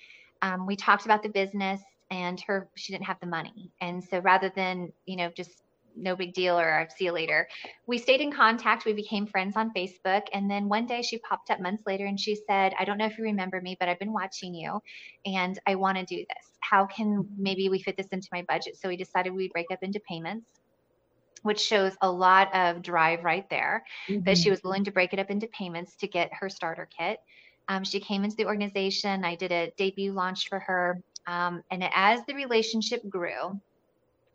Um, 0.41 0.65
we 0.65 0.75
talked 0.75 1.05
about 1.05 1.23
the 1.23 1.29
business, 1.29 1.82
and 2.09 2.39
her 2.47 2.69
she 2.75 2.91
didn't 2.93 3.05
have 3.05 3.19
the 3.21 3.27
money, 3.27 3.71
and 3.79 4.03
so 4.03 4.19
rather 4.19 4.51
than 4.55 4.91
you 5.05 5.17
know 5.17 5.32
just 5.36 5.63
no 5.93 6.15
big 6.15 6.34
deal 6.34 6.57
or 6.57 6.79
I'll 6.79 6.89
see 6.89 7.03
you 7.03 7.11
later, 7.11 7.49
we 7.86 7.97
stayed 7.97 8.21
in 8.21 8.32
contact. 8.32 8.86
We 8.86 8.93
became 8.93 9.27
friends 9.27 9.57
on 9.57 9.73
Facebook, 9.73 10.23
and 10.34 10.49
then 10.49 10.69
one 10.69 10.86
day 10.86 11.01
she 11.01 11.17
popped 11.19 11.49
up 11.49 11.59
months 11.59 11.84
later 11.86 12.05
and 12.05 12.19
she 12.19 12.36
said, 12.36 12.73
"I 12.79 12.86
don't 12.86 12.97
know 12.97 13.05
if 13.05 13.17
you 13.17 13.25
remember 13.25 13.61
me, 13.61 13.77
but 13.79 13.89
I've 13.89 13.99
been 13.99 14.13
watching 14.13 14.53
you, 14.53 14.79
and 15.25 15.59
I 15.67 15.75
want 15.75 15.97
to 15.97 16.05
do 16.05 16.17
this. 16.17 16.57
How 16.61 16.86
can 16.86 17.27
maybe 17.38 17.69
we 17.69 17.82
fit 17.82 17.97
this 17.97 18.07
into 18.07 18.27
my 18.32 18.43
budget?" 18.47 18.77
So 18.77 18.89
we 18.89 18.97
decided 18.97 19.34
we'd 19.34 19.53
break 19.53 19.67
up 19.71 19.79
into 19.82 19.99
payments 20.07 20.61
which 21.43 21.59
shows 21.59 21.95
a 22.01 22.11
lot 22.11 22.53
of 22.53 22.82
drive 22.82 23.23
right 23.23 23.49
there 23.49 23.84
that 24.25 24.38
she 24.38 24.49
Mhm. 24.49 24.51
was 24.51 24.63
willing 24.63 24.84
to 24.86 24.91
break 24.91 25.13
it 25.13 25.19
up 25.19 25.29
into 25.29 25.47
payments 25.47 25.95
to 25.97 26.07
get 26.07 26.34
her 26.34 26.49
starter 26.49 26.88
kit. 26.97 27.19
Um, 27.67 27.84
she 27.84 27.99
came 27.99 28.23
into 28.23 28.36
the 28.36 28.45
organization. 28.45 29.23
I 29.23 29.36
did 29.36 29.51
a 29.51 29.71
debut 29.77 30.11
launch 30.11 30.49
for 30.49 30.59
her. 30.59 31.01
Um, 31.27 31.63
and 31.71 31.84
as 31.93 32.25
the 32.25 32.34
relationship 32.36 33.07
grew, 33.09 33.59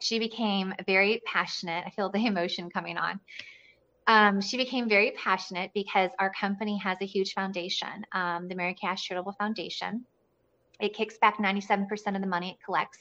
she 0.01 0.19
became 0.19 0.75
very 0.87 1.23
passionate. 1.27 1.85
I 1.87 1.91
feel 1.91 2.11
the 2.11 2.27
emotion 2.27 2.71
coming 2.71 2.97
on. 2.99 3.21
Um, 4.07 4.41
she 4.41 4.57
became 4.57 4.89
very 4.89 5.13
passionate 5.13 5.73
because 5.75 6.11
our 6.19 6.33
company 6.33 6.79
has 6.79 6.99
a 7.01 7.07
huge 7.07 7.33
foundation, 7.33 8.07
um, 8.13 8.47
the 8.49 8.55
Mary 8.55 8.75
Kay 8.75 8.89
Ash 8.89 9.05
Charitable 9.05 9.33
Foundation. 9.33 10.07
It 10.79 10.95
kicks 10.95 11.19
back 11.19 11.39
97% 11.39 12.15
of 12.15 12.21
the 12.21 12.29
money 12.29 12.51
it 12.51 12.65
collects 12.65 12.99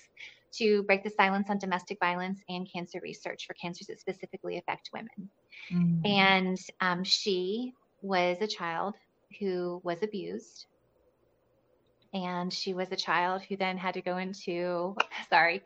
to 0.57 0.83
break 0.83 1.03
the 1.03 1.09
silence 1.09 1.49
on 1.49 1.57
domestic 1.57 1.97
violence 1.99 2.39
and 2.49 2.67
cancer 2.71 2.99
research 3.01 3.45
for 3.45 3.53
cancers 3.53 3.87
that 3.87 3.99
specifically 3.99 4.57
affect 4.57 4.89
women. 4.93 5.29
Mm. 5.73 6.07
And 6.07 6.57
um, 6.81 7.03
she 7.03 7.73
was 8.01 8.37
a 8.41 8.47
child 8.47 8.95
who 9.39 9.81
was 9.83 10.03
abused. 10.03 10.65
And 12.13 12.53
she 12.53 12.73
was 12.73 12.91
a 12.91 12.95
child 12.95 13.41
who 13.43 13.57
then 13.57 13.77
had 13.77 13.95
to 13.95 14.01
go 14.01 14.17
into, 14.17 14.95
sorry, 15.29 15.63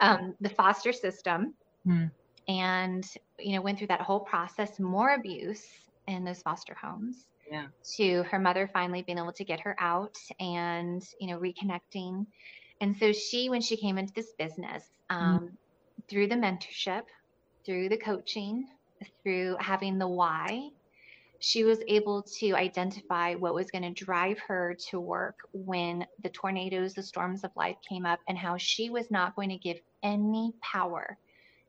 um, 0.00 0.34
the 0.40 0.48
foster 0.48 0.92
system 0.92 1.54
Hmm. 1.84 2.06
and, 2.46 3.04
you 3.40 3.56
know, 3.56 3.60
went 3.60 3.78
through 3.78 3.88
that 3.88 4.00
whole 4.02 4.20
process, 4.20 4.78
more 4.78 5.14
abuse 5.14 5.64
in 6.06 6.24
those 6.24 6.42
foster 6.42 6.74
homes 6.80 7.26
Yeah. 7.50 7.66
to 7.96 8.22
her 8.24 8.38
mother 8.38 8.68
finally 8.72 9.02
being 9.02 9.18
able 9.18 9.32
to 9.32 9.44
get 9.44 9.60
her 9.60 9.76
out 9.78 10.16
and 10.40 11.02
you 11.20 11.28
know 11.28 11.38
reconnecting 11.38 12.26
and 12.82 12.96
so 12.98 13.12
she 13.12 13.48
when 13.48 13.62
she 13.62 13.76
came 13.76 13.96
into 13.96 14.12
this 14.12 14.32
business 14.38 14.84
um, 15.08 15.50
through 16.10 16.26
the 16.26 16.34
mentorship 16.34 17.04
through 17.64 17.88
the 17.88 17.96
coaching 17.96 18.66
through 19.22 19.56
having 19.58 19.98
the 19.98 20.06
why 20.06 20.68
she 21.38 21.64
was 21.64 21.80
able 21.88 22.22
to 22.22 22.52
identify 22.52 23.34
what 23.34 23.54
was 23.54 23.70
going 23.70 23.82
to 23.82 24.04
drive 24.04 24.38
her 24.40 24.76
to 24.90 25.00
work 25.00 25.36
when 25.52 26.06
the 26.22 26.28
tornadoes 26.28 26.94
the 26.94 27.02
storms 27.02 27.42
of 27.44 27.50
life 27.56 27.76
came 27.88 28.04
up 28.04 28.20
and 28.28 28.36
how 28.36 28.56
she 28.56 28.90
was 28.90 29.10
not 29.10 29.34
going 29.34 29.48
to 29.48 29.56
give 29.56 29.78
any 30.02 30.52
power 30.60 31.16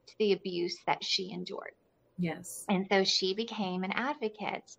to 0.05 0.14
the 0.20 0.34
abuse 0.34 0.78
that 0.86 1.03
she 1.03 1.32
endured 1.32 1.74
Yes. 2.20 2.66
and 2.70 2.86
so 2.91 3.03
she 3.03 3.34
became 3.34 3.84
an 3.84 3.91
advocate 3.93 4.76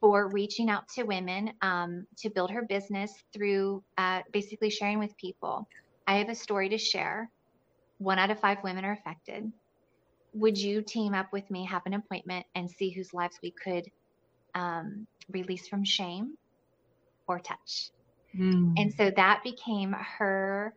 for 0.00 0.28
reaching 0.30 0.70
out 0.70 0.84
to 0.94 1.04
women 1.04 1.52
um, 1.62 2.06
to 2.18 2.30
build 2.30 2.50
her 2.50 2.62
business 2.68 3.12
through 3.34 3.82
uh, 3.96 4.22
basically 4.32 4.70
sharing 4.70 4.98
with 4.98 5.16
people. 5.16 5.68
I 6.06 6.18
have 6.18 6.28
a 6.28 6.34
story 6.34 6.68
to 6.70 6.78
share. 6.78 7.30
One 7.98 8.18
out 8.18 8.30
of 8.30 8.40
five 8.40 8.58
women 8.62 8.84
are 8.84 8.92
affected. 8.92 9.52
Would 10.34 10.58
you 10.58 10.82
team 10.82 11.14
up 11.14 11.28
with 11.32 11.50
me, 11.50 11.66
have 11.66 11.82
an 11.86 11.94
appointment, 11.94 12.46
and 12.54 12.70
see 12.70 12.90
whose 12.90 13.12
lives 13.14 13.38
we 13.42 13.52
could 13.64 13.84
um, 14.54 15.06
release 15.30 15.68
from 15.68 15.84
shame 15.84 16.36
or 17.26 17.40
touch? 17.40 17.90
Mm. 18.34 18.76
And 18.76 18.92
so 18.92 19.10
that 19.10 19.42
became 19.44 19.92
her, 19.92 20.74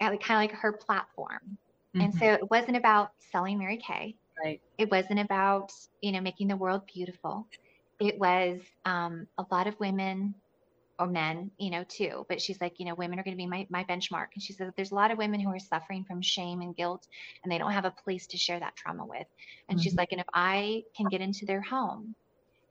kind 0.00 0.14
of 0.14 0.28
like 0.28 0.52
her 0.52 0.72
platform. 0.72 1.58
And 2.00 2.12
Mhm. 2.12 2.18
so 2.18 2.26
it 2.34 2.50
wasn't 2.50 2.76
about 2.76 3.10
selling 3.32 3.58
Mary 3.58 3.78
Kay. 3.78 4.16
Right. 4.42 4.60
It 4.78 4.90
wasn't 4.90 5.20
about, 5.20 5.70
you 6.00 6.12
know, 6.12 6.20
making 6.20 6.48
the 6.48 6.56
world 6.56 6.82
beautiful. 6.92 7.46
It 8.00 8.18
was 8.18 8.60
um, 8.86 9.28
a 9.38 9.44
lot 9.52 9.68
of 9.68 9.78
women 9.80 10.34
or 10.98 11.06
men, 11.06 11.52
you 11.58 11.70
know, 11.70 11.84
too. 11.88 12.26
But 12.28 12.40
she's 12.42 12.60
like, 12.60 12.74
you 12.78 12.86
know, 12.86 12.94
women 12.94 13.18
are 13.18 13.22
going 13.24 13.36
to 13.36 13.38
be 13.42 13.46
my, 13.46 13.66
my 13.70 13.84
benchmark. 13.84 14.28
And 14.34 14.42
she 14.42 14.52
says, 14.52 14.72
there's 14.76 14.92
a 14.92 14.96
lot 14.96 15.10
of 15.12 15.18
women 15.18 15.40
who 15.40 15.50
are 15.50 15.58
suffering 15.58 16.04
from 16.04 16.22
shame 16.22 16.60
and 16.62 16.76
guilt 16.76 17.06
and 17.42 17.52
they 17.52 17.58
don't 17.58 17.72
have 17.72 17.84
a 17.86 17.94
place 18.04 18.26
to 18.28 18.38
share 18.38 18.60
that 18.60 18.76
trauma 18.76 19.06
with. 19.06 19.26
And 19.68 19.80
she's 19.80 19.96
Mhm. 19.96 19.98
like, 19.98 20.12
and 20.12 20.20
if 20.20 20.26
I 20.34 20.84
can 20.96 21.08
get 21.08 21.22
into 21.22 21.46
their 21.46 21.62
home 21.62 22.16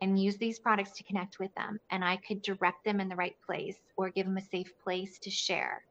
and 0.02 0.20
use 0.22 0.38
these 0.38 0.60
products 0.60 0.94
to 0.98 1.04
connect 1.04 1.40
with 1.40 1.54
them 1.56 1.80
and 1.92 2.04
I 2.04 2.18
could 2.18 2.42
direct 2.42 2.84
them 2.86 3.00
in 3.00 3.10
the 3.10 3.16
right 3.16 3.36
place 3.46 3.78
or 3.98 4.10
give 4.12 4.26
them 4.26 4.38
a 4.38 4.42
safe 4.42 4.72
place 4.84 5.20
to 5.24 5.32
share. 5.32 5.84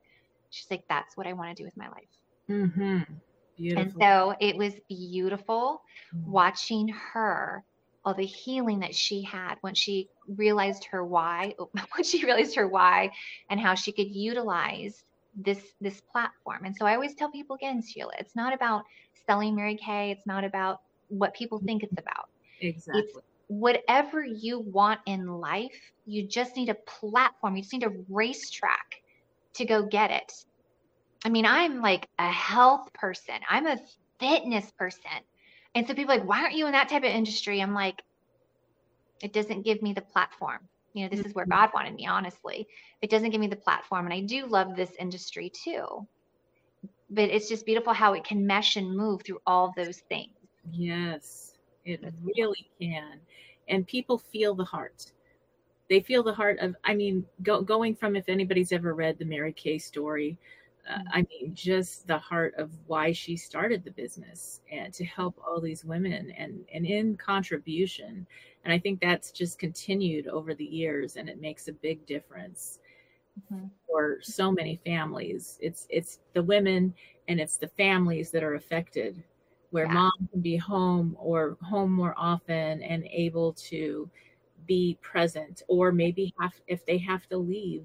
She's 0.50 0.70
like, 0.70 0.84
that's 0.88 1.16
what 1.16 1.26
I 1.26 1.34
want 1.34 1.56
to 1.56 1.62
do 1.62 1.66
with 1.66 1.76
my 1.76 1.88
life. 1.88 2.10
Mm-hmm. 2.50 3.14
Beautiful. 3.56 3.76
And 3.76 3.92
so 3.98 4.34
it 4.40 4.56
was 4.56 4.74
beautiful 4.88 5.82
watching 6.24 6.88
her, 6.88 7.64
all 8.04 8.14
the 8.14 8.24
healing 8.24 8.80
that 8.80 8.94
she 8.94 9.22
had 9.22 9.56
when 9.60 9.74
she 9.74 10.08
realized 10.26 10.84
her 10.84 11.04
why, 11.04 11.54
when 11.72 12.04
she 12.04 12.24
realized 12.24 12.54
her 12.56 12.68
why 12.68 13.10
and 13.50 13.60
how 13.60 13.74
she 13.74 13.92
could 13.92 14.08
utilize 14.08 15.04
this 15.36 15.60
this 15.80 16.00
platform. 16.00 16.64
And 16.64 16.76
so 16.76 16.86
I 16.86 16.94
always 16.94 17.14
tell 17.14 17.30
people 17.30 17.56
again, 17.56 17.82
Sheila, 17.82 18.12
it's 18.18 18.34
not 18.34 18.52
about 18.52 18.84
selling 19.26 19.54
Mary 19.54 19.76
Kay. 19.76 20.10
It's 20.10 20.26
not 20.26 20.44
about 20.44 20.80
what 21.08 21.34
people 21.34 21.58
think 21.58 21.82
it's 21.82 21.92
mm-hmm. 21.92 22.06
about. 22.06 22.28
Exactly. 22.60 23.02
It's 23.02 23.18
whatever 23.48 24.24
you 24.24 24.60
want 24.60 25.00
in 25.06 25.26
life, 25.26 25.92
you 26.06 26.26
just 26.26 26.56
need 26.56 26.68
a 26.68 26.74
platform. 26.74 27.56
You 27.56 27.62
just 27.62 27.72
need 27.72 27.84
a 27.84 27.92
racetrack 28.08 29.02
to 29.54 29.64
go 29.64 29.84
get 29.84 30.10
it. 30.10 30.32
I 31.24 31.30
mean, 31.30 31.46
I'm 31.46 31.80
like 31.80 32.08
a 32.18 32.30
health 32.30 32.92
person. 32.92 33.34
I'm 33.48 33.66
a 33.66 33.78
fitness 34.20 34.70
person. 34.78 35.10
And 35.78 35.86
so 35.86 35.94
people 35.94 36.12
are 36.12 36.18
like, 36.18 36.28
why 36.28 36.42
aren't 36.42 36.56
you 36.56 36.66
in 36.66 36.72
that 36.72 36.88
type 36.88 37.04
of 37.04 37.10
industry? 37.10 37.62
I'm 37.62 37.72
like, 37.72 38.02
it 39.22 39.32
doesn't 39.32 39.62
give 39.62 39.80
me 39.80 39.92
the 39.92 40.00
platform. 40.00 40.58
You 40.92 41.04
know, 41.04 41.08
this 41.08 41.24
is 41.24 41.36
where 41.36 41.44
mm-hmm. 41.44 41.52
God 41.52 41.70
wanted 41.72 41.94
me, 41.94 42.04
honestly. 42.04 42.66
It 43.00 43.10
doesn't 43.10 43.30
give 43.30 43.40
me 43.40 43.46
the 43.46 43.54
platform. 43.54 44.04
And 44.04 44.12
I 44.12 44.22
do 44.22 44.46
love 44.46 44.74
this 44.74 44.90
industry 44.98 45.50
too. 45.50 46.04
But 47.10 47.30
it's 47.30 47.48
just 47.48 47.64
beautiful 47.64 47.92
how 47.92 48.14
it 48.14 48.24
can 48.24 48.44
mesh 48.44 48.74
and 48.74 48.96
move 48.96 49.22
through 49.22 49.38
all 49.46 49.72
those 49.76 49.98
things. 50.08 50.32
Yes, 50.72 51.52
it 51.84 52.02
really 52.24 52.68
can. 52.80 53.20
And 53.68 53.86
people 53.86 54.18
feel 54.18 54.56
the 54.56 54.64
heart. 54.64 55.12
They 55.88 56.00
feel 56.00 56.24
the 56.24 56.34
heart 56.34 56.58
of, 56.58 56.74
I 56.82 56.92
mean, 56.92 57.24
go, 57.44 57.62
going 57.62 57.94
from 57.94 58.16
if 58.16 58.28
anybody's 58.28 58.72
ever 58.72 58.94
read 58.94 59.16
the 59.16 59.24
Mary 59.24 59.52
Kay 59.52 59.78
story, 59.78 60.38
uh, 60.88 60.98
I 61.12 61.18
mean, 61.30 61.54
just 61.54 62.06
the 62.06 62.18
heart 62.18 62.54
of 62.56 62.70
why 62.86 63.12
she 63.12 63.36
started 63.36 63.84
the 63.84 63.90
business 63.90 64.60
and 64.70 64.92
to 64.94 65.04
help 65.04 65.38
all 65.46 65.60
these 65.60 65.84
women 65.84 66.32
and, 66.36 66.64
and 66.72 66.86
in 66.86 67.16
contribution. 67.16 68.26
And 68.64 68.72
I 68.72 68.78
think 68.78 69.00
that's 69.00 69.30
just 69.32 69.58
continued 69.58 70.28
over 70.28 70.54
the 70.54 70.64
years 70.64 71.16
and 71.16 71.28
it 71.28 71.40
makes 71.40 71.68
a 71.68 71.72
big 71.72 72.06
difference 72.06 72.80
for 73.86 74.18
so 74.22 74.50
many 74.52 74.76
families. 74.84 75.58
It's, 75.60 75.86
it's 75.90 76.20
the 76.34 76.42
women 76.42 76.94
and 77.28 77.40
it's 77.40 77.56
the 77.56 77.68
families 77.68 78.30
that 78.30 78.42
are 78.42 78.54
affected 78.54 79.22
where 79.70 79.86
Yeah. 79.86 79.94
mom 79.94 80.12
can 80.30 80.40
be 80.40 80.56
home 80.56 81.16
or 81.18 81.56
home 81.62 81.92
more 81.92 82.14
often 82.16 82.82
and 82.82 83.04
able 83.06 83.52
to 83.54 84.08
be 84.66 84.98
present 85.02 85.62
or 85.68 85.92
maybe 85.92 86.32
have 86.40 86.54
if 86.66 86.84
they 86.86 86.98
have 86.98 87.26
to 87.28 87.36
leave 87.38 87.84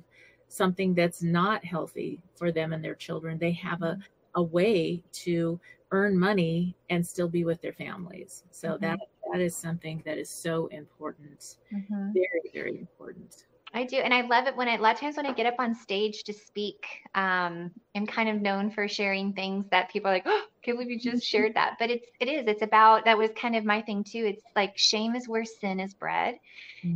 something 0.53 0.93
that's 0.93 1.23
not 1.23 1.63
healthy 1.65 2.21
for 2.35 2.51
them 2.51 2.73
and 2.73 2.83
their 2.83 2.95
children 2.95 3.37
they 3.37 3.51
have 3.51 3.81
a, 3.81 3.97
a 4.35 4.43
way 4.43 5.01
to 5.11 5.59
earn 5.91 6.17
money 6.17 6.75
and 6.89 7.05
still 7.05 7.27
be 7.27 7.43
with 7.45 7.61
their 7.61 7.73
families 7.73 8.43
so 8.51 8.77
Mhm. 8.79 8.79
that 8.81 8.99
that 9.31 9.41
is 9.41 9.55
something 9.55 10.01
that 10.05 10.17
is 10.17 10.29
so 10.29 10.67
important 10.67 11.57
Mhm. 11.71 12.13
very 12.13 12.51
very 12.53 12.77
important 12.79 13.45
I 13.75 13.85
do, 13.85 13.97
and 13.97 14.13
I 14.13 14.21
love 14.21 14.45
it 14.45 14.55
when 14.55 14.67
I, 14.69 14.75
a 14.75 14.81
lot 14.81 14.93
of 14.93 14.99
times 14.99 15.17
when 15.17 15.25
I 15.25 15.33
get 15.33 15.47
up 15.47 15.55
on 15.57 15.73
stage 15.73 16.23
to 16.25 16.33
speak, 16.33 16.85
um, 17.15 17.71
I'm 17.95 18.05
kind 18.05 18.29
of 18.29 18.39
known 18.39 18.69
for 18.69 18.87
sharing 18.87 19.33
things 19.33 19.65
that 19.71 19.89
people 19.89 20.11
are 20.11 20.13
like, 20.13 20.23
"Oh, 20.27 20.45
can't 20.61 20.77
believe 20.77 20.91
you 20.91 20.99
just 20.99 21.25
shared 21.25 21.55
that." 21.55 21.77
But 21.79 21.89
it's 21.89 22.05
it 22.19 22.27
is. 22.27 22.45
It's 22.45 22.61
about 22.61 23.05
that 23.05 23.17
was 23.17 23.31
kind 23.35 23.55
of 23.55 23.65
my 23.65 23.81
thing 23.81 24.03
too. 24.03 24.25
It's 24.27 24.43
like 24.55 24.77
shame 24.77 25.15
is 25.15 25.27
where 25.27 25.43
sin 25.43 25.79
is 25.79 25.95
bred, 25.95 26.37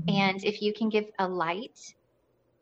and 0.08 0.44
if 0.44 0.62
you 0.62 0.74
can 0.74 0.90
give 0.90 1.06
a 1.20 1.28
light, 1.28 1.80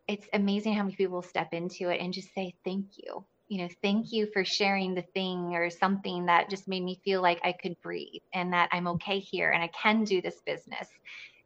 it's 0.08 0.28
amazing 0.34 0.74
how 0.74 0.84
many 0.84 0.95
people 0.95 1.22
step 1.22 1.53
into 1.53 1.89
it 1.89 1.99
and 1.99 2.14
just 2.14 2.34
say 2.34 2.53
thank 2.64 2.86
you. 2.97 3.26
You 3.47 3.60
know, 3.60 3.70
thank 3.82 4.12
you 4.12 4.28
for 4.34 4.43
sharing 4.43 4.95
the 4.95 5.03
thing 5.14 5.56
or 5.56 5.70
something 5.70 6.26
that 6.26 6.49
just 6.49 6.68
made 6.68 6.84
me 6.84 6.99
feel 7.03 7.22
like 7.22 7.39
I 7.43 7.51
could 7.51 7.80
breathe 7.82 8.22
and 8.34 8.51
that 8.53 8.70
I'm 8.72 8.88
okay 8.88 9.20
here 9.20 9.51
and 9.51 9.64
I 9.64 9.68
can 9.68 10.03
do 10.03 10.22
this 10.22 10.41
business 10.45 10.88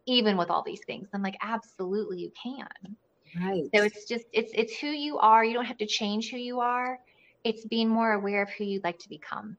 even 0.06 0.38
with 0.38 0.50
all 0.50 0.64
these 0.64 0.82
things. 0.88 1.10
I'm 1.14 1.22
like, 1.22 1.38
absolutely 1.42 2.20
you 2.20 2.32
can. 2.42 2.96
right 3.40 3.70
So 3.76 3.84
it's 3.84 4.06
just 4.06 4.26
it's 4.34 4.52
it's 4.54 4.78
who 4.78 4.88
you 4.88 5.20
are. 5.20 5.44
You 5.44 5.54
don't 5.54 5.66
have 5.66 5.78
to 5.78 5.86
change 5.86 6.32
who 6.32 6.38
you 6.38 6.60
are. 6.60 7.00
It's 7.44 7.66
being 7.66 7.90
more 7.90 8.14
aware 8.14 8.42
of 8.44 8.50
who 8.50 8.64
you'd 8.64 8.84
like 8.84 9.00
to 9.00 9.10
become. 9.10 9.58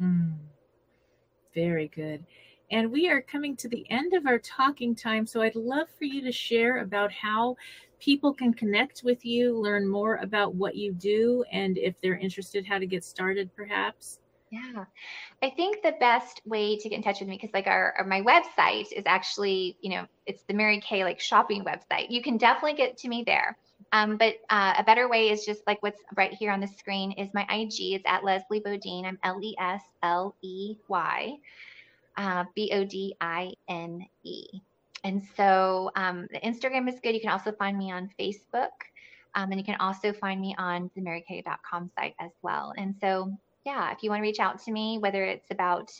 Mm. 0.00 0.34
Very 1.54 1.88
good. 1.94 2.24
And 2.70 2.90
we 2.90 3.08
are 3.10 3.20
coming 3.20 3.54
to 3.56 3.68
the 3.68 3.84
end 3.90 4.14
of 4.14 4.26
our 4.26 4.38
talking 4.38 4.94
time. 4.94 5.26
So 5.26 5.42
I'd 5.42 5.54
love 5.54 5.88
for 5.98 6.04
you 6.04 6.22
to 6.22 6.32
share 6.32 6.78
about 6.78 7.12
how 7.12 7.56
people 8.02 8.34
can 8.34 8.52
connect 8.52 9.02
with 9.04 9.24
you, 9.24 9.56
learn 9.56 9.88
more 9.88 10.16
about 10.16 10.56
what 10.56 10.74
you 10.74 10.92
do, 10.92 11.44
and 11.52 11.78
if 11.78 11.94
they're 12.00 12.18
interested, 12.18 12.66
how 12.66 12.76
to 12.78 12.86
get 12.86 13.04
started, 13.04 13.48
perhaps. 13.54 14.18
Yeah. 14.50 14.84
I 15.40 15.50
think 15.50 15.82
the 15.82 15.94
best 16.00 16.42
way 16.44 16.76
to 16.76 16.88
get 16.88 16.96
in 16.96 17.02
touch 17.02 17.20
with 17.20 17.28
me, 17.28 17.36
because 17.36 17.54
like 17.54 17.68
our, 17.68 17.94
our- 17.96 18.04
my 18.04 18.20
website 18.20 18.92
is 18.92 19.04
actually, 19.06 19.76
you 19.80 19.90
know, 19.90 20.06
it's 20.26 20.42
the 20.42 20.52
Mary 20.52 20.80
Kay 20.80 21.04
like 21.04 21.20
shopping 21.20 21.64
website. 21.64 22.10
You 22.10 22.22
can 22.22 22.36
definitely 22.38 22.74
get 22.74 22.98
to 22.98 23.08
me 23.08 23.22
there. 23.24 23.56
Um, 23.92 24.16
but 24.16 24.34
uh, 24.50 24.74
a 24.78 24.82
better 24.84 25.08
way 25.08 25.30
is 25.30 25.44
just 25.44 25.62
like 25.66 25.82
what's 25.82 26.02
right 26.16 26.32
here 26.32 26.50
on 26.50 26.60
the 26.60 26.66
screen 26.66 27.12
is 27.12 27.32
my 27.32 27.46
IG. 27.50 27.94
It's 27.94 28.04
at 28.06 28.24
Lesley 28.24 28.60
Bodine. 28.60 29.06
I'm 29.06 29.18
L 29.22 29.38
E 29.42 29.54
S 29.58 29.82
L 30.02 30.34
E 30.42 30.76
Y 30.88 31.36
uh, 32.16 32.44
B 32.54 32.70
O 32.74 32.84
D 32.84 33.14
I 33.20 33.52
N 33.68 34.04
E. 34.24 34.44
And 35.04 35.22
so 35.36 35.90
um, 35.96 36.28
the 36.30 36.40
Instagram 36.40 36.88
is 36.88 37.00
good. 37.00 37.14
You 37.14 37.20
can 37.20 37.30
also 37.30 37.52
find 37.52 37.76
me 37.76 37.90
on 37.90 38.10
Facebook. 38.18 38.70
Um, 39.34 39.50
and 39.50 39.58
you 39.58 39.64
can 39.64 39.76
also 39.80 40.12
find 40.12 40.40
me 40.40 40.54
on 40.58 40.90
the 40.94 41.00
marykay.com 41.00 41.90
site 41.98 42.14
as 42.20 42.30
well. 42.42 42.74
And 42.76 42.94
so, 43.00 43.32
yeah, 43.64 43.90
if 43.90 44.02
you 44.02 44.10
want 44.10 44.20
to 44.20 44.22
reach 44.22 44.40
out 44.40 44.62
to 44.64 44.72
me, 44.72 44.98
whether 44.98 45.24
it's 45.24 45.50
about 45.50 45.90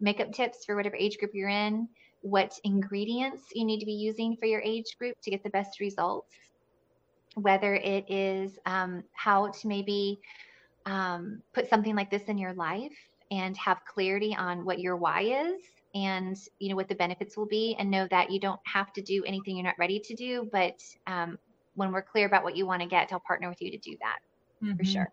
makeup 0.00 0.32
tips 0.32 0.64
for 0.64 0.76
whatever 0.76 0.96
age 0.96 1.18
group 1.18 1.32
you're 1.34 1.50
in, 1.50 1.88
what 2.22 2.58
ingredients 2.64 3.44
you 3.54 3.64
need 3.64 3.80
to 3.80 3.86
be 3.86 3.92
using 3.92 4.36
for 4.36 4.46
your 4.46 4.60
age 4.62 4.96
group 4.98 5.20
to 5.22 5.30
get 5.30 5.42
the 5.42 5.50
best 5.50 5.80
results, 5.80 6.34
whether 7.34 7.74
it 7.74 8.10
is 8.10 8.58
um, 8.66 9.04
how 9.12 9.48
to 9.48 9.68
maybe 9.68 10.20
um, 10.86 11.42
put 11.52 11.68
something 11.68 11.94
like 11.94 12.10
this 12.10 12.24
in 12.24 12.38
your 12.38 12.54
life 12.54 12.96
and 13.30 13.56
have 13.56 13.84
clarity 13.84 14.34
on 14.36 14.64
what 14.64 14.80
your 14.80 14.96
why 14.96 15.22
is 15.22 15.60
and 15.94 16.36
you 16.58 16.68
know 16.68 16.76
what 16.76 16.88
the 16.88 16.94
benefits 16.94 17.36
will 17.36 17.46
be 17.46 17.74
and 17.78 17.90
know 17.90 18.06
that 18.10 18.30
you 18.30 18.38
don't 18.38 18.60
have 18.64 18.92
to 18.92 19.02
do 19.02 19.24
anything 19.24 19.56
you're 19.56 19.64
not 19.64 19.78
ready 19.78 19.98
to 19.98 20.14
do 20.14 20.48
but 20.52 20.80
um, 21.06 21.38
when 21.74 21.92
we're 21.92 22.02
clear 22.02 22.26
about 22.26 22.44
what 22.44 22.56
you 22.56 22.66
want 22.66 22.80
to 22.82 22.88
get 22.88 23.12
i'll 23.12 23.20
partner 23.26 23.48
with 23.48 23.60
you 23.60 23.70
to 23.70 23.78
do 23.78 23.96
that 24.00 24.18
for 24.76 24.82
Mhm. 24.84 24.86
sure 24.86 25.12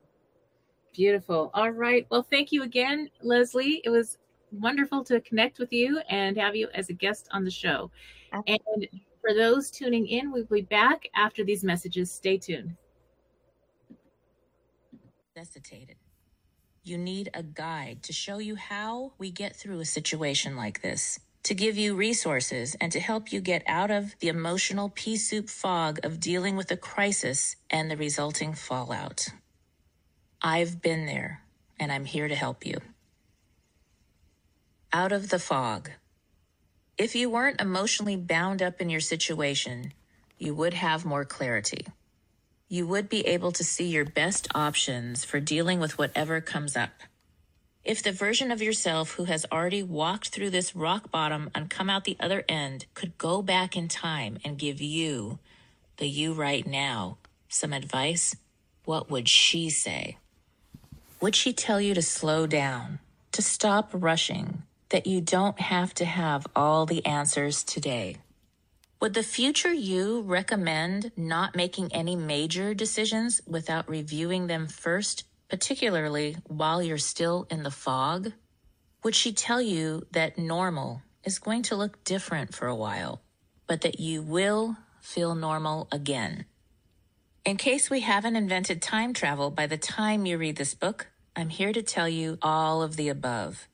Beautiful. 0.93 1.51
All 1.53 1.69
right. 1.69 2.07
Well, 2.09 2.23
thank 2.23 2.51
you 2.51 2.63
again, 2.63 3.11
Lesley. 3.21 3.81
It 3.85 3.89
was 3.91 4.17
wonderful 4.51 5.03
to 5.03 5.21
connect 5.21 5.59
with 5.59 5.71
you 5.71 5.99
and 6.09 6.35
have 6.37 6.55
you 6.55 6.69
as 6.73 6.89
a 6.89 6.93
guest 6.93 7.27
on 7.31 7.43
the 7.43 7.51
show. 7.51 7.91
And 8.47 8.87
for 9.21 9.35
those 9.35 9.69
tuning 9.69 10.07
in, 10.07 10.31
we'll 10.31 10.45
be 10.45 10.61
back 10.61 11.07
after 11.15 11.43
these 11.43 11.63
messages. 11.63 12.11
Stay 12.11 12.39
tuned. 12.39 12.75
necessitated. 15.35 15.97
You 16.87 16.97
need 16.97 17.29
a 17.33 17.43
guide 17.43 18.01
to 18.03 18.13
show 18.13 18.37
you 18.37 18.55
how 18.55 19.11
we 19.17 19.29
get 19.29 19.57
through 19.57 19.81
a 19.81 19.85
situation 19.85 20.55
like 20.55 20.81
this, 20.81 21.19
to 21.43 21.53
give 21.53 21.77
you 21.77 21.95
resources 21.95 22.77
and 22.79 22.93
to 22.93 23.01
help 23.01 23.33
you 23.33 23.41
get 23.41 23.61
out 23.67 23.91
of 23.91 24.15
the 24.19 24.29
emotional 24.29 24.89
pea 24.95 25.17
soup 25.17 25.49
fog 25.49 25.99
of 26.05 26.21
dealing 26.21 26.55
with 26.55 26.71
a 26.71 26.77
crisis 26.77 27.57
and 27.69 27.91
the 27.91 27.97
resulting 27.97 28.53
fallout. 28.53 29.27
I've 30.41 30.81
been 30.81 31.05
there 31.05 31.41
and 31.77 31.91
I'm 31.91 32.05
here 32.05 32.29
to 32.29 32.35
help 32.35 32.65
you. 32.65 32.77
Out 34.93 35.11
of 35.11 35.27
the 35.27 35.39
fog. 35.39 35.91
If 36.97 37.17
you 37.17 37.29
weren't 37.29 37.59
emotionally 37.59 38.15
bound 38.15 38.61
up 38.61 38.79
in 38.79 38.89
your 38.89 39.01
situation, 39.01 39.91
you 40.37 40.55
would 40.55 40.73
have 40.73 41.03
more 41.03 41.25
clarity 41.25 41.85
you 42.69 42.85
would 42.85 43.07
be 43.07 43.25
able 43.25 43.51
to 43.53 43.63
see 43.63 43.87
your 43.87 44.05
best 44.05 44.47
options 44.53 45.23
for 45.23 45.39
dealing 45.39 45.79
with 45.79 45.97
whatever 45.97 46.41
comes 46.41 46.75
up. 46.75 46.91
If 47.85 48.03
the 48.03 48.11
version 48.11 48.51
of 48.51 48.61
yourself 48.61 49.11
who 49.11 49.23
has 49.23 49.45
already 49.49 49.81
walked 49.81 50.29
through 50.29 50.49
this 50.49 50.75
rock 50.75 51.09
bottom 51.09 51.49
and 51.55 51.69
come 51.69 51.89
out 51.89 52.03
the 52.03 52.17
other 52.19 52.43
end 52.49 52.85
could 52.93 53.17
go 53.17 53.41
back 53.41 53.77
in 53.77 53.87
time 53.87 54.39
and 54.43 54.57
give 54.57 54.81
you, 54.81 55.39
the 55.95 56.09
you 56.09 56.33
right 56.33 56.67
now, 56.67 57.17
some 57.47 57.71
advice, 57.71 58.35
what 58.83 59.09
would 59.09 59.29
she 59.29 59.69
say? 59.69 60.17
Would 61.21 61.35
she 61.35 61.53
tell 61.53 61.79
you 61.79 61.93
to 61.93 62.01
slow 62.01 62.45
down, 62.45 62.99
to 63.31 63.41
stop 63.41 63.89
rushing, 63.93 64.63
that 64.89 65.07
you 65.07 65.21
don't 65.21 65.59
have 65.61 65.93
to 65.95 66.05
have 66.05 66.45
all 66.55 66.85
the 66.85 67.05
answers 67.05 67.63
today? 67.63 68.17
Would 68.99 69.13
the 69.13 69.23
future 69.23 69.73
you 69.73 70.21
recommend 70.21 71.11
not 71.15 71.55
making 71.55 71.93
any 71.93 72.15
major 72.15 72.73
decisions 72.73 73.41
without 73.45 73.87
reviewing 73.87 74.47
them 74.47 74.67
first, 74.67 75.23
particularly 75.49 76.37
while 76.45 76.81
you're 76.81 76.97
still 76.97 77.47
in 77.49 77.63
the 77.63 77.71
fog? 77.71 78.33
Would 79.03 79.15
she 79.15 79.33
tell 79.33 79.61
you 79.61 80.07
that 80.11 80.37
normal 80.37 81.03
is 81.23 81.39
going 81.39 81.61
to 81.63 81.75
look 81.75 82.03
different 82.03 82.55
for 82.55 82.67
a 82.67 82.75
while? 82.75 83.21
but 83.67 83.81
that 83.81 83.99
you 83.99 84.21
will 84.21 84.77
feel 85.01 85.35
normal 85.35 85.87
again. 85.91 86.45
In 87.45 87.57
case 87.57 87.89
we 87.89 88.01
haven't 88.01 88.35
invented 88.35 88.81
time 88.81 89.13
travel 89.13 89.51
by 89.51 89.67
the 89.67 89.77
time 89.77 90.25
you 90.25 90.37
read 90.37 90.55
this 90.55 90.73
book, 90.73 91.07
I'm 91.35 91.49
here 91.49 91.71
to 91.71 91.83
tell 91.83 92.09
you 92.09 92.37
all 92.41 92.81
of 92.81 92.95
the 92.95 93.09
above. 93.09 93.67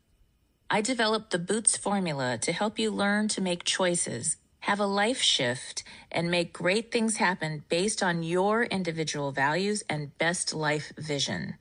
I 0.69 0.81
developed 0.81 1.31
the 1.31 1.39
Boots 1.39 1.77
formula 1.77 2.37
to 2.39 2.51
help 2.51 2.77
you 2.77 2.91
learn 2.91 3.27
to 3.29 3.41
make 3.41 3.63
choices, 3.63 4.37
have 4.63 4.79
a 4.79 4.85
life 4.85 5.21
shift, 5.21 5.83
and 6.09 6.31
make 6.31 6.53
great 6.53 6.89
things 6.89 7.17
happen 7.17 7.61
based 7.67 8.01
on 8.01 8.23
your 8.23 8.63
individual 8.63 9.33
values 9.33 9.83
and 9.89 10.17
best 10.17 10.53
life 10.53 10.93
vision. 10.97 11.55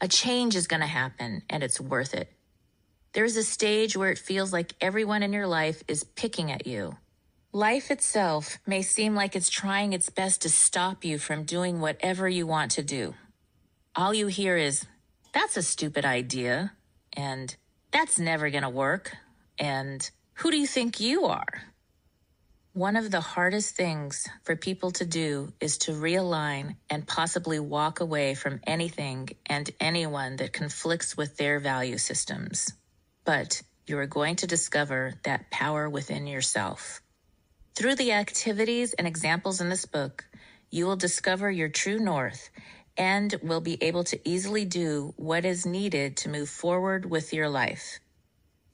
A 0.00 0.06
change 0.06 0.54
is 0.54 0.68
going 0.68 0.82
to 0.82 0.86
happen, 0.86 1.42
and 1.50 1.64
it's 1.64 1.80
worth 1.80 2.14
it. 2.14 2.30
There's 3.12 3.36
a 3.36 3.42
stage 3.42 3.96
where 3.96 4.10
it 4.10 4.18
feels 4.18 4.52
like 4.52 4.74
everyone 4.80 5.24
in 5.24 5.32
your 5.32 5.48
life 5.48 5.82
is 5.88 6.04
picking 6.04 6.52
at 6.52 6.64
you. 6.64 6.96
Life 7.52 7.90
itself 7.90 8.58
may 8.68 8.82
seem 8.82 9.16
like 9.16 9.34
it's 9.34 9.50
trying 9.50 9.92
its 9.92 10.08
best 10.08 10.42
to 10.42 10.48
stop 10.48 11.04
you 11.04 11.18
from 11.18 11.42
doing 11.42 11.80
whatever 11.80 12.28
you 12.28 12.46
want 12.46 12.70
to 12.72 12.84
do. 12.84 13.14
All 13.96 14.14
you 14.14 14.28
hear 14.28 14.56
is, 14.56 14.86
that's 15.34 15.56
a 15.56 15.62
stupid 15.62 16.04
idea, 16.04 16.72
and 17.14 17.56
that's 17.90 18.16
never 18.16 18.48
going 18.48 18.62
to 18.62 18.68
work, 18.68 19.16
and 19.58 20.08
who 20.34 20.52
do 20.52 20.56
you 20.56 20.68
think 20.68 21.00
you 21.00 21.24
are? 21.24 21.62
One 22.76 22.96
of 22.96 23.10
the 23.10 23.22
hardest 23.22 23.74
things 23.74 24.28
for 24.44 24.54
people 24.54 24.90
to 24.90 25.06
do 25.06 25.54
is 25.62 25.78
to 25.78 25.92
realign 25.92 26.76
and 26.90 27.08
possibly 27.08 27.58
walk 27.58 28.00
away 28.00 28.34
from 28.34 28.60
anything 28.66 29.30
and 29.46 29.70
anyone 29.80 30.36
that 30.36 30.52
conflicts 30.52 31.16
with 31.16 31.38
their 31.38 31.58
value 31.58 31.96
systems. 31.96 32.74
But 33.24 33.62
you 33.86 33.96
are 33.96 34.06
going 34.06 34.36
to 34.36 34.46
discover 34.46 35.14
that 35.22 35.50
power 35.50 35.88
within 35.88 36.26
yourself. 36.26 37.00
Through 37.74 37.94
the 37.94 38.12
activities 38.12 38.92
and 38.92 39.06
examples 39.06 39.62
in 39.62 39.70
this 39.70 39.86
book, 39.86 40.26
you 40.70 40.84
will 40.84 40.96
discover 40.96 41.50
your 41.50 41.70
true 41.70 41.98
north 41.98 42.50
and 42.98 43.34
will 43.42 43.62
be 43.62 43.82
able 43.82 44.04
to 44.04 44.20
easily 44.28 44.66
do 44.66 45.14
what 45.16 45.46
is 45.46 45.64
needed 45.64 46.18
to 46.18 46.28
move 46.28 46.50
forward 46.50 47.10
with 47.10 47.32
your 47.32 47.48
life. 47.48 48.00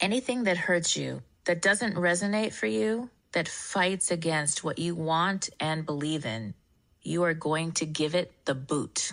Anything 0.01 0.43
that 0.43 0.57
hurts 0.57 0.97
you, 0.97 1.23
that 1.45 1.63
doesn't 1.63 1.95
resonate 1.95 2.53
for 2.53 2.67
you, 2.67 3.09
that 3.33 3.49
fights 3.49 4.11
against 4.11 4.63
what 4.63 4.79
you 4.79 4.95
want 4.95 5.51
and 5.59 5.87
believe 5.87 6.25
in, 6.25 6.55
you 7.03 7.25
are 7.25 7.35
going 7.35 7.73
to 7.73 7.87
give 7.87 8.15
it 8.15 8.33
the 8.45 8.55
boot. 8.55 9.13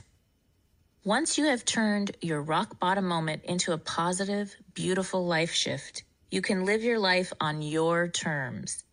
Once 1.04 1.38
you 1.38 1.46
have 1.46 1.66
turned 1.66 2.12
your 2.22 2.42
rock 2.42 2.80
bottom 2.80 3.08
moment 3.08 3.44
into 3.46 3.72
a 3.72 3.78
positive, 3.78 4.56
beautiful 4.74 5.26
life 5.26 5.52
shift, 5.52 6.04
you 6.30 6.42
can 6.42 6.66
live 6.66 6.84
your 6.84 7.00
life 7.00 7.34
on 7.42 7.62
your 7.62 8.08
terms. 8.08 8.84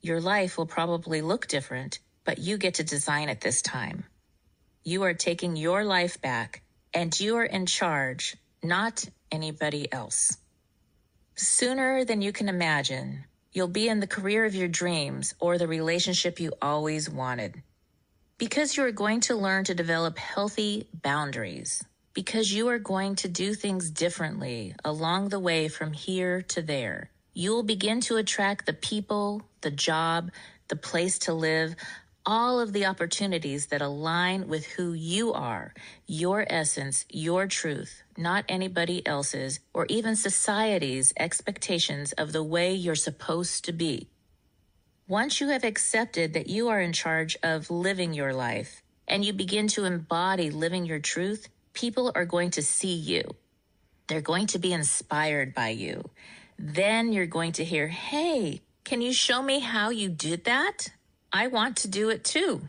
Your 0.00 0.20
life 0.20 0.58
will 0.58 0.66
probably 0.66 1.22
look 1.22 1.46
different, 1.46 2.00
but 2.24 2.38
you 2.38 2.58
get 2.58 2.74
to 2.74 2.84
design 2.84 3.28
it 3.28 3.40
this 3.40 3.62
time. 3.62 4.04
You 4.82 5.04
are 5.04 5.14
taking 5.14 5.56
your 5.56 5.84
life 5.84 6.20
back 6.20 6.62
and 6.92 7.18
you 7.18 7.36
are 7.36 7.44
in 7.44 7.66
charge, 7.66 8.36
not 8.62 9.04
anybody 9.30 9.92
else. 9.92 10.36
Sooner 11.36 12.04
than 12.04 12.22
you 12.22 12.32
can 12.32 12.48
imagine, 12.48 13.24
you'll 13.54 13.68
be 13.68 13.88
in 13.88 14.00
the 14.00 14.06
career 14.06 14.44
of 14.44 14.54
your 14.54 14.68
dreams 14.68 15.34
or 15.40 15.56
the 15.56 15.68
relationship 15.68 16.40
you 16.40 16.52
always 16.60 17.08
wanted. 17.08 17.62
Because 18.36 18.76
you 18.76 18.84
are 18.84 18.92
going 18.92 19.20
to 19.22 19.36
learn 19.36 19.64
to 19.64 19.74
develop 19.74 20.18
healthy 20.18 20.88
boundaries. 20.92 21.82
Because 22.12 22.52
you 22.52 22.68
are 22.68 22.80
going 22.80 23.14
to 23.16 23.28
do 23.28 23.54
things 23.54 23.90
differently 23.90 24.74
along 24.84 25.28
the 25.28 25.38
way 25.38 25.68
from 25.68 25.92
here 25.92 26.42
to 26.42 26.60
there. 26.60 27.10
You 27.32 27.52
will 27.52 27.62
begin 27.62 28.00
to 28.02 28.16
attract 28.16 28.66
the 28.66 28.72
people, 28.72 29.42
the 29.60 29.70
job, 29.70 30.30
the 30.68 30.76
place 30.76 31.18
to 31.20 31.32
live, 31.32 31.76
all 32.26 32.58
of 32.60 32.72
the 32.72 32.86
opportunities 32.86 33.66
that 33.66 33.82
align 33.82 34.48
with 34.48 34.66
who 34.66 34.92
you 34.92 35.32
are, 35.32 35.74
your 36.06 36.46
essence, 36.48 37.04
your 37.10 37.46
truth, 37.46 38.02
not 38.16 38.44
anybody 38.48 39.06
else's 39.06 39.60
or 39.72 39.86
even 39.86 40.16
society's 40.16 41.12
expectations 41.18 42.12
of 42.12 42.32
the 42.32 42.42
way 42.42 42.72
you're 42.74 42.94
supposed 42.94 43.64
to 43.64 43.72
be. 43.72 44.08
Once 45.06 45.40
you 45.40 45.48
have 45.48 45.64
accepted 45.64 46.32
that 46.32 46.48
you 46.48 46.68
are 46.68 46.80
in 46.80 46.92
charge 46.92 47.36
of 47.42 47.70
living 47.70 48.14
your 48.14 48.32
life 48.32 48.82
and 49.06 49.22
you 49.24 49.32
begin 49.32 49.68
to 49.68 49.84
embody 49.84 50.50
living 50.50 50.86
your 50.86 50.98
truth, 50.98 51.48
people 51.74 52.10
are 52.14 52.24
going 52.24 52.50
to 52.50 52.62
see 52.62 52.94
you. 52.94 53.22
They're 54.06 54.22
going 54.22 54.46
to 54.48 54.58
be 54.58 54.72
inspired 54.72 55.54
by 55.54 55.70
you. 55.70 56.08
Then 56.58 57.12
you're 57.12 57.26
going 57.26 57.52
to 57.52 57.64
hear, 57.64 57.88
Hey, 57.88 58.62
can 58.84 59.02
you 59.02 59.12
show 59.12 59.42
me 59.42 59.60
how 59.60 59.90
you 59.90 60.08
did 60.08 60.44
that? 60.44 60.88
I 61.36 61.48
want 61.48 61.78
to 61.78 61.88
do 61.88 62.10
it 62.10 62.22
too. 62.22 62.68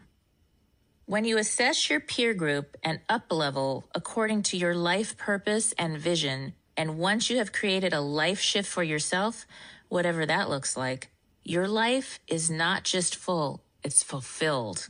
When 1.06 1.24
you 1.24 1.38
assess 1.38 1.88
your 1.88 2.00
peer 2.00 2.34
group 2.34 2.76
and 2.82 3.00
up 3.08 3.32
level 3.32 3.88
according 3.94 4.42
to 4.50 4.58
your 4.58 4.74
life 4.74 5.16
purpose 5.18 5.72
and 5.78 6.00
vision, 6.00 6.56
and 6.76 6.98
once 6.98 7.30
you 7.30 7.38
have 7.38 7.54
created 7.54 7.94
a 7.94 8.02
life 8.02 8.40
shift 8.40 8.68
for 8.68 8.82
yourself, 8.82 9.46
whatever 9.88 10.26
that 10.26 10.50
looks 10.50 10.76
like, 10.76 11.12
your 11.44 11.68
life 11.68 12.20
is 12.28 12.50
not 12.50 12.84
just 12.84 13.16
full, 13.16 13.62
it's 13.84 14.02
fulfilled. 14.02 14.90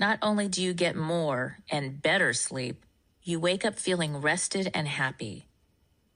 Not 0.00 0.18
only 0.20 0.48
do 0.48 0.60
you 0.60 0.74
get 0.74 0.96
more 0.96 1.58
and 1.70 2.02
better 2.02 2.32
sleep, 2.32 2.84
you 3.22 3.38
wake 3.38 3.64
up 3.64 3.78
feeling 3.78 4.16
rested 4.16 4.72
and 4.74 4.88
happy. 4.88 5.46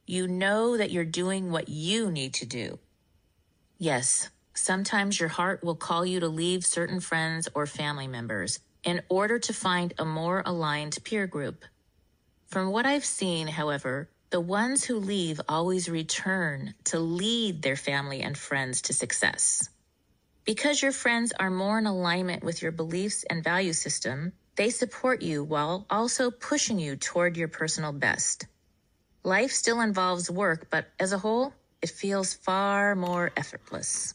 You 0.04 0.26
know 0.26 0.76
that 0.76 0.90
you're 0.90 1.04
doing 1.04 1.52
what 1.52 1.68
you 1.68 2.10
need 2.10 2.34
to 2.34 2.44
do. 2.44 2.80
Yes, 3.78 4.30
sometimes 4.54 5.18
your 5.18 5.28
heart 5.28 5.62
will 5.62 5.74
call 5.74 6.04
you 6.04 6.20
to 6.20 6.28
leave 6.28 6.64
certain 6.64 7.00
friends 7.00 7.48
or 7.54 7.66
family 7.66 8.06
members 8.06 8.60
in 8.84 9.02
order 9.08 9.38
to 9.38 9.52
find 9.52 9.94
a 9.98 10.04
more 10.04 10.42
aligned 10.44 10.98
peer 11.04 11.26
group. 11.26 11.64
From 12.46 12.70
what 12.70 12.86
I've 12.86 13.04
seen, 13.04 13.46
however, 13.46 14.10
the 14.30 14.40
ones 14.40 14.84
who 14.84 14.96
leave 14.96 15.40
always 15.48 15.88
return 15.88 16.74
to 16.84 16.98
lead 16.98 17.62
their 17.62 17.76
family 17.76 18.22
and 18.22 18.36
friends 18.36 18.82
to 18.82 18.92
success. 18.92 19.68
Because 20.44 20.82
your 20.82 20.92
friends 20.92 21.32
are 21.38 21.50
more 21.50 21.78
in 21.78 21.86
alignment 21.86 22.42
with 22.42 22.62
your 22.62 22.72
beliefs 22.72 23.24
and 23.30 23.44
value 23.44 23.72
system, 23.72 24.32
they 24.56 24.70
support 24.70 25.22
you 25.22 25.44
while 25.44 25.86
also 25.88 26.30
pushing 26.30 26.78
you 26.78 26.96
toward 26.96 27.36
your 27.36 27.48
personal 27.48 27.92
best. 27.92 28.46
Life 29.22 29.52
still 29.52 29.80
involves 29.80 30.30
work, 30.30 30.68
but 30.70 30.88
as 30.98 31.12
a 31.12 31.18
whole, 31.18 31.54
it 31.80 31.90
feels 31.90 32.34
far 32.34 32.96
more 32.96 33.30
effortless. 33.36 34.14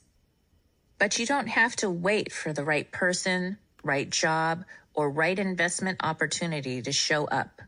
But 0.99 1.19
you 1.19 1.27
don't 1.27 1.47
have 1.47 1.75
to 1.77 1.89
wait 1.89 2.31
for 2.31 2.53
the 2.53 2.63
right 2.63 2.91
person, 2.91 3.59
right 3.83 4.09
job, 4.09 4.65
or 4.95 5.11
right 5.11 5.37
investment 5.37 5.99
opportunity 6.03 6.81
to 6.81 6.91
show 6.91 7.25
up. 7.25 7.61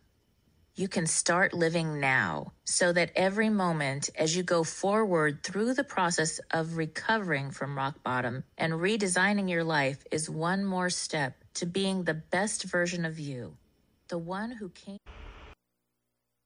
You 0.75 0.87
can 0.87 1.05
start 1.05 1.53
living 1.53 1.99
now 1.99 2.53
so 2.63 2.91
that 2.93 3.11
every 3.15 3.49
moment 3.49 4.09
as 4.17 4.35
you 4.35 4.41
go 4.41 4.63
forward 4.63 5.43
through 5.43 5.75
the 5.75 5.83
process 5.83 6.39
of 6.51 6.77
recovering 6.77 7.51
from 7.51 7.77
rock 7.77 8.01
bottom 8.01 8.45
and 8.57 8.73
redesigning 8.73 9.49
your 9.49 9.63
life 9.63 10.03
is 10.09 10.29
one 10.29 10.65
more 10.65 10.89
step 10.89 11.35
to 11.55 11.65
being 11.65 12.05
the 12.05 12.13
best 12.13 12.63
version 12.63 13.05
of 13.05 13.19
you, 13.19 13.57
the 14.07 14.17
one 14.17 14.51
who 14.51 14.69
came. 14.69 14.97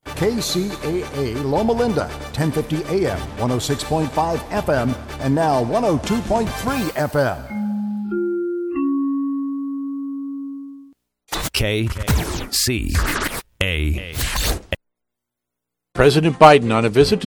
KCAA 0.06 1.43
Loma 1.43 1.74
Linda, 1.74 2.08
1050 2.36 2.84
AM, 3.06 3.20
106.5 3.38 4.38
FM, 4.38 4.95
and 5.20 5.34
now 5.34 5.64
102.3 5.64 6.47
FM. 6.91 7.49
K 11.54 11.88
C 12.51 12.93
A. 13.62 14.16
President 15.93 16.38
Biden 16.39 16.74
on 16.74 16.86
a 16.86 16.89
visit 16.89 17.22
to 17.22 17.28